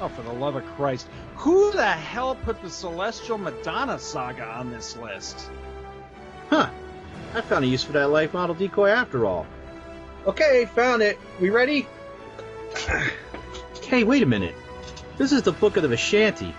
oh, 0.00 0.08
for 0.08 0.22
the 0.22 0.32
love 0.32 0.56
of 0.56 0.64
Christ, 0.76 1.08
who 1.36 1.72
the 1.72 1.84
hell 1.84 2.36
put 2.36 2.62
the 2.62 2.70
Celestial 2.70 3.36
Madonna 3.36 3.98
Saga 3.98 4.46
on 4.46 4.70
this 4.70 4.96
list? 4.96 5.50
Huh. 6.48 6.70
I 7.34 7.40
found 7.40 7.64
a 7.64 7.68
use 7.68 7.82
for 7.82 7.92
that 7.92 8.10
life 8.10 8.32
model 8.32 8.54
decoy 8.54 8.90
after 8.90 9.26
all. 9.26 9.44
Okay, 10.24 10.66
found 10.66 11.02
it. 11.02 11.18
We 11.40 11.50
ready? 11.50 11.86
hey, 13.82 14.04
wait 14.04 14.22
a 14.22 14.26
minute. 14.26 14.54
This 15.16 15.32
is 15.32 15.42
the 15.42 15.50
Book 15.50 15.76
of 15.76 15.82
the 15.82 15.88
Vishanti. 15.88 16.54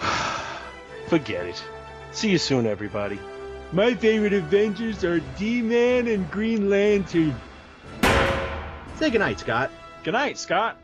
Forget 1.08 1.46
it. 1.46 1.62
See 2.12 2.30
you 2.30 2.38
soon, 2.38 2.66
everybody. 2.66 3.20
My 3.72 3.94
favorite 3.94 4.32
Avengers 4.32 5.04
are 5.04 5.20
D-Man 5.38 6.08
and 6.08 6.30
Green 6.30 6.70
Lantern. 6.70 7.34
Say 8.96 9.10
goodnight, 9.10 9.40
Scott. 9.40 9.70
Good 10.04 10.12
night, 10.12 10.38
Scott. 10.38 10.78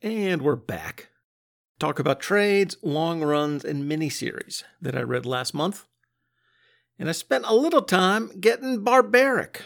And 0.00 0.42
we're 0.42 0.56
back. 0.56 1.08
Talk 1.82 1.98
about 1.98 2.20
trades, 2.20 2.76
long 2.80 3.22
runs, 3.24 3.64
and 3.64 3.90
miniseries 3.90 4.62
that 4.80 4.96
I 4.96 5.00
read 5.00 5.26
last 5.26 5.52
month. 5.52 5.84
And 6.96 7.08
I 7.08 7.12
spent 7.12 7.44
a 7.44 7.56
little 7.56 7.82
time 7.82 8.30
getting 8.38 8.84
barbaric 8.84 9.62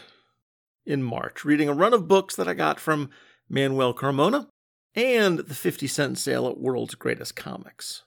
in 0.83 1.03
March, 1.03 1.45
reading 1.45 1.69
a 1.69 1.75
run 1.75 1.93
of 1.93 2.07
books 2.07 2.35
that 2.35 2.47
I 2.47 2.55
got 2.55 2.79
from 2.79 3.11
Manuel 3.47 3.93
Carmona 3.93 4.47
and 4.95 5.37
the 5.37 5.53
50 5.53 5.85
cent 5.85 6.17
sale 6.17 6.47
at 6.47 6.59
World's 6.59 6.95
Greatest 6.95 7.35
Comics. 7.35 8.01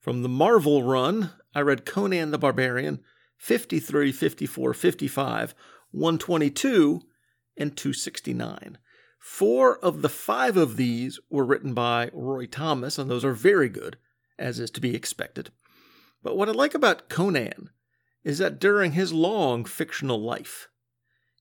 From 0.00 0.22
the 0.22 0.30
Marvel 0.30 0.82
run, 0.82 1.32
I 1.54 1.60
read 1.60 1.84
Conan 1.84 2.30
the 2.30 2.38
Barbarian 2.38 3.00
53, 3.36 4.10
54, 4.10 4.72
55, 4.72 5.54
122, 5.90 7.02
and 7.58 7.76
269. 7.76 8.78
Four 9.24 9.78
of 9.78 10.02
the 10.02 10.10
five 10.10 10.58
of 10.58 10.76
these 10.76 11.18
were 11.30 11.46
written 11.46 11.72
by 11.72 12.10
Roy 12.12 12.44
Thomas, 12.44 12.98
and 12.98 13.10
those 13.10 13.24
are 13.24 13.32
very 13.32 13.70
good, 13.70 13.96
as 14.38 14.60
is 14.60 14.70
to 14.72 14.82
be 14.82 14.94
expected. 14.94 15.50
But 16.22 16.36
what 16.36 16.50
I 16.50 16.52
like 16.52 16.74
about 16.74 17.08
Conan 17.08 17.70
is 18.22 18.36
that 18.36 18.60
during 18.60 18.92
his 18.92 19.14
long 19.14 19.64
fictional 19.64 20.20
life, 20.20 20.68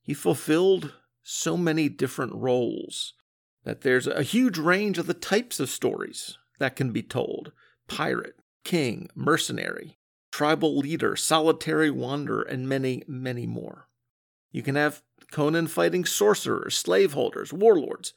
he 0.01 0.13
fulfilled 0.13 0.93
so 1.23 1.57
many 1.57 1.89
different 1.89 2.33
roles 2.33 3.15
that 3.65 3.81
there's 3.81 4.07
a 4.07 4.23
huge 4.23 4.57
range 4.57 4.97
of 4.97 5.05
the 5.05 5.13
types 5.13 5.59
of 5.59 5.69
stories 5.69 6.37
that 6.59 6.77
can 6.77 6.93
be 6.93 7.03
told 7.03 7.51
pirate, 7.89 8.37
king, 8.63 9.09
mercenary, 9.13 9.97
tribal 10.31 10.77
leader, 10.77 11.17
solitary 11.17 11.91
wanderer, 11.91 12.43
and 12.43 12.69
many, 12.69 13.03
many 13.07 13.45
more. 13.45 13.89
You 14.53 14.63
can 14.63 14.75
have 14.75 15.03
Conan 15.33 15.65
fighting 15.65 16.05
sorcerers, 16.05 16.77
slaveholders, 16.77 17.51
warlords. 17.51 18.13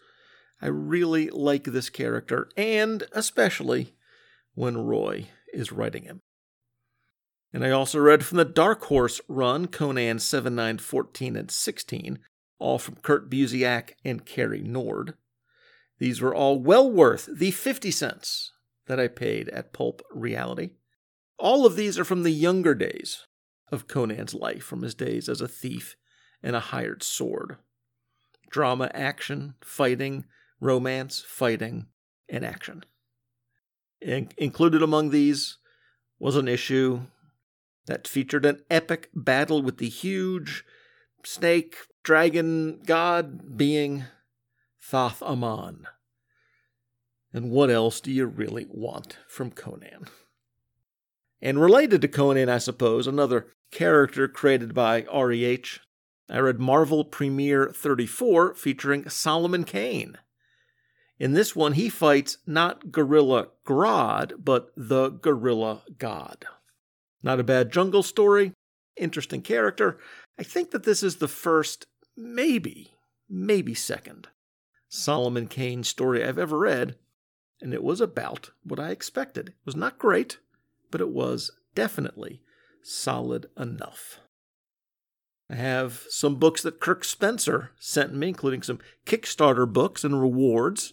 I 0.61 0.67
really 0.67 1.31
like 1.31 1.65
this 1.65 1.89
character, 1.89 2.51
and 2.59 3.05
especially 3.11 3.95
when 4.55 4.77
Roy 4.77 5.29
is 5.51 5.73
writing 5.73 6.03
him. 6.03 6.21
And 7.55 7.65
I 7.65 7.71
also 7.71 7.99
read 7.99 8.23
from 8.23 8.37
the 8.37 8.45
Dark 8.45 8.85
Horse 8.85 9.23
run 9.29 9.67
Conan 9.69 10.19
7, 10.19 10.55
9, 10.55 10.77
14, 10.77 11.37
and 11.37 11.51
16, 11.51 12.19
all 12.59 12.79
from 12.79 12.97
Kurt 12.97 13.31
Busiek 13.31 13.93
and 14.05 14.27
Cary 14.27 14.61
Nord. 14.61 15.15
These 15.99 16.21
were 16.21 16.35
all 16.35 16.59
well 16.61 16.91
worth 16.91 17.31
the 17.35 17.51
50 17.51 17.91
cents 17.91 18.53
that 18.89 19.01
I 19.01 19.09
paid 19.09 19.49
at 19.49 19.73
Pulp 19.73 20.03
Reality. 20.11 20.73
All 21.39 21.65
of 21.65 21.77
these 21.77 21.99
are 21.99 22.05
from 22.05 22.25
the 22.25 22.31
younger 22.31 22.75
days 22.75 23.27
of 23.73 23.89
Conan's 23.89 24.35
life, 24.35 24.65
from 24.65 24.83
his 24.83 24.95
days 24.95 25.31
as 25.31 25.41
a 25.41 25.49
thief 25.49 25.97
and 26.47 26.55
a 26.55 26.61
hired 26.61 27.03
sword. 27.03 27.57
Drama, 28.51 28.89
action, 28.95 29.55
fighting, 29.61 30.25
romance, 30.61 31.25
fighting, 31.27 31.87
and 32.29 32.45
action. 32.45 32.85
In- 34.01 34.31
included 34.39 34.81
among 34.81 35.11
these 35.11 35.59
was 36.21 36.37
an 36.37 36.47
issue 36.47 37.01
that 37.87 38.07
featured 38.07 38.47
an 38.47 38.61
epic 38.71 39.11
battle 39.13 39.61
with 39.61 39.79
the 39.79 39.89
huge 39.89 40.65
snake 41.25 41.75
dragon 42.05 42.81
god 42.87 43.57
being 43.57 44.05
Thoth 44.81 45.23
Amon. 45.23 45.89
And 47.33 47.51
what 47.51 47.71
else 47.71 48.01
do 48.01 48.13
you 48.13 48.25
really 48.25 48.67
want 48.71 49.19
from 49.27 49.51
Conan? 49.51 50.07
And 51.43 51.61
related 51.61 52.03
to 52.03 52.09
Conan, 52.09 52.49
I 52.49 52.59
suppose, 52.59 53.09
another 53.09 53.49
character 53.73 54.29
created 54.29 54.75
by 54.75 55.03
REH. 55.13 55.81
I 56.29 56.39
read 56.39 56.59
Marvel 56.59 57.05
Premiere 57.05 57.71
34 57.71 58.55
featuring 58.55 59.09
Solomon 59.09 59.65
Kane. 59.65 60.19
In 61.19 61.33
this 61.33 61.57
one, 61.57 61.75
he 61.75 61.89
fights 61.89 62.39
not 62.47 62.91
Gorilla 62.93 63.49
Grodd, 63.65 64.45
but 64.45 64.73
the 64.77 65.11
Gorilla 65.11 65.83
God. 65.99 66.45
Not 67.23 67.41
a 67.41 67.45
bad 67.45 67.73
jungle 67.73 68.03
story, 68.03 68.53
interesting 68.97 69.41
character. 69.41 69.99
I 70.39 70.43
think 70.43 70.73
that 70.73 70.83
this 70.83 71.03
is 71.03 71.17
the 71.17 71.29
first, 71.29 71.87
maybe, 72.17 72.91
maybe 73.29 73.75
second 73.75 74.29
Solomon 74.89 75.47
Kane 75.47 75.85
story 75.85 76.25
I've 76.25 76.39
ever 76.39 76.59
read, 76.59 76.97
and 77.61 77.73
it 77.73 77.83
was 77.83 78.01
about 78.01 78.51
what 78.63 78.81
I 78.81 78.91
expected. 78.91 79.49
It 79.51 79.55
was 79.65 79.77
not 79.77 79.99
great, 79.99 80.39
but 80.91 81.01
it 81.01 81.11
was 81.11 81.51
definitely 81.75 82.43
solid 82.83 83.47
enough. 83.57 84.21
I 85.49 85.55
have 85.55 86.05
some 86.11 86.37
books 86.37 86.63
that 86.63 86.81
Kirk 86.81 87.05
Spencer 87.05 87.71
sent 87.79 88.15
me, 88.15 88.29
including 88.29 88.63
some 88.63 88.81
Kickstarter 89.05 89.71
books 89.71 90.03
and 90.03 90.21
rewards 90.21 90.93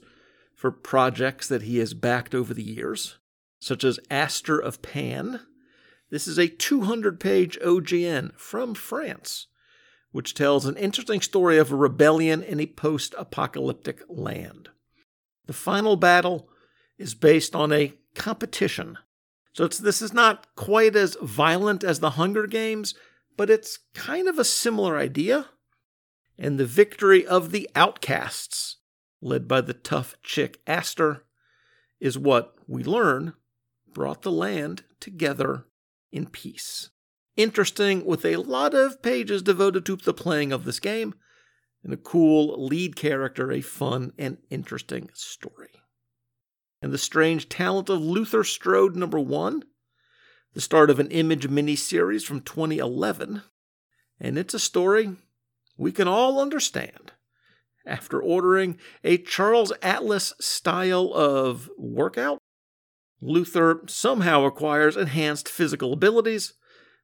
for 0.53 0.71
projects 0.71 1.47
that 1.47 1.63
he 1.63 1.79
has 1.79 1.93
backed 1.93 2.35
over 2.35 2.53
the 2.53 2.63
years, 2.63 3.17
such 3.59 3.83
as 3.83 3.99
Aster 4.11 4.59
of 4.59 4.81
Pan. 4.81 5.41
This 6.11 6.27
is 6.27 6.37
a 6.37 6.47
200 6.47 7.19
page 7.19 7.57
OGN 7.59 8.37
from 8.37 8.75
France, 8.75 9.47
which 10.11 10.35
tells 10.35 10.65
an 10.67 10.77
interesting 10.77 11.21
story 11.21 11.57
of 11.57 11.71
a 11.71 11.75
rebellion 11.75 12.43
in 12.43 12.59
a 12.59 12.67
post 12.67 13.15
apocalyptic 13.17 14.03
land. 14.07 14.69
The 15.47 15.53
final 15.53 15.95
battle 15.95 16.47
is 16.99 17.15
based 17.15 17.55
on 17.55 17.73
a 17.73 17.93
competition. 18.13 18.99
So 19.53 19.67
this 19.67 20.01
is 20.01 20.13
not 20.13 20.47
quite 20.55 20.95
as 20.95 21.17
violent 21.21 21.83
as 21.83 21.99
the 21.99 22.11
Hunger 22.11 22.47
Games, 22.47 22.93
but 23.37 23.49
it's 23.49 23.79
kind 23.93 24.27
of 24.27 24.39
a 24.39 24.45
similar 24.45 24.97
idea. 24.97 25.47
And 26.37 26.59
the 26.59 26.65
victory 26.65 27.25
of 27.25 27.51
the 27.51 27.69
outcasts, 27.75 28.77
led 29.21 29.47
by 29.47 29.61
the 29.61 29.73
tough 29.73 30.15
chick 30.23 30.61
Aster, 30.65 31.25
is 31.99 32.17
what 32.17 32.55
we 32.67 32.83
learn 32.83 33.33
brought 33.93 34.23
the 34.23 34.31
land 34.31 34.83
together 34.99 35.65
in 36.11 36.27
peace. 36.27 36.89
Interesting, 37.35 38.05
with 38.05 38.25
a 38.25 38.37
lot 38.37 38.73
of 38.73 39.01
pages 39.01 39.41
devoted 39.41 39.85
to 39.85 39.95
the 39.95 40.13
playing 40.13 40.51
of 40.51 40.65
this 40.65 40.79
game, 40.79 41.15
and 41.83 41.93
a 41.93 41.97
cool 41.97 42.65
lead 42.65 42.95
character, 42.95 43.51
a 43.51 43.61
fun 43.61 44.13
and 44.17 44.37
interesting 44.49 45.09
story. 45.13 45.71
And 46.81 46.91
the 46.91 46.97
strange 46.97 47.49
talent 47.49 47.89
of 47.89 48.01
Luther 48.01 48.43
Strode 48.43 48.95
number 48.95 49.19
one, 49.19 49.63
the 50.53 50.61
start 50.61 50.89
of 50.89 50.99
an 50.99 51.09
image 51.09 51.47
miniseries 51.47 52.23
from 52.23 52.41
2011, 52.41 53.41
and 54.19 54.37
it's 54.37 54.53
a 54.53 54.59
story 54.59 55.15
we 55.77 55.91
can 55.91 56.07
all 56.07 56.39
understand. 56.39 57.11
After 57.85 58.21
ordering 58.21 58.77
a 59.03 59.17
Charles 59.17 59.73
Atlas 59.81 60.33
style 60.39 61.11
of 61.13 61.69
workout, 61.77 62.37
Luther 63.19 63.81
somehow 63.87 64.45
acquires 64.45 64.95
enhanced 64.95 65.49
physical 65.49 65.91
abilities, 65.91 66.53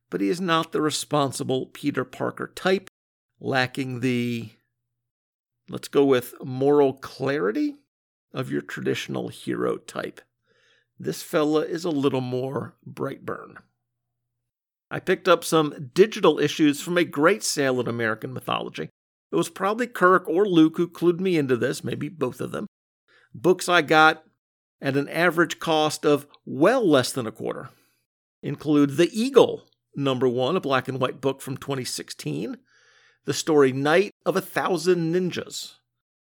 but 0.09 0.21
he 0.21 0.29
is 0.29 0.39
not 0.39 0.71
the 0.71 0.81
responsible 0.81 1.67
Peter 1.67 2.05
Parker 2.05 2.51
type, 2.55 2.89
lacking 3.39 3.99
the, 4.01 4.49
let's 5.69 5.87
go 5.87 6.05
with 6.05 6.33
moral 6.43 6.93
clarity 6.93 7.75
of 8.33 8.51
your 8.51 8.61
traditional 8.61 9.29
hero 9.29 9.77
type. 9.77 10.21
This 10.99 11.23
fella 11.23 11.61
is 11.61 11.85
a 11.85 11.89
little 11.89 12.21
more 12.21 12.75
Brightburn. 12.87 13.55
I 14.91 14.99
picked 14.99 15.27
up 15.27 15.43
some 15.43 15.91
digital 15.93 16.39
issues 16.39 16.81
from 16.81 16.97
a 16.97 17.05
great 17.05 17.43
sale 17.43 17.79
in 17.79 17.87
American 17.87 18.33
mythology. 18.33 18.89
It 19.31 19.35
was 19.35 19.49
probably 19.49 19.87
Kirk 19.87 20.27
or 20.27 20.45
Luke 20.45 20.77
who 20.77 20.89
clued 20.89 21.19
me 21.19 21.37
into 21.37 21.55
this, 21.55 21.83
maybe 21.83 22.09
both 22.09 22.41
of 22.41 22.51
them. 22.51 22.65
Books 23.33 23.69
I 23.69 23.81
got 23.81 24.23
at 24.81 24.97
an 24.97 25.07
average 25.07 25.59
cost 25.59 26.05
of 26.05 26.27
well 26.45 26.87
less 26.87 27.11
than 27.11 27.27
a 27.27 27.31
quarter 27.31 27.69
include 28.41 28.97
The 28.97 29.09
Eagle, 29.13 29.67
number 29.95 30.27
one, 30.27 30.55
a 30.55 30.61
black 30.61 30.87
and 30.87 30.99
white 30.99 31.21
book 31.21 31.41
from 31.41 31.57
2016, 31.57 32.57
the 33.25 33.33
story 33.33 33.71
Night 33.71 34.11
of 34.25 34.35
a 34.35 34.41
Thousand 34.41 35.13
Ninjas. 35.13 35.75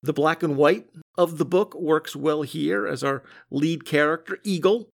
The 0.03 0.13
black 0.13 0.43
and 0.43 0.57
white 0.57 0.87
of 1.17 1.37
the 1.37 1.45
book 1.45 1.73
works 1.73 2.13
well 2.13 2.41
here 2.41 2.85
as 2.85 3.05
our 3.05 3.23
lead 3.49 3.85
character, 3.85 4.37
Eagle, 4.43 4.89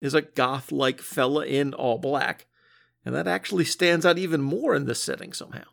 is 0.00 0.14
a 0.14 0.22
goth 0.22 0.70
like 0.70 1.00
fella 1.00 1.44
in 1.44 1.74
all 1.74 1.98
black, 1.98 2.46
and 3.04 3.12
that 3.12 3.26
actually 3.26 3.64
stands 3.64 4.06
out 4.06 4.18
even 4.18 4.40
more 4.40 4.72
in 4.76 4.86
this 4.86 5.02
setting 5.02 5.32
somehow. 5.32 5.64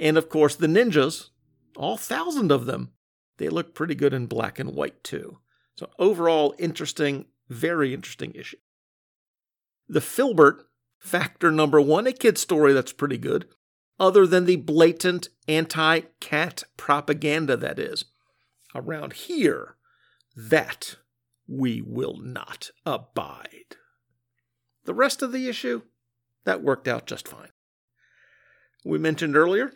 And 0.00 0.18
of 0.18 0.28
course, 0.28 0.56
the 0.56 0.66
ninjas, 0.66 1.28
all 1.76 1.96
thousand 1.96 2.50
of 2.50 2.66
them, 2.66 2.90
they 3.36 3.48
look 3.48 3.72
pretty 3.72 3.94
good 3.94 4.12
in 4.12 4.26
black 4.26 4.58
and 4.58 4.74
white 4.74 5.04
too. 5.04 5.38
So, 5.76 5.88
overall, 5.96 6.56
interesting, 6.58 7.26
very 7.48 7.94
interesting 7.94 8.32
issue. 8.34 8.58
The 9.88 10.00
Filbert, 10.00 10.66
factor 10.98 11.52
number 11.52 11.80
one, 11.80 12.08
a 12.08 12.12
kid's 12.12 12.40
story 12.40 12.72
that's 12.72 12.92
pretty 12.92 13.18
good, 13.18 13.46
other 13.98 14.26
than 14.26 14.44
the 14.44 14.56
blatant 14.56 15.28
anti 15.46 16.00
cat 16.20 16.64
propaganda 16.76 17.56
that 17.56 17.78
is. 17.78 18.04
Around 18.74 19.14
here, 19.14 19.76
that 20.36 20.96
we 21.48 21.80
will 21.80 22.18
not 22.18 22.70
abide. 22.84 23.76
The 24.84 24.94
rest 24.94 25.22
of 25.22 25.32
the 25.32 25.48
issue, 25.48 25.82
that 26.44 26.62
worked 26.62 26.86
out 26.86 27.06
just 27.06 27.26
fine. 27.26 27.48
We 28.84 28.98
mentioned 28.98 29.36
earlier, 29.36 29.72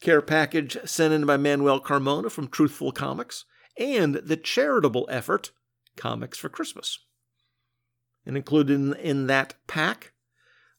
care 0.00 0.22
package 0.22 0.78
sent 0.84 1.12
in 1.12 1.26
by 1.26 1.36
Manuel 1.36 1.80
Carmona 1.80 2.30
from 2.30 2.48
Truthful 2.48 2.92
Comics 2.92 3.44
and 3.78 4.14
the 4.16 4.36
charitable 4.36 5.06
effort 5.10 5.50
Comics 5.96 6.38
for 6.38 6.48
Christmas. 6.48 6.98
And 8.24 8.36
included 8.36 8.74
in, 8.74 8.94
in 8.94 9.26
that 9.28 9.54
pack 9.66 10.12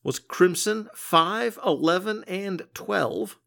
was 0.08 0.20
Crimson 0.20 0.88
5, 0.96 1.60
11, 1.66 2.24
and 2.30 2.64
12. 2.74 3.38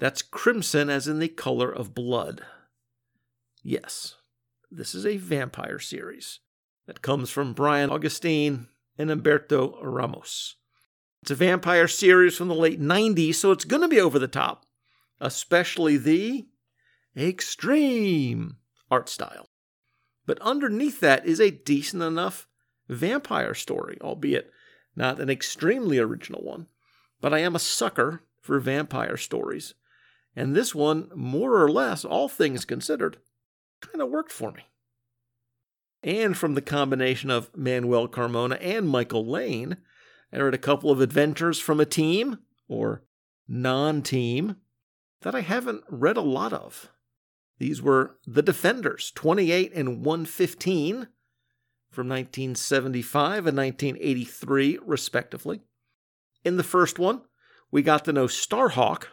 That's 0.00 0.22
crimson 0.22 0.90
as 0.90 1.06
in 1.06 1.20
the 1.20 1.28
color 1.28 1.70
of 1.70 1.94
blood. 1.94 2.42
Yes, 3.62 4.16
this 4.72 4.92
is 4.92 5.06
a 5.06 5.18
vampire 5.18 5.78
series 5.78 6.40
that 6.88 7.00
comes 7.00 7.30
from 7.30 7.52
Brian 7.52 7.90
Augustyn 7.90 8.66
and 8.98 9.08
Humberto 9.08 9.78
Ramos. 9.80 10.56
It's 11.22 11.30
a 11.30 11.36
vampire 11.36 11.86
series 11.86 12.36
from 12.36 12.48
the 12.48 12.56
late 12.56 12.80
90s, 12.80 13.36
so 13.36 13.52
it's 13.52 13.64
going 13.64 13.82
to 13.82 13.88
be 13.88 14.00
over 14.00 14.18
the 14.18 14.26
top, 14.26 14.66
especially 15.20 15.96
the 15.96 16.48
extreme 17.16 18.56
art 18.90 19.08
style. 19.08 19.46
But 20.26 20.40
underneath 20.40 20.98
that 20.98 21.24
is 21.24 21.38
a 21.38 21.52
decent 21.52 22.02
enough 22.02 22.48
vampire 22.88 23.54
story, 23.54 23.96
albeit 24.00 24.50
not 24.96 25.20
an 25.20 25.30
extremely 25.30 25.98
original 25.98 26.42
one. 26.42 26.66
But 27.20 27.34
I 27.34 27.38
am 27.38 27.54
a 27.54 27.60
sucker 27.60 28.22
for 28.40 28.58
vampire 28.58 29.16
stories. 29.16 29.74
And 30.34 30.54
this 30.54 30.74
one, 30.74 31.10
more 31.14 31.62
or 31.62 31.70
less, 31.70 32.04
all 32.04 32.28
things 32.28 32.64
considered, 32.64 33.18
kind 33.80 34.00
of 34.00 34.10
worked 34.10 34.32
for 34.32 34.52
me. 34.52 34.62
And 36.02 36.36
from 36.36 36.54
the 36.54 36.62
combination 36.62 37.30
of 37.30 37.54
Manuel 37.54 38.08
Carmona 38.08 38.58
and 38.60 38.88
Michael 38.88 39.26
Lane, 39.26 39.76
I 40.32 40.38
read 40.38 40.54
a 40.54 40.58
couple 40.58 40.90
of 40.90 41.00
adventures 41.00 41.58
from 41.58 41.80
a 41.80 41.84
team, 41.84 42.38
or 42.68 43.02
non 43.48 44.02
team, 44.02 44.56
that 45.22 45.34
I 45.34 45.40
haven't 45.40 45.84
read 45.88 46.16
a 46.16 46.22
lot 46.22 46.52
of. 46.52 46.90
These 47.58 47.82
were 47.82 48.16
The 48.26 48.42
Defenders, 48.42 49.12
28 49.14 49.72
and 49.74 50.04
115 50.04 51.08
from 51.90 52.08
1975 52.08 53.46
and 53.46 53.56
1983, 53.56 54.78
respectively. 54.84 55.60
In 56.44 56.56
the 56.56 56.62
first 56.62 56.98
one, 56.98 57.22
we 57.70 57.82
got 57.82 58.04
to 58.04 58.12
know 58.12 58.26
Starhawk, 58.26 59.06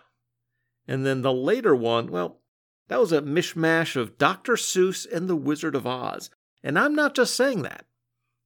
and 0.88 1.06
then 1.06 1.22
the 1.22 1.34
later 1.34 1.76
one, 1.76 2.08
well, 2.08 2.42
that 2.88 3.00
was 3.00 3.12
a 3.12 3.22
mishmash 3.22 3.96
of 3.96 4.18
Dr. 4.18 4.54
Seuss 4.54 5.06
and 5.12 5.28
the 5.28 5.36
Wizard 5.36 5.76
of 5.76 5.86
Oz. 5.86 6.30
And 6.64 6.80
I'm 6.80 6.96
not 6.96 7.16
just 7.16 7.36
saying 7.36 7.64
that. 7.64 7.86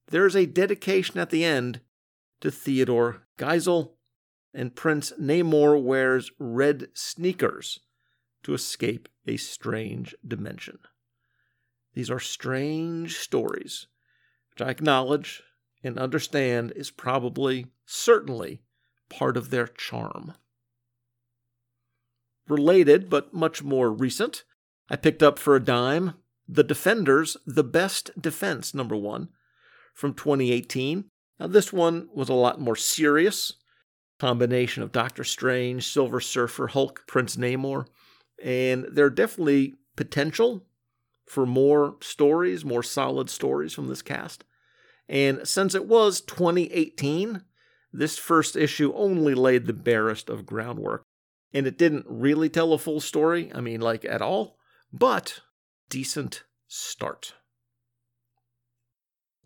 There's 0.08 0.34
a 0.34 0.46
dedication 0.46 1.18
at 1.18 1.30
the 1.30 1.44
end 1.44 1.80
to 2.40 2.50
Theodore 2.50 3.26
Geisel, 3.38 3.92
and 4.52 4.74
Prince 4.74 5.12
Namor 5.20 5.80
wears 5.80 6.30
red 6.38 6.88
sneakers 6.92 7.80
to 8.42 8.52
escape 8.52 9.08
a 9.26 9.36
strange 9.36 10.14
dimension. 10.26 10.78
These 11.94 12.10
are 12.10 12.20
strange 12.20 13.18
stories, 13.18 13.86
which 14.52 14.66
I 14.66 14.70
acknowledge 14.70 15.42
and 15.82 15.98
understand 15.98 16.72
is 16.76 16.90
probably, 16.90 17.66
certainly, 17.86 18.62
part 19.08 19.36
of 19.36 19.50
their 19.50 19.66
charm. 19.66 20.34
Related, 22.48 23.08
but 23.10 23.32
much 23.32 23.62
more 23.62 23.90
recent, 23.90 24.44
I 24.88 24.96
picked 24.96 25.22
up 25.22 25.38
for 25.38 25.56
a 25.56 25.64
dime 25.64 26.14
The 26.48 26.64
Defenders, 26.64 27.36
The 27.46 27.64
Best 27.64 28.10
Defense, 28.20 28.74
number 28.74 28.96
one, 28.96 29.28
from 29.94 30.14
2018. 30.14 31.04
Now, 31.40 31.46
this 31.46 31.72
one 31.72 32.08
was 32.14 32.28
a 32.28 32.34
lot 32.34 32.60
more 32.60 32.76
serious. 32.76 33.54
Combination 34.18 34.82
of 34.82 34.92
Doctor 34.92 35.24
Strange, 35.24 35.88
Silver 35.88 36.20
Surfer, 36.20 36.68
Hulk, 36.68 37.04
Prince 37.06 37.36
Namor 37.36 37.86
and 38.42 38.86
there 38.90 39.06
are 39.06 39.10
definitely 39.10 39.74
potential 39.96 40.64
for 41.32 41.46
more 41.46 41.96
stories, 42.02 42.62
more 42.62 42.82
solid 42.82 43.30
stories 43.30 43.72
from 43.72 43.88
this 43.88 44.02
cast. 44.02 44.44
And 45.08 45.48
since 45.48 45.74
it 45.74 45.86
was 45.86 46.20
2018, 46.20 47.42
this 47.90 48.18
first 48.18 48.54
issue 48.54 48.92
only 48.94 49.34
laid 49.34 49.64
the 49.64 49.72
barest 49.72 50.28
of 50.28 50.44
groundwork. 50.44 51.04
And 51.54 51.66
it 51.66 51.78
didn't 51.78 52.04
really 52.06 52.50
tell 52.50 52.74
a 52.74 52.78
full 52.78 53.00
story, 53.00 53.50
I 53.54 53.62
mean, 53.62 53.80
like 53.80 54.04
at 54.04 54.20
all, 54.20 54.58
but 54.92 55.40
decent 55.88 56.44
start. 56.68 57.32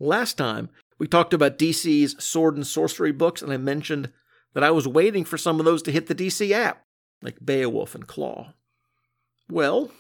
Last 0.01 0.37
time, 0.37 0.71
we 0.99 1.07
talked 1.07 1.33
about 1.33 1.57
DC's 1.57 2.23
sword 2.23 2.57
and 2.57 2.67
sorcery 2.67 3.13
books, 3.13 3.43
and 3.43 3.53
I 3.53 3.59
mentioned 3.59 4.11
that 4.55 4.65
I 4.65 4.73
was 4.73 4.89
waiting 4.89 5.25
for 5.25 5.39
some 5.39 5.61
of 5.61 5.65
those 5.65 5.85
to 5.85 5.93
hit 5.93 6.09
the 6.09 6.17
DC 6.17 6.51
app, 6.51 6.83
like 7.23 7.45
Beowulf 7.45 7.95
and 7.95 8.09
Claw. 8.09 8.55
Well, 9.49 9.93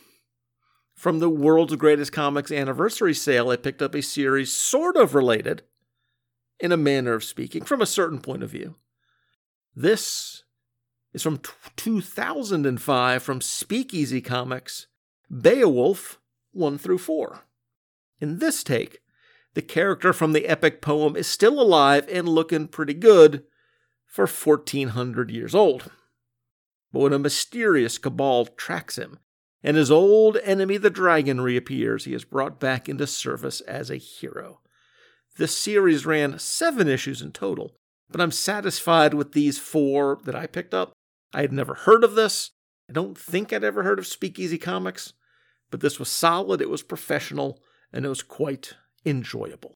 from 0.96 1.18
the 1.18 1.28
World's 1.28 1.76
Greatest 1.76 2.10
Comics 2.10 2.50
anniversary 2.50 3.12
sale, 3.12 3.50
I 3.50 3.56
picked 3.56 3.82
up 3.82 3.94
a 3.94 4.00
series 4.00 4.50
sort 4.50 4.96
of 4.96 5.14
related, 5.14 5.62
in 6.58 6.72
a 6.72 6.76
manner 6.76 7.12
of 7.12 7.22
speaking, 7.22 7.64
from 7.64 7.82
a 7.82 7.86
certain 7.86 8.18
point 8.18 8.42
of 8.42 8.50
view. 8.50 8.76
This 9.74 10.42
is 11.12 11.22
from 11.22 11.40
2005 11.76 13.22
from 13.22 13.40
Speakeasy 13.42 14.22
Comics, 14.22 14.86
Beowulf 15.30 16.18
1 16.52 16.78
through 16.78 16.98
4. 16.98 17.40
In 18.18 18.38
this 18.38 18.64
take, 18.64 19.00
the 19.52 19.60
character 19.60 20.14
from 20.14 20.32
the 20.32 20.46
epic 20.46 20.80
poem 20.80 21.14
is 21.14 21.26
still 21.26 21.60
alive 21.60 22.08
and 22.10 22.26
looking 22.26 22.68
pretty 22.68 22.94
good 22.94 23.44
for 24.06 24.26
1400 24.26 25.30
years 25.30 25.54
old. 25.54 25.90
But 26.90 27.00
when 27.00 27.12
a 27.12 27.18
mysterious 27.18 27.98
cabal 27.98 28.46
tracks 28.46 28.96
him 28.96 29.18
and 29.62 29.76
his 29.76 29.90
old 29.90 30.36
enemy 30.42 30.76
the 30.76 30.90
dragon 30.90 31.40
reappears. 31.40 32.04
He 32.04 32.14
is 32.14 32.24
brought 32.24 32.60
back 32.60 32.88
into 32.88 33.06
service 33.06 33.60
as 33.62 33.90
a 33.90 33.96
hero. 33.96 34.60
This 35.36 35.56
series 35.56 36.06
ran 36.06 36.38
seven 36.38 36.88
issues 36.88 37.20
in 37.20 37.32
total, 37.32 37.76
but 38.10 38.20
I'm 38.20 38.30
satisfied 38.30 39.14
with 39.14 39.32
these 39.32 39.58
four 39.58 40.18
that 40.24 40.34
I 40.34 40.46
picked 40.46 40.72
up. 40.72 40.92
I 41.32 41.42
had 41.42 41.52
never 41.52 41.74
heard 41.74 42.04
of 42.04 42.14
this. 42.14 42.50
I 42.88 42.92
don't 42.92 43.18
think 43.18 43.52
I'd 43.52 43.64
ever 43.64 43.82
heard 43.82 43.98
of 43.98 44.06
Speakeasy 44.06 44.58
Comics, 44.58 45.12
but 45.70 45.80
this 45.80 45.98
was 45.98 46.08
solid, 46.08 46.60
it 46.60 46.70
was 46.70 46.82
professional, 46.82 47.60
and 47.92 48.04
it 48.04 48.08
was 48.08 48.22
quite 48.22 48.74
enjoyable. 49.04 49.74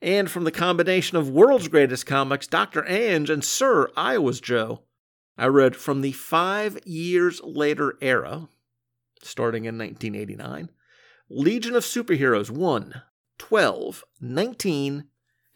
And 0.00 0.30
from 0.30 0.44
the 0.44 0.52
combination 0.52 1.16
of 1.16 1.30
World's 1.30 1.68
Greatest 1.68 2.06
Comics, 2.06 2.46
Dr. 2.46 2.82
Anj, 2.82 3.30
and 3.30 3.44
Sir 3.44 3.90
Iowa's 3.96 4.40
Joe, 4.40 4.82
I 5.36 5.46
read 5.46 5.74
from 5.74 6.00
the 6.00 6.12
five 6.12 6.78
years 6.86 7.40
later 7.42 7.96
era, 8.00 8.48
starting 9.22 9.64
in 9.64 9.76
1989. 9.76 10.70
Legion 11.28 11.74
of 11.74 11.82
Superheroes 11.82 12.50
1, 12.50 13.02
12, 13.38 14.04
19, 14.20 15.04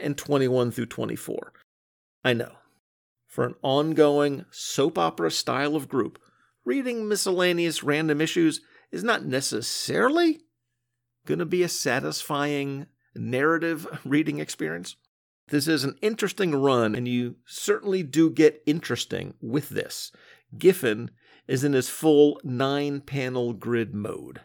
and 0.00 0.18
21 0.18 0.70
through 0.70 0.86
24. 0.86 1.52
I 2.24 2.32
know. 2.32 2.52
For 3.26 3.44
an 3.44 3.54
ongoing 3.62 4.46
soap 4.50 4.98
opera 4.98 5.30
style 5.30 5.76
of 5.76 5.88
group, 5.88 6.18
reading 6.64 7.06
miscellaneous 7.06 7.82
random 7.82 8.20
issues 8.20 8.60
is 8.90 9.04
not 9.04 9.24
necessarily 9.24 10.40
going 11.26 11.38
to 11.38 11.46
be 11.46 11.62
a 11.62 11.68
satisfying 11.68 12.86
narrative 13.14 13.86
reading 14.04 14.38
experience. 14.38 14.96
This 15.50 15.66
is 15.66 15.84
an 15.84 15.96
interesting 16.02 16.54
run, 16.54 16.94
and 16.94 17.08
you 17.08 17.36
certainly 17.46 18.02
do 18.02 18.30
get 18.30 18.62
interesting 18.66 19.34
with 19.40 19.70
this. 19.70 20.12
Giffen 20.56 21.10
is 21.46 21.64
in 21.64 21.72
his 21.72 21.88
full 21.88 22.40
nine 22.44 23.00
panel 23.00 23.54
grid 23.54 23.94
mode. 23.94 24.40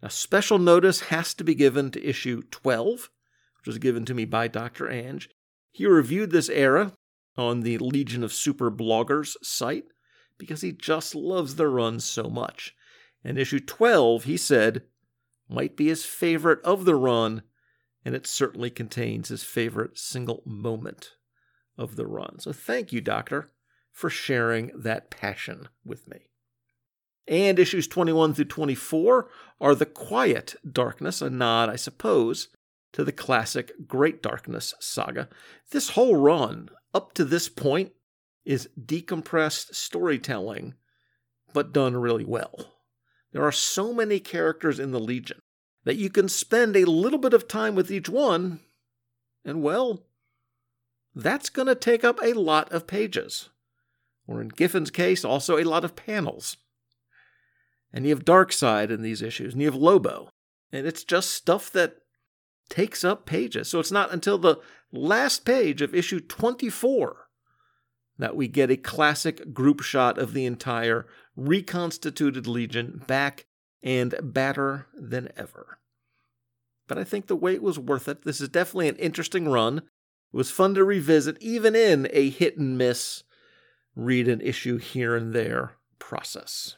Now, 0.00 0.08
special 0.08 0.58
notice 0.58 1.00
has 1.00 1.34
to 1.34 1.44
be 1.44 1.54
given 1.54 1.90
to 1.90 2.04
issue 2.04 2.42
12, 2.50 3.10
which 3.58 3.66
was 3.66 3.78
given 3.78 4.04
to 4.04 4.14
me 4.14 4.24
by 4.24 4.48
Dr. 4.48 4.86
Anj. 4.86 5.28
He 5.72 5.86
reviewed 5.86 6.30
this 6.30 6.48
era 6.48 6.92
on 7.36 7.60
the 7.60 7.78
Legion 7.78 8.22
of 8.22 8.32
Super 8.32 8.70
Bloggers 8.70 9.36
site 9.42 9.84
because 10.38 10.60
he 10.60 10.72
just 10.72 11.14
loves 11.14 11.54
the 11.54 11.68
run 11.68 11.98
so 12.00 12.24
much. 12.24 12.74
And 13.24 13.38
issue 13.38 13.60
12, 13.60 14.24
he 14.24 14.36
said, 14.36 14.82
might 15.48 15.76
be 15.76 15.86
his 15.86 16.04
favorite 16.04 16.60
of 16.64 16.84
the 16.84 16.96
run, 16.96 17.42
and 18.04 18.14
it 18.14 18.26
certainly 18.26 18.70
contains 18.70 19.28
his 19.28 19.44
favorite 19.44 19.98
single 19.98 20.42
moment 20.44 21.12
of 21.78 21.96
the 21.96 22.06
run. 22.06 22.38
So 22.38 22.52
thank 22.52 22.92
you, 22.92 23.00
Doctor, 23.00 23.50
for 23.90 24.10
sharing 24.10 24.70
that 24.74 25.10
passion 25.10 25.68
with 25.84 26.08
me. 26.08 26.28
And 27.28 27.58
issues 27.58 27.86
21 27.86 28.34
through 28.34 28.46
24 28.46 29.28
are 29.60 29.74
The 29.74 29.86
Quiet 29.86 30.56
Darkness, 30.70 31.22
a 31.22 31.30
nod, 31.30 31.68
I 31.68 31.76
suppose, 31.76 32.48
to 32.92 33.04
the 33.04 33.12
classic 33.12 33.72
Great 33.86 34.22
Darkness 34.22 34.74
saga. 34.80 35.28
This 35.70 35.90
whole 35.90 36.16
run, 36.16 36.68
up 36.92 37.14
to 37.14 37.24
this 37.24 37.48
point, 37.48 37.92
is 38.44 38.68
decompressed 38.78 39.74
storytelling, 39.74 40.74
but 41.54 41.72
done 41.72 41.96
really 41.96 42.24
well. 42.24 42.72
There 43.32 43.44
are 43.44 43.52
so 43.52 43.94
many 43.94 44.18
characters 44.18 44.80
in 44.80 44.90
the 44.90 45.00
Legion 45.00 45.41
that 45.84 45.96
you 45.96 46.10
can 46.10 46.28
spend 46.28 46.76
a 46.76 46.84
little 46.84 47.18
bit 47.18 47.34
of 47.34 47.48
time 47.48 47.74
with 47.74 47.90
each 47.90 48.08
one, 48.08 48.60
and 49.44 49.62
well, 49.62 50.04
that's 51.14 51.50
going 51.50 51.68
to 51.68 51.74
take 51.74 52.04
up 52.04 52.18
a 52.22 52.32
lot 52.32 52.70
of 52.72 52.86
pages. 52.86 53.50
Or 54.26 54.40
in 54.40 54.48
Giffen's 54.48 54.90
case, 54.90 55.24
also 55.24 55.58
a 55.58 55.64
lot 55.64 55.84
of 55.84 55.96
panels. 55.96 56.56
And 57.92 58.04
you 58.04 58.10
have 58.14 58.24
Darkseid 58.24 58.90
in 58.90 59.02
these 59.02 59.20
issues, 59.20 59.52
and 59.52 59.60
you 59.60 59.68
have 59.68 59.74
Lobo. 59.74 60.30
And 60.70 60.86
it's 60.86 61.04
just 61.04 61.32
stuff 61.32 61.70
that 61.72 61.96
takes 62.70 63.04
up 63.04 63.26
pages. 63.26 63.68
So 63.68 63.80
it's 63.80 63.92
not 63.92 64.12
until 64.12 64.38
the 64.38 64.56
last 64.90 65.44
page 65.44 65.82
of 65.82 65.94
issue 65.94 66.20
24 66.20 67.28
that 68.18 68.36
we 68.36 68.48
get 68.48 68.70
a 68.70 68.76
classic 68.76 69.52
group 69.52 69.82
shot 69.82 70.16
of 70.16 70.32
the 70.32 70.46
entire 70.46 71.06
reconstituted 71.36 72.46
Legion 72.46 73.02
back 73.06 73.46
and 73.82 74.14
badder 74.22 74.86
than 74.94 75.30
ever. 75.36 75.78
But 76.86 76.98
I 76.98 77.04
think 77.04 77.26
the 77.26 77.36
wait 77.36 77.62
was 77.62 77.78
worth 77.78 78.08
it. 78.08 78.22
This 78.22 78.40
is 78.40 78.48
definitely 78.48 78.88
an 78.88 78.96
interesting 78.96 79.48
run. 79.48 79.78
It 79.78 80.36
was 80.36 80.50
fun 80.50 80.74
to 80.74 80.84
revisit, 80.84 81.36
even 81.40 81.74
in 81.74 82.08
a 82.12 82.30
hit 82.30 82.56
and 82.56 82.76
miss, 82.76 83.22
read 83.94 84.28
an 84.28 84.40
issue 84.40 84.78
here 84.78 85.14
and 85.16 85.32
there 85.32 85.76
process. 85.98 86.76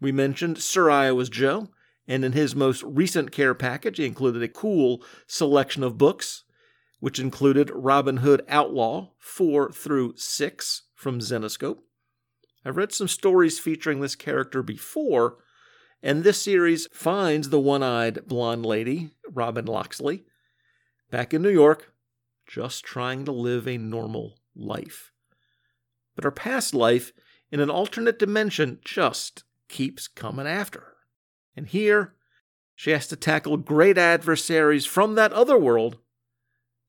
We 0.00 0.12
mentioned 0.12 0.58
Sir 0.58 0.90
Iowa's 0.90 1.30
Joe, 1.30 1.68
and 2.06 2.24
in 2.24 2.32
his 2.32 2.54
most 2.54 2.82
recent 2.82 3.32
care 3.32 3.54
package, 3.54 3.96
he 3.96 4.04
included 4.04 4.42
a 4.42 4.48
cool 4.48 5.02
selection 5.26 5.82
of 5.82 5.98
books, 5.98 6.44
which 7.00 7.18
included 7.18 7.70
Robin 7.74 8.18
Hood 8.18 8.42
Outlaw 8.48 9.10
4 9.18 9.72
through 9.72 10.14
6 10.16 10.82
from 10.94 11.20
Zenescope. 11.20 11.78
I've 12.66 12.76
read 12.76 12.92
some 12.92 13.06
stories 13.06 13.60
featuring 13.60 14.00
this 14.00 14.16
character 14.16 14.60
before, 14.60 15.36
and 16.02 16.24
this 16.24 16.42
series 16.42 16.88
finds 16.90 17.48
the 17.48 17.60
one 17.60 17.84
eyed 17.84 18.26
blonde 18.26 18.66
lady, 18.66 19.10
Robin 19.30 19.66
Loxley, 19.66 20.24
back 21.08 21.32
in 21.32 21.42
New 21.42 21.50
York, 21.50 21.92
just 22.44 22.84
trying 22.84 23.24
to 23.24 23.30
live 23.30 23.68
a 23.68 23.78
normal 23.78 24.40
life. 24.56 25.12
But 26.16 26.24
her 26.24 26.32
past 26.32 26.74
life 26.74 27.12
in 27.52 27.60
an 27.60 27.70
alternate 27.70 28.18
dimension 28.18 28.80
just 28.84 29.44
keeps 29.68 30.08
coming 30.08 30.48
after 30.48 30.80
her. 30.80 30.96
And 31.54 31.68
here, 31.68 32.16
she 32.74 32.90
has 32.90 33.06
to 33.08 33.16
tackle 33.16 33.58
great 33.58 33.96
adversaries 33.96 34.86
from 34.86 35.14
that 35.14 35.32
other 35.32 35.56
world, 35.56 35.98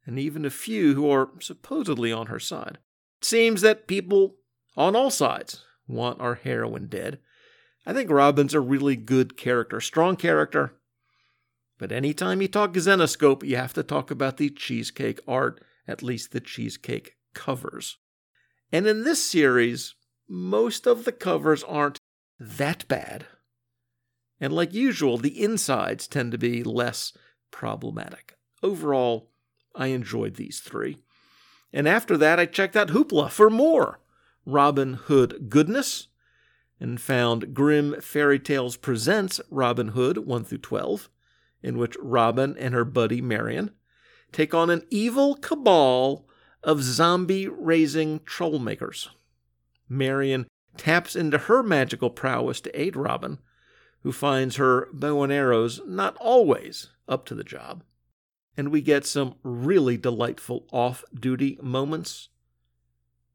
and 0.08 0.18
even 0.18 0.44
a 0.44 0.50
few 0.50 0.96
who 0.96 1.08
are 1.12 1.30
supposedly 1.40 2.12
on 2.12 2.28
her 2.28 2.40
side. 2.40 2.80
It 3.22 3.26
seems 3.26 3.62
that 3.62 3.86
people 3.86 4.38
on 4.76 4.96
all 4.96 5.12
sides 5.12 5.66
want 5.88 6.20
our 6.20 6.36
heroine 6.36 6.88
dead. 6.88 7.20
I 7.86 7.94
think 7.94 8.10
Robin's 8.10 8.54
a 8.54 8.60
really 8.60 8.96
good 8.96 9.38
character, 9.38 9.80
strong 9.80 10.18
character. 10.18 10.74
But 11.78 11.92
anytime 11.92 12.42
you 12.42 12.48
talk 12.48 12.74
Zenescope, 12.74 13.44
you 13.44 13.56
have 13.56 13.74
to 13.74 13.84
talk 13.84 14.12
about 14.12 14.38
the 14.38 14.50
cheesecake 14.50 15.20
art, 15.28 15.64
at 15.88 16.04
least 16.04 16.32
the 16.32 16.42
cheesecake 16.42 17.16
covers. 17.34 17.98
And 18.72 18.88
in 18.88 19.04
this 19.04 19.24
series, 19.24 19.96
most 20.28 20.86
of 20.88 21.06
the 21.06 21.12
covers 21.12 21.64
aren't 21.64 22.00
that 22.40 22.88
bad. 22.88 23.26
And 24.40 24.54
like 24.54 24.74
usual, 24.74 25.18
the 25.18 25.42
insides 25.42 26.08
tend 26.08 26.32
to 26.32 26.38
be 26.38 26.64
less 26.64 27.14
problematic. 27.52 28.36
Overall, 28.62 29.32
I 29.76 29.88
enjoyed 29.88 30.36
these 30.36 30.60
three. 30.60 30.98
And 31.72 31.88
after 31.88 32.18
that, 32.18 32.40
I 32.40 32.46
checked 32.46 32.76
out 32.76 32.90
Hoopla 32.90 33.30
for 33.30 33.50
more 33.50 34.00
Robin 34.48 34.94
Hood 34.94 35.50
goodness 35.50 36.08
and 36.80 37.02
found 37.02 37.54
Grim 37.54 38.00
Fairy 38.00 38.40
Tales 38.40 38.78
Presents 38.78 39.42
Robin 39.52 39.90
Hood 39.90 40.20
1 40.20 40.46
through 40.46 40.60
12, 40.60 41.10
in 41.62 41.78
which 41.78 41.98
Robin 42.02 42.56
and 42.58 42.74
her 42.74 42.86
buddy 42.86 43.22
Marion 43.22 43.72
take 44.32 44.54
on 44.54 44.70
an 44.70 44.84
evil 44.90 45.36
cabal 45.36 46.26
of 46.64 46.82
zombie 46.82 47.50
raising 47.50 48.20
trollmakers. 48.22 49.10
Marion 49.90 50.48
taps 50.78 51.14
into 51.14 51.38
her 51.40 51.62
magical 51.62 52.10
prowess 52.10 52.62
to 52.62 52.82
aid 52.82 52.96
Robin, 52.96 53.40
who 54.04 54.14
finds 54.14 54.56
her 54.56 54.88
bow 54.94 55.24
and 55.24 55.34
arrows 55.34 55.82
not 55.86 56.16
always 56.22 56.88
up 57.10 57.26
to 57.26 57.36
the 57.36 57.44
job. 57.44 57.84
And 58.56 58.70
we 58.70 58.80
get 58.80 59.06
some 59.06 59.36
really 59.44 59.98
delightful 59.98 60.66
off 60.72 61.04
duty 61.14 61.60
moments, 61.62 62.30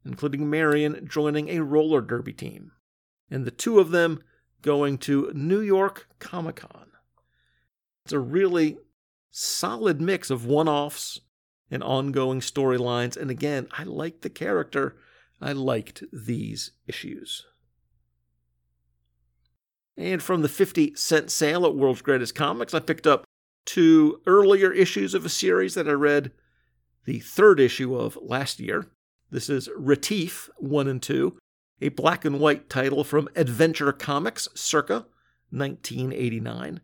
including 0.04 0.48
Marion 0.48 1.06
joining 1.08 1.48
a 1.48 1.62
roller 1.62 2.00
derby 2.00 2.32
team, 2.32 2.72
and 3.30 3.44
the 3.44 3.50
two 3.50 3.78
of 3.78 3.90
them 3.90 4.22
going 4.62 4.98
to 4.98 5.30
New 5.34 5.60
York 5.60 6.08
Comic 6.18 6.56
Con. 6.56 6.90
It's 8.04 8.12
a 8.12 8.18
really 8.18 8.78
solid 9.30 10.00
mix 10.00 10.30
of 10.30 10.44
one 10.44 10.68
offs 10.68 11.20
and 11.70 11.82
ongoing 11.82 12.40
storylines, 12.40 13.16
and 13.16 13.30
again, 13.30 13.66
I 13.72 13.84
like 13.84 14.20
the 14.20 14.30
character 14.30 14.96
I 15.40 15.52
liked 15.52 16.04
these 16.12 16.72
issues. 16.86 17.46
And 19.96 20.22
from 20.22 20.42
the 20.42 20.48
50 20.48 20.94
cent 20.94 21.30
sale 21.30 21.66
at 21.66 21.74
World's 21.74 22.02
Greatest 22.02 22.34
Comics, 22.34 22.74
I 22.74 22.80
picked 22.80 23.06
up 23.06 23.24
two 23.64 24.20
earlier 24.26 24.72
issues 24.72 25.14
of 25.14 25.24
a 25.24 25.30
series 25.30 25.74
that 25.74 25.88
I 25.88 25.92
read 25.92 26.32
the 27.04 27.20
third 27.20 27.60
issue 27.60 27.94
of 27.94 28.18
last 28.20 28.60
year. 28.60 28.86
This 29.32 29.48
is 29.48 29.70
Retief 29.74 30.50
1 30.58 30.86
and 30.86 31.00
2, 31.00 31.38
a 31.80 31.88
black 31.88 32.26
and 32.26 32.38
white 32.38 32.68
title 32.68 33.02
from 33.02 33.30
Adventure 33.34 33.90
Comics 33.90 34.46
circa 34.54 35.06
1989. 35.48 36.82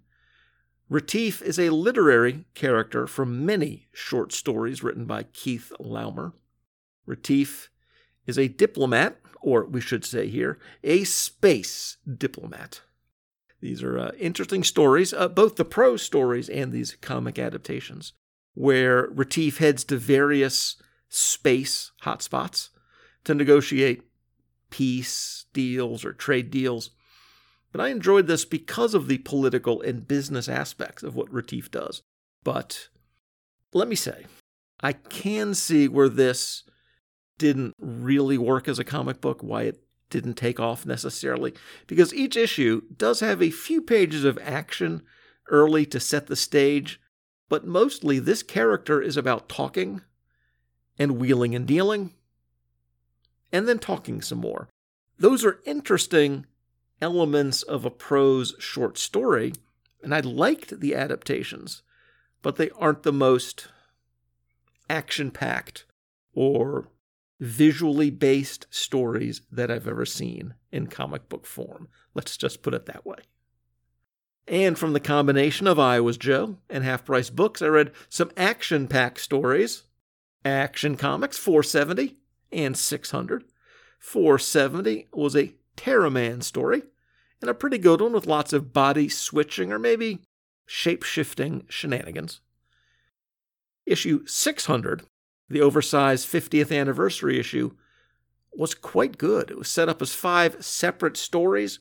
Retief 0.88 1.42
is 1.42 1.58
a 1.58 1.68
literary 1.68 2.46
character 2.54 3.06
from 3.06 3.44
many 3.44 3.88
short 3.92 4.32
stories 4.32 4.82
written 4.82 5.04
by 5.04 5.24
Keith 5.24 5.70
Laumer. 5.78 6.32
Retief 7.04 7.68
is 8.26 8.38
a 8.38 8.48
diplomat, 8.48 9.18
or 9.42 9.66
we 9.66 9.82
should 9.82 10.06
say 10.06 10.28
here, 10.28 10.58
a 10.82 11.04
space 11.04 11.98
diplomat. 12.10 12.80
These 13.60 13.82
are 13.82 13.98
uh, 13.98 14.12
interesting 14.18 14.64
stories, 14.64 15.12
uh, 15.12 15.28
both 15.28 15.56
the 15.56 15.66
prose 15.66 16.00
stories 16.00 16.48
and 16.48 16.72
these 16.72 16.96
comic 17.02 17.38
adaptations, 17.38 18.14
where 18.54 19.06
Retief 19.10 19.58
heads 19.58 19.84
to 19.84 19.98
various 19.98 20.76
space 21.08 21.92
hotspots 22.02 22.70
to 23.24 23.34
negotiate 23.34 24.02
peace 24.70 25.46
deals 25.52 26.04
or 26.04 26.12
trade 26.12 26.50
deals. 26.50 26.90
But 27.72 27.80
I 27.80 27.88
enjoyed 27.88 28.26
this 28.26 28.44
because 28.44 28.94
of 28.94 29.08
the 29.08 29.18
political 29.18 29.82
and 29.82 30.08
business 30.08 30.48
aspects 30.48 31.02
of 31.02 31.14
what 31.14 31.32
Retief 31.32 31.70
does. 31.70 32.02
But 32.44 32.88
let 33.72 33.88
me 33.88 33.94
say, 33.94 34.26
I 34.80 34.92
can 34.92 35.54
see 35.54 35.88
where 35.88 36.08
this 36.08 36.64
didn't 37.36 37.74
really 37.78 38.38
work 38.38 38.68
as 38.68 38.78
a 38.78 38.84
comic 38.84 39.20
book, 39.20 39.42
why 39.42 39.62
it 39.62 39.82
didn't 40.10 40.34
take 40.34 40.58
off 40.58 40.86
necessarily 40.86 41.52
because 41.86 42.14
each 42.14 42.36
issue 42.36 42.82
does 42.96 43.20
have 43.20 43.42
a 43.42 43.50
few 43.50 43.82
pages 43.82 44.24
of 44.24 44.38
action 44.42 45.02
early 45.48 45.84
to 45.86 46.00
set 46.00 46.26
the 46.26 46.36
stage, 46.36 47.00
but 47.48 47.66
mostly 47.66 48.18
this 48.18 48.42
character 48.42 49.00
is 49.00 49.16
about 49.16 49.48
talking 49.48 50.02
and 50.98 51.18
wheeling 51.18 51.54
and 51.54 51.66
dealing 51.66 52.12
and 53.52 53.68
then 53.68 53.78
talking 53.78 54.20
some 54.20 54.38
more. 54.38 54.68
Those 55.18 55.44
are 55.44 55.60
interesting 55.64 56.46
elements 57.00 57.62
of 57.62 57.84
a 57.84 57.90
prose 57.90 58.54
short 58.58 58.98
story, 58.98 59.52
and 60.02 60.14
I 60.14 60.20
liked 60.20 60.80
the 60.80 60.94
adaptations, 60.94 61.82
but 62.42 62.56
they 62.56 62.70
aren't 62.70 63.02
the 63.02 63.12
most 63.12 63.68
action 64.88 65.30
packed 65.30 65.84
or 66.34 66.88
visually 67.40 68.10
based 68.10 68.66
stories 68.70 69.42
that 69.50 69.70
I've 69.70 69.88
ever 69.88 70.06
seen 70.06 70.54
in 70.72 70.88
comic 70.88 71.28
book 71.28 71.46
form. 71.46 71.88
Let's 72.14 72.36
just 72.36 72.62
put 72.62 72.74
it 72.74 72.86
that 72.86 73.06
way. 73.06 73.18
And 74.46 74.78
from 74.78 74.94
the 74.94 75.00
combination 75.00 75.66
of 75.66 75.78
Iowa's 75.78 76.16
Joe 76.16 76.56
and 76.70 76.82
Half 76.82 77.04
Price 77.04 77.28
Books, 77.28 77.60
I 77.60 77.66
read 77.66 77.92
some 78.08 78.30
action 78.36 78.88
packed 78.88 79.20
stories. 79.20 79.84
Action 80.44 80.96
Comics 80.96 81.38
470 81.38 82.16
and 82.52 82.76
600. 82.76 83.44
470 83.98 85.08
was 85.12 85.36
a 85.36 85.54
Terraman 85.76 86.42
story, 86.42 86.82
and 87.40 87.50
a 87.50 87.54
pretty 87.54 87.78
good 87.78 88.00
one 88.00 88.12
with 88.12 88.26
lots 88.26 88.52
of 88.52 88.72
body 88.72 89.08
switching 89.08 89.72
or 89.72 89.78
maybe 89.78 90.20
shape 90.66 91.02
shifting 91.02 91.64
shenanigans. 91.68 92.40
Issue 93.86 94.26
600, 94.26 95.02
the 95.48 95.60
oversized 95.60 96.28
50th 96.28 96.76
anniversary 96.76 97.38
issue, 97.38 97.72
was 98.52 98.74
quite 98.74 99.18
good. 99.18 99.50
It 99.50 99.58
was 99.58 99.68
set 99.68 99.88
up 99.88 100.02
as 100.02 100.14
five 100.14 100.64
separate 100.64 101.16
stories, 101.16 101.78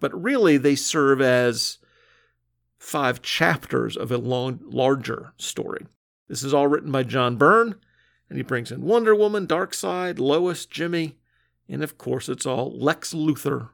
but 0.00 0.20
really 0.20 0.56
they 0.56 0.76
serve 0.76 1.20
as 1.20 1.78
five 2.78 3.22
chapters 3.22 3.96
of 3.96 4.10
a 4.10 4.18
long, 4.18 4.60
larger 4.64 5.34
story. 5.36 5.86
This 6.28 6.42
is 6.42 6.54
all 6.54 6.68
written 6.68 6.90
by 6.90 7.02
John 7.02 7.36
Byrne, 7.36 7.76
and 8.32 8.38
he 8.38 8.42
brings 8.42 8.72
in 8.72 8.80
Wonder 8.80 9.14
Woman, 9.14 9.46
Darkseid, 9.46 10.18
Lois, 10.18 10.64
Jimmy, 10.64 11.18
and 11.68 11.84
of 11.84 11.98
course, 11.98 12.30
it's 12.30 12.46
all 12.46 12.74
Lex 12.74 13.12
Luthor 13.12 13.68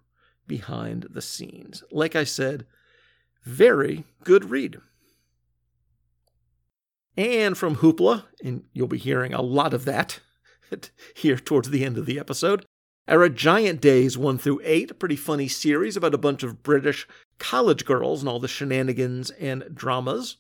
behind 0.49 1.07
the 1.11 1.23
scenes. 1.23 1.85
Like 1.93 2.17
I 2.17 2.25
said, 2.25 2.67
very 3.45 4.03
good 4.25 4.51
read. 4.51 4.79
And 7.17 7.57
from 7.57 7.77
Hoopla, 7.77 8.25
and 8.43 8.65
you'll 8.73 8.89
be 8.89 8.99
hearing 8.99 9.33
a 9.33 9.43
lot 9.43 9.73
of 9.73 9.85
that 9.85 10.19
here 11.15 11.37
towards 11.37 11.71
the 11.71 11.85
end 11.85 11.97
of 11.97 12.07
the 12.07 12.19
episode, 12.19 12.67
I 13.07 13.15
read 13.15 13.37
Giant 13.37 13.81
Days 13.81 14.19
1 14.19 14.39
through 14.39 14.61
8, 14.65 14.91
a 14.91 14.95
pretty 14.95 15.15
funny 15.15 15.47
series 15.47 15.97
about 15.97 16.15
a 16.15 16.19
bunch 16.19 16.43
of 16.43 16.65
British 16.65 17.07
college 17.39 17.85
girls 17.85 18.23
and 18.23 18.29
all 18.29 18.41
the 18.41 18.49
shenanigans 18.49 19.31
and 19.31 19.73
dramas 19.73 20.39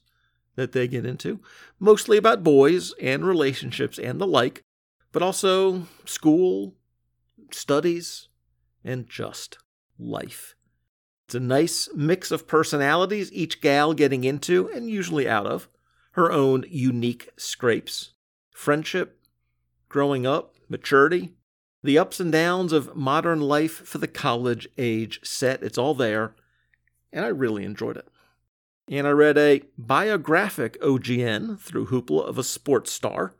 that 0.58 0.72
they 0.72 0.88
get 0.88 1.06
into, 1.06 1.38
mostly 1.78 2.18
about 2.18 2.42
boys 2.42 2.92
and 3.00 3.24
relationships 3.24 3.96
and 3.96 4.20
the 4.20 4.26
like, 4.26 4.64
but 5.12 5.22
also 5.22 5.84
school, 6.04 6.74
studies, 7.52 8.26
and 8.82 9.08
just 9.08 9.58
life. 10.00 10.56
It's 11.26 11.36
a 11.36 11.40
nice 11.40 11.88
mix 11.94 12.32
of 12.32 12.48
personalities, 12.48 13.32
each 13.32 13.60
gal 13.60 13.94
getting 13.94 14.24
into, 14.24 14.68
and 14.74 14.90
usually 14.90 15.28
out 15.28 15.46
of, 15.46 15.68
her 16.12 16.32
own 16.32 16.64
unique 16.68 17.28
scrapes. 17.36 18.14
Friendship, 18.50 19.20
growing 19.88 20.26
up, 20.26 20.56
maturity, 20.68 21.34
the 21.84 21.98
ups 21.98 22.18
and 22.18 22.32
downs 22.32 22.72
of 22.72 22.96
modern 22.96 23.40
life 23.40 23.86
for 23.86 23.98
the 23.98 24.08
college 24.08 24.68
age 24.76 25.20
set. 25.22 25.62
It's 25.62 25.78
all 25.78 25.94
there, 25.94 26.34
and 27.12 27.24
I 27.24 27.28
really 27.28 27.62
enjoyed 27.62 27.96
it. 27.96 28.08
And 28.90 29.06
I 29.06 29.10
read 29.10 29.36
a 29.36 29.62
biographic 29.76 30.80
OGN 30.80 31.60
through 31.60 31.88
Hoopla 31.88 32.26
of 32.26 32.38
a 32.38 32.42
sports 32.42 32.90
star. 32.90 33.34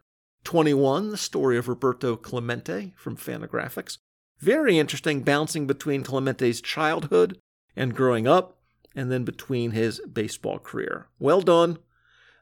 21, 0.44 1.11
the 1.11 1.16
story 1.16 1.57
of 1.57 1.68
Roberto 1.68 2.16
Clemente 2.16 2.92
from 2.96 3.16
Fantagraphics. 3.16 3.96
Very 4.40 4.78
interesting, 4.78 5.22
bouncing 5.22 5.66
between 5.66 6.03
Clemente's 6.03 6.61
childhood 6.61 7.38
and 7.74 7.94
growing 7.94 8.28
up, 8.28 8.59
and 8.94 9.11
then 9.11 9.24
between 9.24 9.70
his 9.70 10.01
baseball 10.01 10.59
career. 10.59 11.09
Well 11.18 11.40
done, 11.40 11.78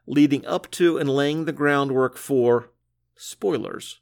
leading 0.05 0.45
up 0.45 0.69
to 0.71 0.97
and 0.97 1.09
laying 1.09 1.45
the 1.45 1.53
groundwork 1.53 2.17
for, 2.17 2.71
spoilers, 3.15 4.01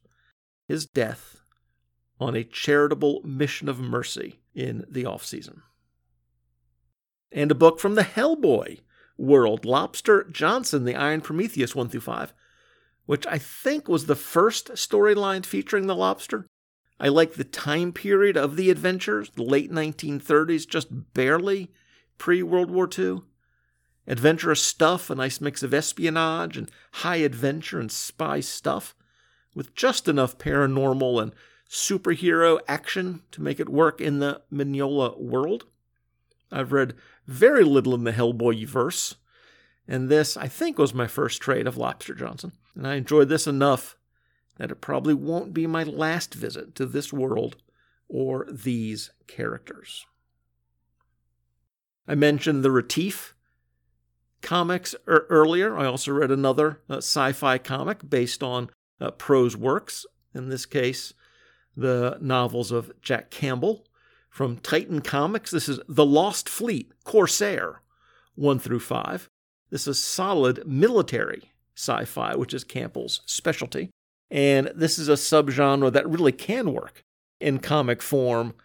his 0.67 0.87
death 0.87 1.41
on 2.19 2.35
a 2.35 2.43
charitable 2.43 3.21
mission 3.23 3.69
of 3.69 3.79
mercy 3.79 4.39
in 4.55 4.85
the 4.89 5.05
off 5.05 5.23
season. 5.23 5.61
And 7.31 7.51
a 7.51 7.55
book 7.55 7.79
from 7.79 7.95
the 7.95 8.03
Hellboy 8.03 8.79
world, 9.17 9.65
Lobster 9.65 10.23
Johnson, 10.25 10.85
the 10.85 10.95
Iron 10.95 11.21
Prometheus 11.21 11.75
1 11.75 11.89
through 11.89 12.01
5 12.01 12.33
which 13.05 13.27
I 13.27 13.37
think 13.37 13.87
was 13.87 14.05
the 14.05 14.15
first 14.15 14.69
storyline 14.69 15.45
featuring 15.45 15.87
the 15.87 15.95
lobster. 15.95 16.45
I 16.99 17.09
like 17.09 17.33
the 17.33 17.43
time 17.43 17.91
period 17.91 18.37
of 18.37 18.55
the 18.55 18.69
adventures, 18.69 19.29
the 19.31 19.43
late 19.43 19.71
1930s, 19.71 20.67
just 20.67 21.13
barely 21.13 21.71
pre 22.17 22.41
World 22.41 22.71
War 22.71 22.89
II. 22.97 23.21
Adventurous 24.07 24.61
stuff, 24.61 25.09
a 25.09 25.15
nice 25.15 25.41
mix 25.41 25.63
of 25.63 25.73
espionage 25.73 26.57
and 26.57 26.69
high 26.93 27.17
adventure 27.17 27.79
and 27.79 27.91
spy 27.91 28.39
stuff, 28.39 28.95
with 29.53 29.75
just 29.75 30.07
enough 30.07 30.37
paranormal 30.37 31.21
and 31.21 31.33
superhero 31.69 32.59
action 32.67 33.23
to 33.31 33.41
make 33.41 33.59
it 33.59 33.67
work 33.67 33.99
in 33.99 34.19
the 34.19 34.41
Mignola 34.53 35.19
world. 35.19 35.65
I've 36.51 36.71
read 36.71 36.93
very 37.27 37.63
little 37.63 37.95
in 37.95 38.03
the 38.03 38.11
Hellboy 38.11 38.65
verse, 38.67 39.15
and 39.87 40.09
this, 40.09 40.35
I 40.35 40.47
think, 40.47 40.77
was 40.77 40.93
my 40.93 41.07
first 41.07 41.41
trade 41.41 41.67
of 41.67 41.77
Lobster 41.77 42.13
Johnson 42.13 42.51
and 42.75 42.85
I 42.85 42.95
enjoyed 42.95 43.29
this 43.29 43.47
enough 43.47 43.97
that 44.57 44.71
it 44.71 44.81
probably 44.81 45.13
won't 45.13 45.53
be 45.53 45.65
my 45.65 45.83
last 45.83 46.33
visit 46.33 46.75
to 46.75 46.85
this 46.85 47.11
world 47.11 47.57
or 48.07 48.45
these 48.51 49.11
characters. 49.27 50.05
I 52.07 52.15
mentioned 52.15 52.63
the 52.63 52.71
Retief 52.71 53.33
comics 54.41 54.93
er- 55.07 55.25
earlier. 55.29 55.75
I 55.75 55.85
also 55.85 56.11
read 56.11 56.31
another 56.31 56.81
uh, 56.89 56.97
sci 56.97 57.31
fi 57.31 57.57
comic 57.57 58.07
based 58.07 58.43
on 58.43 58.69
uh, 59.01 59.11
prose 59.11 59.57
works, 59.57 60.05
in 60.33 60.49
this 60.49 60.65
case, 60.65 61.13
the 61.75 62.17
novels 62.21 62.71
of 62.71 62.91
Jack 63.01 63.31
Campbell. 63.31 63.85
From 64.35 64.57
Titan 64.57 64.99
Comics, 64.99 65.49
this 65.51 65.69
is 65.69 65.79
The 65.87 66.05
Lost 66.05 66.49
Fleet, 66.49 66.91
Corsair, 67.05 67.81
1 68.35 68.59
through 68.59 68.81
5. 68.81 69.29
This 69.69 69.87
is 69.87 69.97
solid 69.97 70.67
military 70.67 71.53
sci 71.73 72.03
fi, 72.03 72.35
which 72.35 72.53
is 72.53 72.65
Campbell's 72.65 73.21
specialty. 73.25 73.91
And 74.29 74.73
this 74.75 74.99
is 74.99 75.07
a 75.07 75.13
subgenre 75.13 75.89
that 75.93 76.09
really 76.09 76.33
can 76.33 76.73
work 76.73 77.05
in 77.39 77.59
comic 77.59 78.01
form, 78.01 78.55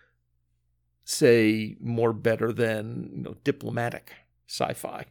say, 1.05 1.77
more 1.79 2.13
better 2.13 2.53
than 2.53 3.11
you 3.15 3.23
know, 3.23 3.37
diplomatic 3.45 4.15
sci 4.49 4.73
fi. 4.73 5.05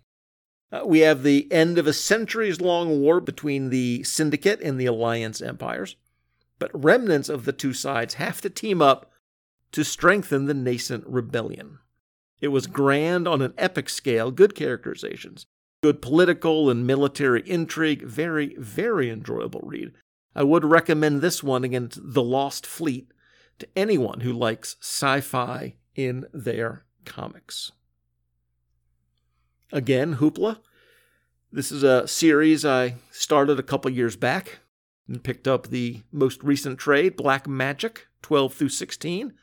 Uh, 0.73 0.81
we 0.85 0.99
have 0.99 1.23
the 1.23 1.49
end 1.53 1.77
of 1.77 1.87
a 1.87 1.93
centuries 1.93 2.59
long 2.59 2.99
war 2.99 3.21
between 3.21 3.69
the 3.69 4.03
Syndicate 4.03 4.59
and 4.59 4.77
the 4.77 4.87
Alliance 4.87 5.41
empires, 5.41 5.95
but 6.57 6.69
remnants 6.73 7.29
of 7.29 7.45
the 7.45 7.53
two 7.53 7.71
sides 7.71 8.15
have 8.15 8.41
to 8.41 8.49
team 8.49 8.81
up 8.81 9.09
to 9.71 9.83
strengthen 9.83 10.45
the 10.45 10.53
nascent 10.53 11.05
rebellion. 11.07 11.79
It 12.41 12.49
was 12.49 12.67
grand 12.67 13.27
on 13.27 13.41
an 13.41 13.53
epic 13.57 13.89
scale, 13.89 14.31
good 14.31 14.55
characterizations, 14.55 15.45
Good 15.81 16.01
political 16.01 16.69
and 16.69 16.85
military 16.85 17.41
intrigue. 17.49 18.03
Very, 18.03 18.53
very 18.57 19.09
enjoyable 19.09 19.61
read. 19.63 19.93
I 20.35 20.43
would 20.43 20.65
recommend 20.65 21.21
this 21.21 21.41
one 21.41 21.63
against 21.63 21.99
The 22.01 22.21
Lost 22.21 22.65
Fleet 22.65 23.11
to 23.59 23.67
anyone 23.77 24.19
who 24.21 24.33
likes 24.33 24.75
sci 24.81 25.21
fi 25.21 25.75
in 25.95 26.25
their 26.33 26.83
comics. 27.05 27.71
Again, 29.71 30.15
Hoopla. 30.15 30.59
This 31.51 31.71
is 31.71 31.83
a 31.83 32.07
series 32.07 32.65
I 32.65 32.95
started 33.11 33.57
a 33.57 33.63
couple 33.63 33.89
years 33.89 34.15
back 34.17 34.59
and 35.07 35.23
picked 35.23 35.47
up 35.47 35.67
the 35.67 36.01
most 36.11 36.43
recent 36.43 36.77
trade, 36.77 37.15
Black 37.15 37.45
Magick 37.45 38.01
12 38.21 38.53
through 38.53 38.69
16, 38.69 39.33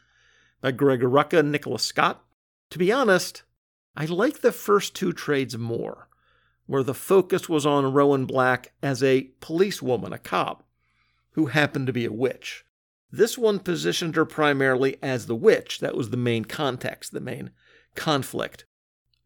by 0.60 0.72
Greg 0.72 1.00
Rucka 1.00 1.38
and 1.38 1.52
Nicola 1.52 1.78
Scott. 1.78 2.24
To 2.70 2.78
be 2.78 2.90
honest, 2.90 3.42
I 3.96 4.04
like 4.06 4.40
the 4.40 4.52
first 4.52 4.94
two 4.94 5.12
trades 5.12 5.56
more 5.56 6.08
where 6.66 6.82
the 6.82 6.94
focus 6.94 7.48
was 7.48 7.64
on 7.64 7.92
Rowan 7.92 8.26
Black 8.26 8.72
as 8.82 9.02
a 9.02 9.30
policewoman, 9.40 10.12
a 10.12 10.18
cop, 10.18 10.64
who 11.32 11.46
happened 11.46 11.86
to 11.86 11.92
be 11.92 12.04
a 12.04 12.12
witch. 12.12 12.64
This 13.10 13.38
one 13.38 13.60
positioned 13.60 14.16
her 14.16 14.24
primarily 14.24 14.96
as 15.02 15.26
the 15.26 15.36
witch. 15.36 15.78
That 15.78 15.96
was 15.96 16.10
the 16.10 16.16
main 16.16 16.44
context, 16.44 17.12
the 17.12 17.20
main 17.20 17.50
conflict. 17.94 18.64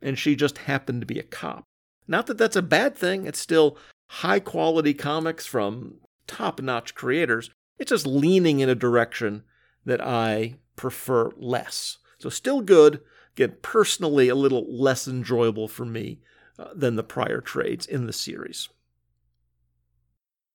And 0.02 0.18
she 0.18 0.36
just 0.36 0.58
happened 0.58 1.00
to 1.00 1.06
be 1.06 1.18
a 1.18 1.24
cop. 1.24 1.64
Not 2.06 2.26
that 2.26 2.38
that's 2.38 2.56
a 2.56 2.62
bad 2.62 2.96
thing, 2.96 3.26
it's 3.26 3.38
still 3.38 3.78
high 4.08 4.40
quality 4.40 4.92
comics 4.92 5.46
from 5.46 5.94
top 6.26 6.60
notch 6.60 6.94
creators. 6.94 7.50
It's 7.78 7.90
just 7.90 8.06
leaning 8.06 8.60
in 8.60 8.68
a 8.68 8.74
direction 8.74 9.44
that 9.86 10.00
I 10.00 10.56
prefer 10.80 11.30
less. 11.36 11.98
So 12.18 12.30
still 12.30 12.62
good, 12.62 13.02
again, 13.36 13.56
personally 13.60 14.30
a 14.30 14.34
little 14.34 14.64
less 14.66 15.06
enjoyable 15.06 15.68
for 15.68 15.84
me 15.84 16.20
uh, 16.58 16.68
than 16.74 16.96
the 16.96 17.02
prior 17.02 17.42
trades 17.42 17.84
in 17.84 18.06
the 18.06 18.14
series. 18.14 18.70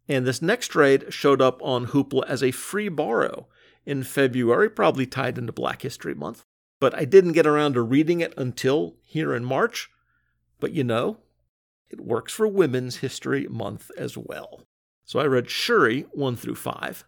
And 0.08 0.26
this 0.26 0.42
next 0.42 0.70
trade 0.70 1.14
showed 1.14 1.42
up 1.42 1.62
on 1.62 1.88
Hoopla 1.88 2.26
as 2.28 2.42
a 2.42 2.50
free 2.50 2.90
borrow 2.90 3.48
in 3.86 4.04
February, 4.04 4.68
probably 4.68 5.06
tied 5.06 5.38
into 5.38 5.54
Black 5.54 5.84
History 5.84 6.16
Month. 6.16 6.44
But 6.80 6.96
I 6.96 7.06
didn't 7.06 7.34
get 7.34 7.48
around 7.48 7.74
to 7.74 7.82
reading 7.84 8.20
it 8.20 8.34
until 8.36 8.96
here 9.04 9.34
in 9.34 9.46
March. 9.46 9.90
But 10.60 10.72
you 10.74 10.84
know, 10.84 11.18
it 11.90 12.02
works 12.02 12.34
for 12.34 12.48
Women's 12.48 12.98
History 12.98 13.48
Month 13.48 13.92
as 13.96 14.18
well. 14.18 14.64
So 15.04 15.20
I 15.20 15.26
read 15.26 15.52
Shuri 15.52 16.08
1 16.14 16.36
through 16.36 16.56
5. 16.56 17.06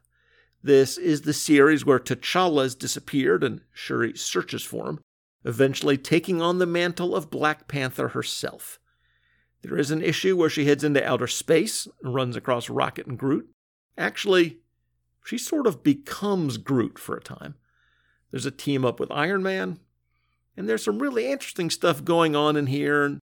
This 0.68 0.98
is 0.98 1.22
the 1.22 1.32
series 1.32 1.86
where 1.86 1.98
T'Challa 1.98 2.64
has 2.64 2.76
disappeared 2.76 3.42
and 3.42 3.62
Shuri 3.72 4.18
searches 4.18 4.64
for 4.64 4.90
him, 4.90 5.00
eventually 5.46 5.98
taking 5.98 6.42
on 6.42 6.58
the 6.58 6.66
mantle 6.66 7.16
of 7.16 7.30
Black 7.30 7.70
Panther 7.70 8.10
herself. 8.10 8.78
There 9.62 9.78
is 9.78 9.92
an 9.92 10.02
issue 10.02 10.36
where 10.36 10.50
she 10.50 10.66
heads 10.66 10.84
into 10.84 11.02
outer 11.08 11.28
space 11.28 11.88
and 12.04 12.14
runs 12.14 12.36
across 12.36 12.70
Rocket 12.70 13.08
and 13.08 13.18
Groot. 13.18 13.48
Actually, 13.98 14.58
she 15.24 15.38
sort 15.38 15.68
of 15.68 15.84
becomes 15.84 16.58
Groot 16.58 17.00
for 17.00 17.16
a 17.16 17.24
time. 17.24 17.56
There's 18.32 18.46
a 18.46 18.52
team 18.52 18.84
up 18.84 19.00
with 19.00 19.10
Iron 19.10 19.42
Man, 19.42 19.80
and 20.58 20.68
there's 20.68 20.84
some 20.84 21.00
really 21.00 21.32
interesting 21.32 21.70
stuff 21.70 22.04
going 22.04 22.36
on 22.36 22.58
in 22.58 22.68
here 22.68 23.20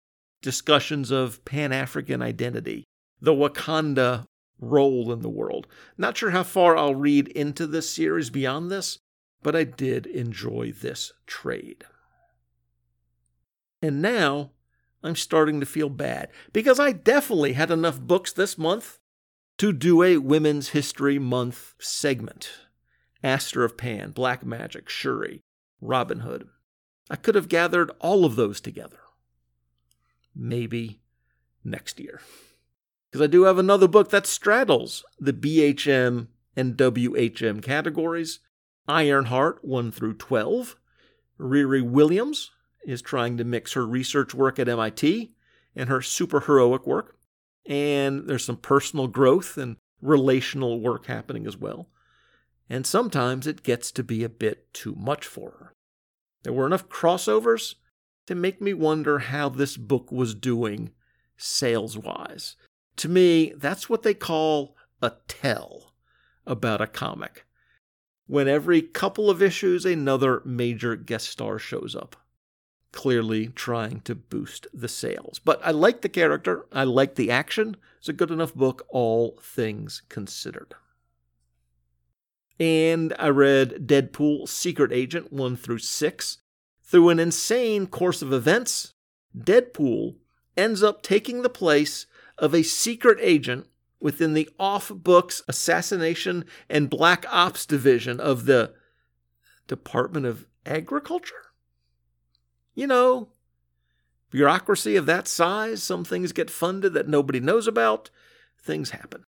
discussions 0.43 1.11
of 1.11 1.43
Pan 1.47 1.73
African 1.73 2.21
identity, 2.21 2.85
the 3.19 3.33
Wakanda 3.33 4.27
role 4.61 5.13
in 5.13 5.21
the 5.21 5.29
world. 5.29 5.67
Not 5.97 6.17
sure 6.17 6.31
how 6.31 6.43
far 6.43 6.77
I'll 6.77 6.95
read 6.95 7.29
into 7.29 7.67
this 7.67 7.91
series 7.91 8.31
beyond 8.31 8.71
this, 8.71 8.99
but 9.43 9.57
I 9.57 9.65
did 9.65 10.07
enjoy 10.07 10.73
this 10.73 11.13
trade. 11.27 11.85
And 13.83 14.03
now 14.03 14.51
I'm 15.03 15.17
starting 15.17 15.61
to 15.61 15.67
feel 15.67 15.89
bad 15.89 16.29
because 16.53 16.79
I 16.79 16.93
definitely 16.93 17.55
had 17.55 17.71
enough 17.71 17.99
books 18.01 18.33
this 18.33 18.59
month 18.59 18.99
to 19.59 19.73
do 19.73 20.03
a 20.03 20.19
Women's 20.19 20.71
History 20.71 21.19
Month 21.19 21.75
segment. 21.79 22.51
Aster 23.23 23.65
of 23.65 23.77
Pan, 23.77 24.13
Black 24.13 24.45
Magick, 24.45 24.89
Shuri, 24.89 25.43
Robin 25.81 26.21
Hood. 26.21 26.49
I 27.11 27.17
could 27.17 27.35
have 27.35 27.49
gathered 27.49 27.91
all 27.99 28.25
of 28.25 28.37
those 28.37 28.61
together. 28.61 29.01
Maybe 30.35 31.01
next 31.65 32.01
year. 32.01 32.21
Because 33.11 33.25
I 33.25 33.27
do 33.27 33.45
have 33.45 33.59
another 33.59 33.89
book 33.89 34.11
that 34.11 34.27
straddles 34.27 35.05
the 35.19 35.33
BHM 35.33 36.29
and 36.57 36.77
WHM 36.77 37.63
categories 37.63 38.41
Ironheart 38.87 39.65
1 39.65 39.93
through 39.93 40.15
12. 40.15 40.77
Riri 41.39 41.83
Williams, 41.83 42.51
is 42.85 43.03
trying 43.03 43.37
to 43.37 43.45
mix 43.45 43.73
her 43.73 43.87
research 43.87 44.35
work 44.35 44.59
at 44.59 44.69
MIT 44.69 45.33
and 45.77 45.89
her 45.89 46.01
superheroic 46.01 46.87
work. 46.87 47.17
And 47.67 48.29
there's 48.29 48.45
some 48.45 48.57
personal 48.57 49.07
growth 49.07 49.57
and 49.57 49.77
relational 50.01 50.81
work 50.81 51.07
happening 51.07 51.47
as 51.47 51.57
well. 51.57 51.89
And 52.69 52.87
sometimes 52.87 53.47
it 53.47 53.63
gets 53.63 53.91
to 53.93 54.03
be 54.03 54.25
a 54.25 54.29
bit 54.29 54.73
too 54.73 54.95
much 54.97 55.27
for 55.27 55.51
her. 55.51 55.73
There 56.43 56.53
were 56.53 56.67
enough 56.67 56.89
crossovers 56.89 57.75
to 58.27 58.35
make 58.35 58.61
me 58.61 58.73
wonder 58.73 59.19
how 59.19 59.49
this 59.49 59.77
book 59.77 60.11
was 60.11 60.35
doing 60.35 60.91
sales 61.37 61.99
wise. 61.99 62.57
To 63.01 63.09
me, 63.09 63.55
that's 63.57 63.89
what 63.89 64.03
they 64.03 64.13
call 64.13 64.77
a 65.01 65.13
tell 65.27 65.95
about 66.47 66.83
a 66.83 66.87
comic. 66.87 67.47
When 68.27 68.47
every 68.47 68.83
couple 68.83 69.31
of 69.31 69.41
issues, 69.43 69.87
another 69.87 70.43
major 70.45 70.97
guest 70.97 71.31
star 71.31 71.59
shows 71.59 71.97
up 71.97 72.15
clearly 72.93 73.47
trying 73.47 74.01
to 74.03 74.15
boost 74.15 74.67
the 74.75 74.87
sales. 74.87 75.39
But 75.39 75.63
I 75.65 75.71
like 75.71 76.03
the 76.03 76.11
character, 76.11 76.67
I 76.73 76.85
like 76.85 77.15
the 77.15 77.31
action. 77.31 77.79
It's 78.01 78.11
a 78.11 78.13
good 78.13 78.31
enough 78.31 78.55
book, 78.55 78.85
all 78.91 79.39
things 79.43 80.03
considered. 80.11 80.75
And 82.59 83.15
I 83.19 83.29
read 83.31 83.87
Deadpool 83.87 84.47
Secret 84.47 84.93
Agent 84.93 85.33
1 85.33 85.57
through 85.57 85.79
6. 85.79 86.39
Through 86.83 87.09
an 87.09 87.19
insane 87.19 87.87
course 87.87 88.21
of 88.21 88.31
events, 88.31 88.93
Deadpool 89.35 90.17
ends 90.55 90.83
up 90.83 91.01
taking 91.01 91.41
the 91.41 91.49
place 91.49 92.05
of 92.41 92.53
a 92.53 92.65
secret 92.65 93.19
agent 93.21 93.69
within 94.01 94.35
the 94.35 94.49
off 94.59 94.91
books 94.93 95.43
assassination 95.47 96.45
and 96.69 96.91
black 96.91 97.25
ops 97.31 97.65
division 97.65 98.19
of 98.19 98.47
the 98.47 98.75
Department 99.69 100.27
of 100.27 100.47
Agriculture? 100.67 101.51
you 102.75 102.87
know, 102.87 103.29
bureaucracy 104.31 104.97
of 104.97 105.07
that 105.07 105.29
size, 105.29 105.83
some 105.83 106.05
things 106.05 106.33
get 106.33 106.51
funded 106.51 106.95
that 106.95 107.09
nobody 107.09 107.41
knows 107.41 107.67
about, 107.67 108.11
things 108.59 108.91
happen. 108.91 109.25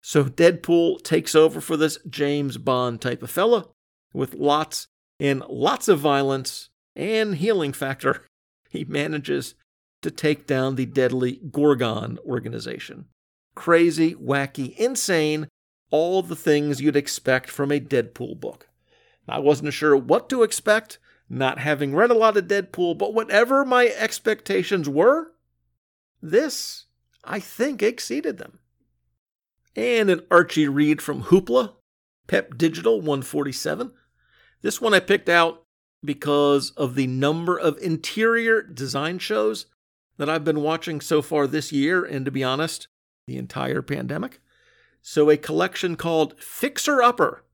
So 0.00 0.24
Deadpool 0.24 1.02
takes 1.02 1.34
over 1.34 1.60
for 1.60 1.76
this 1.76 1.98
James 2.08 2.56
Bond 2.58 3.00
type 3.00 3.22
of 3.22 3.30
fella 3.30 3.68
with 4.12 4.34
lots 4.34 4.88
and 5.20 5.42
lots 5.48 5.88
of 5.88 6.00
violence 6.00 6.70
and 6.96 7.36
healing 7.36 7.72
factor. 7.72 8.22
He 8.70 8.84
manages 8.84 9.54
to 10.02 10.10
take 10.10 10.46
down 10.46 10.76
the 10.76 10.86
deadly 10.86 11.40
Gorgon 11.50 12.18
organization. 12.24 13.06
Crazy, 13.54 14.14
wacky, 14.14 14.76
insane, 14.76 15.48
all 15.90 16.22
the 16.22 16.36
things 16.36 16.80
you'd 16.80 16.96
expect 16.96 17.50
from 17.50 17.72
a 17.72 17.80
Deadpool 17.80 18.38
book. 18.40 18.68
I 19.28 19.38
wasn't 19.38 19.72
sure 19.74 19.96
what 19.96 20.28
to 20.30 20.42
expect, 20.42 20.98
not 21.28 21.58
having 21.58 21.94
read 21.94 22.10
a 22.10 22.14
lot 22.14 22.36
of 22.36 22.46
Deadpool, 22.46 22.96
but 22.96 23.12
whatever 23.12 23.64
my 23.64 23.88
expectations 23.88 24.88
were, 24.88 25.32
this, 26.22 26.86
I 27.24 27.40
think, 27.40 27.82
exceeded 27.82 28.38
them. 28.38 28.58
And 29.76 30.10
an 30.10 30.22
Archie 30.30 30.68
read 30.68 31.02
from 31.02 31.24
Hoopla, 31.24 31.74
Pep 32.26 32.56
Digital 32.56 32.96
147. 32.96 33.92
This 34.62 34.80
one 34.80 34.94
I 34.94 35.00
picked 35.00 35.28
out 35.28 35.62
because 36.04 36.70
of 36.70 36.94
the 36.94 37.06
number 37.06 37.58
of 37.58 37.78
interior 37.78 38.62
design 38.62 39.18
shows 39.18 39.66
that 40.18 40.28
I've 40.28 40.44
been 40.44 40.60
watching 40.60 41.00
so 41.00 41.22
far 41.22 41.46
this 41.46 41.72
year, 41.72 42.04
and 42.04 42.24
to 42.24 42.30
be 42.30 42.44
honest, 42.44 42.88
the 43.26 43.38
entire 43.38 43.82
pandemic. 43.82 44.40
So, 45.00 45.30
a 45.30 45.36
collection 45.36 45.96
called 45.96 46.38
Fixer 46.38 47.02
Upper 47.02 47.44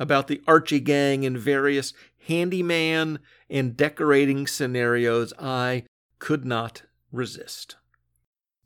about 0.00 0.26
the 0.26 0.42
Archie 0.46 0.80
gang 0.80 1.22
in 1.22 1.36
various 1.36 1.92
handyman 2.26 3.18
and 3.48 3.76
decorating 3.76 4.46
scenarios 4.46 5.32
I 5.38 5.84
could 6.18 6.44
not 6.44 6.82
resist. 7.12 7.76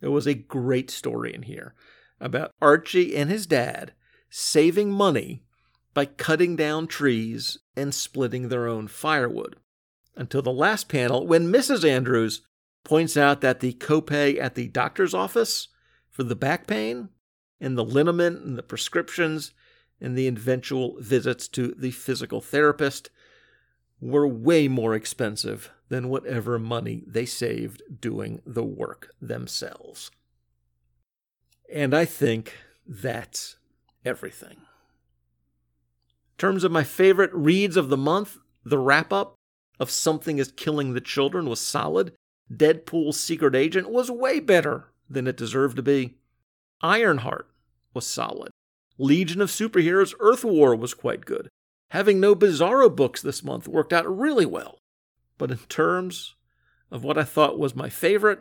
There 0.00 0.10
was 0.10 0.26
a 0.26 0.34
great 0.34 0.90
story 0.90 1.34
in 1.34 1.42
here 1.42 1.74
about 2.20 2.52
Archie 2.60 3.16
and 3.16 3.30
his 3.30 3.46
dad 3.46 3.92
saving 4.30 4.90
money 4.90 5.42
by 5.94 6.06
cutting 6.06 6.56
down 6.56 6.86
trees 6.86 7.58
and 7.76 7.94
splitting 7.94 8.48
their 8.48 8.66
own 8.66 8.88
firewood. 8.88 9.56
Until 10.16 10.42
the 10.42 10.52
last 10.52 10.88
panel, 10.88 11.26
when 11.26 11.52
Mrs. 11.52 11.88
Andrews 11.88 12.42
points 12.84 13.16
out 13.16 13.40
that 13.40 13.60
the 13.60 13.72
copay 13.74 14.40
at 14.40 14.54
the 14.54 14.68
doctor's 14.68 15.14
office 15.14 15.68
for 16.10 16.22
the 16.24 16.36
back 16.36 16.66
pain 16.66 17.08
and 17.60 17.78
the 17.78 17.84
liniment 17.84 18.42
and 18.42 18.58
the 18.58 18.62
prescriptions 18.62 19.52
and 20.00 20.16
the 20.16 20.26
eventual 20.26 20.96
visits 21.00 21.46
to 21.48 21.74
the 21.78 21.92
physical 21.92 22.40
therapist 22.40 23.10
were 24.00 24.26
way 24.26 24.66
more 24.66 24.94
expensive 24.94 25.70
than 25.88 26.08
whatever 26.08 26.58
money 26.58 27.04
they 27.06 27.24
saved 27.24 27.82
doing 28.00 28.42
the 28.44 28.64
work 28.64 29.10
themselves. 29.20 30.10
And 31.72 31.94
I 31.94 32.04
think 32.04 32.56
that's 32.86 33.56
everything. 34.04 34.56
In 34.56 36.38
terms 36.38 36.64
of 36.64 36.72
my 36.72 36.82
favorite 36.82 37.32
reads 37.32 37.76
of 37.76 37.88
the 37.88 37.96
month, 37.96 38.38
the 38.64 38.78
wrap 38.78 39.12
up 39.12 39.36
of 39.78 39.90
Something 39.90 40.38
is 40.38 40.50
Killing 40.50 40.94
the 40.94 41.00
Children 41.00 41.48
was 41.48 41.60
solid. 41.60 42.12
Deadpool's 42.50 43.18
Secret 43.18 43.54
Agent 43.54 43.90
was 43.90 44.10
way 44.10 44.40
better 44.40 44.92
than 45.08 45.26
it 45.26 45.36
deserved 45.36 45.76
to 45.76 45.82
be. 45.82 46.16
Ironheart 46.80 47.48
was 47.94 48.06
solid. 48.06 48.50
Legion 48.98 49.40
of 49.40 49.50
Superheroes 49.50 50.14
Earth 50.20 50.44
War 50.44 50.74
was 50.74 50.94
quite 50.94 51.24
good. 51.24 51.48
Having 51.90 52.20
no 52.20 52.34
Bizarro 52.34 52.94
books 52.94 53.20
this 53.20 53.42
month 53.42 53.68
worked 53.68 53.92
out 53.92 54.06
really 54.06 54.46
well. 54.46 54.78
But 55.38 55.50
in 55.50 55.58
terms 55.58 56.34
of 56.90 57.04
what 57.04 57.18
I 57.18 57.24
thought 57.24 57.58
was 57.58 57.74
my 57.74 57.88
favorite, 57.88 58.40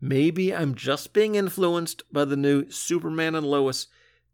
maybe 0.00 0.54
I'm 0.54 0.74
just 0.74 1.12
being 1.12 1.34
influenced 1.34 2.02
by 2.12 2.24
the 2.24 2.36
new 2.36 2.70
Superman 2.70 3.34
and 3.34 3.46
Lois 3.46 3.86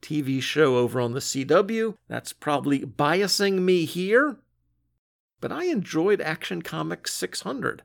TV 0.02 0.40
show 0.40 0.76
over 0.76 1.00
on 1.00 1.12
the 1.12 1.20
CW. 1.20 1.96
That's 2.08 2.32
probably 2.32 2.80
biasing 2.80 3.60
me 3.60 3.84
here. 3.84 4.38
But 5.40 5.52
I 5.52 5.64
enjoyed 5.64 6.20
Action 6.20 6.62
Comics 6.62 7.12
600 7.14 7.82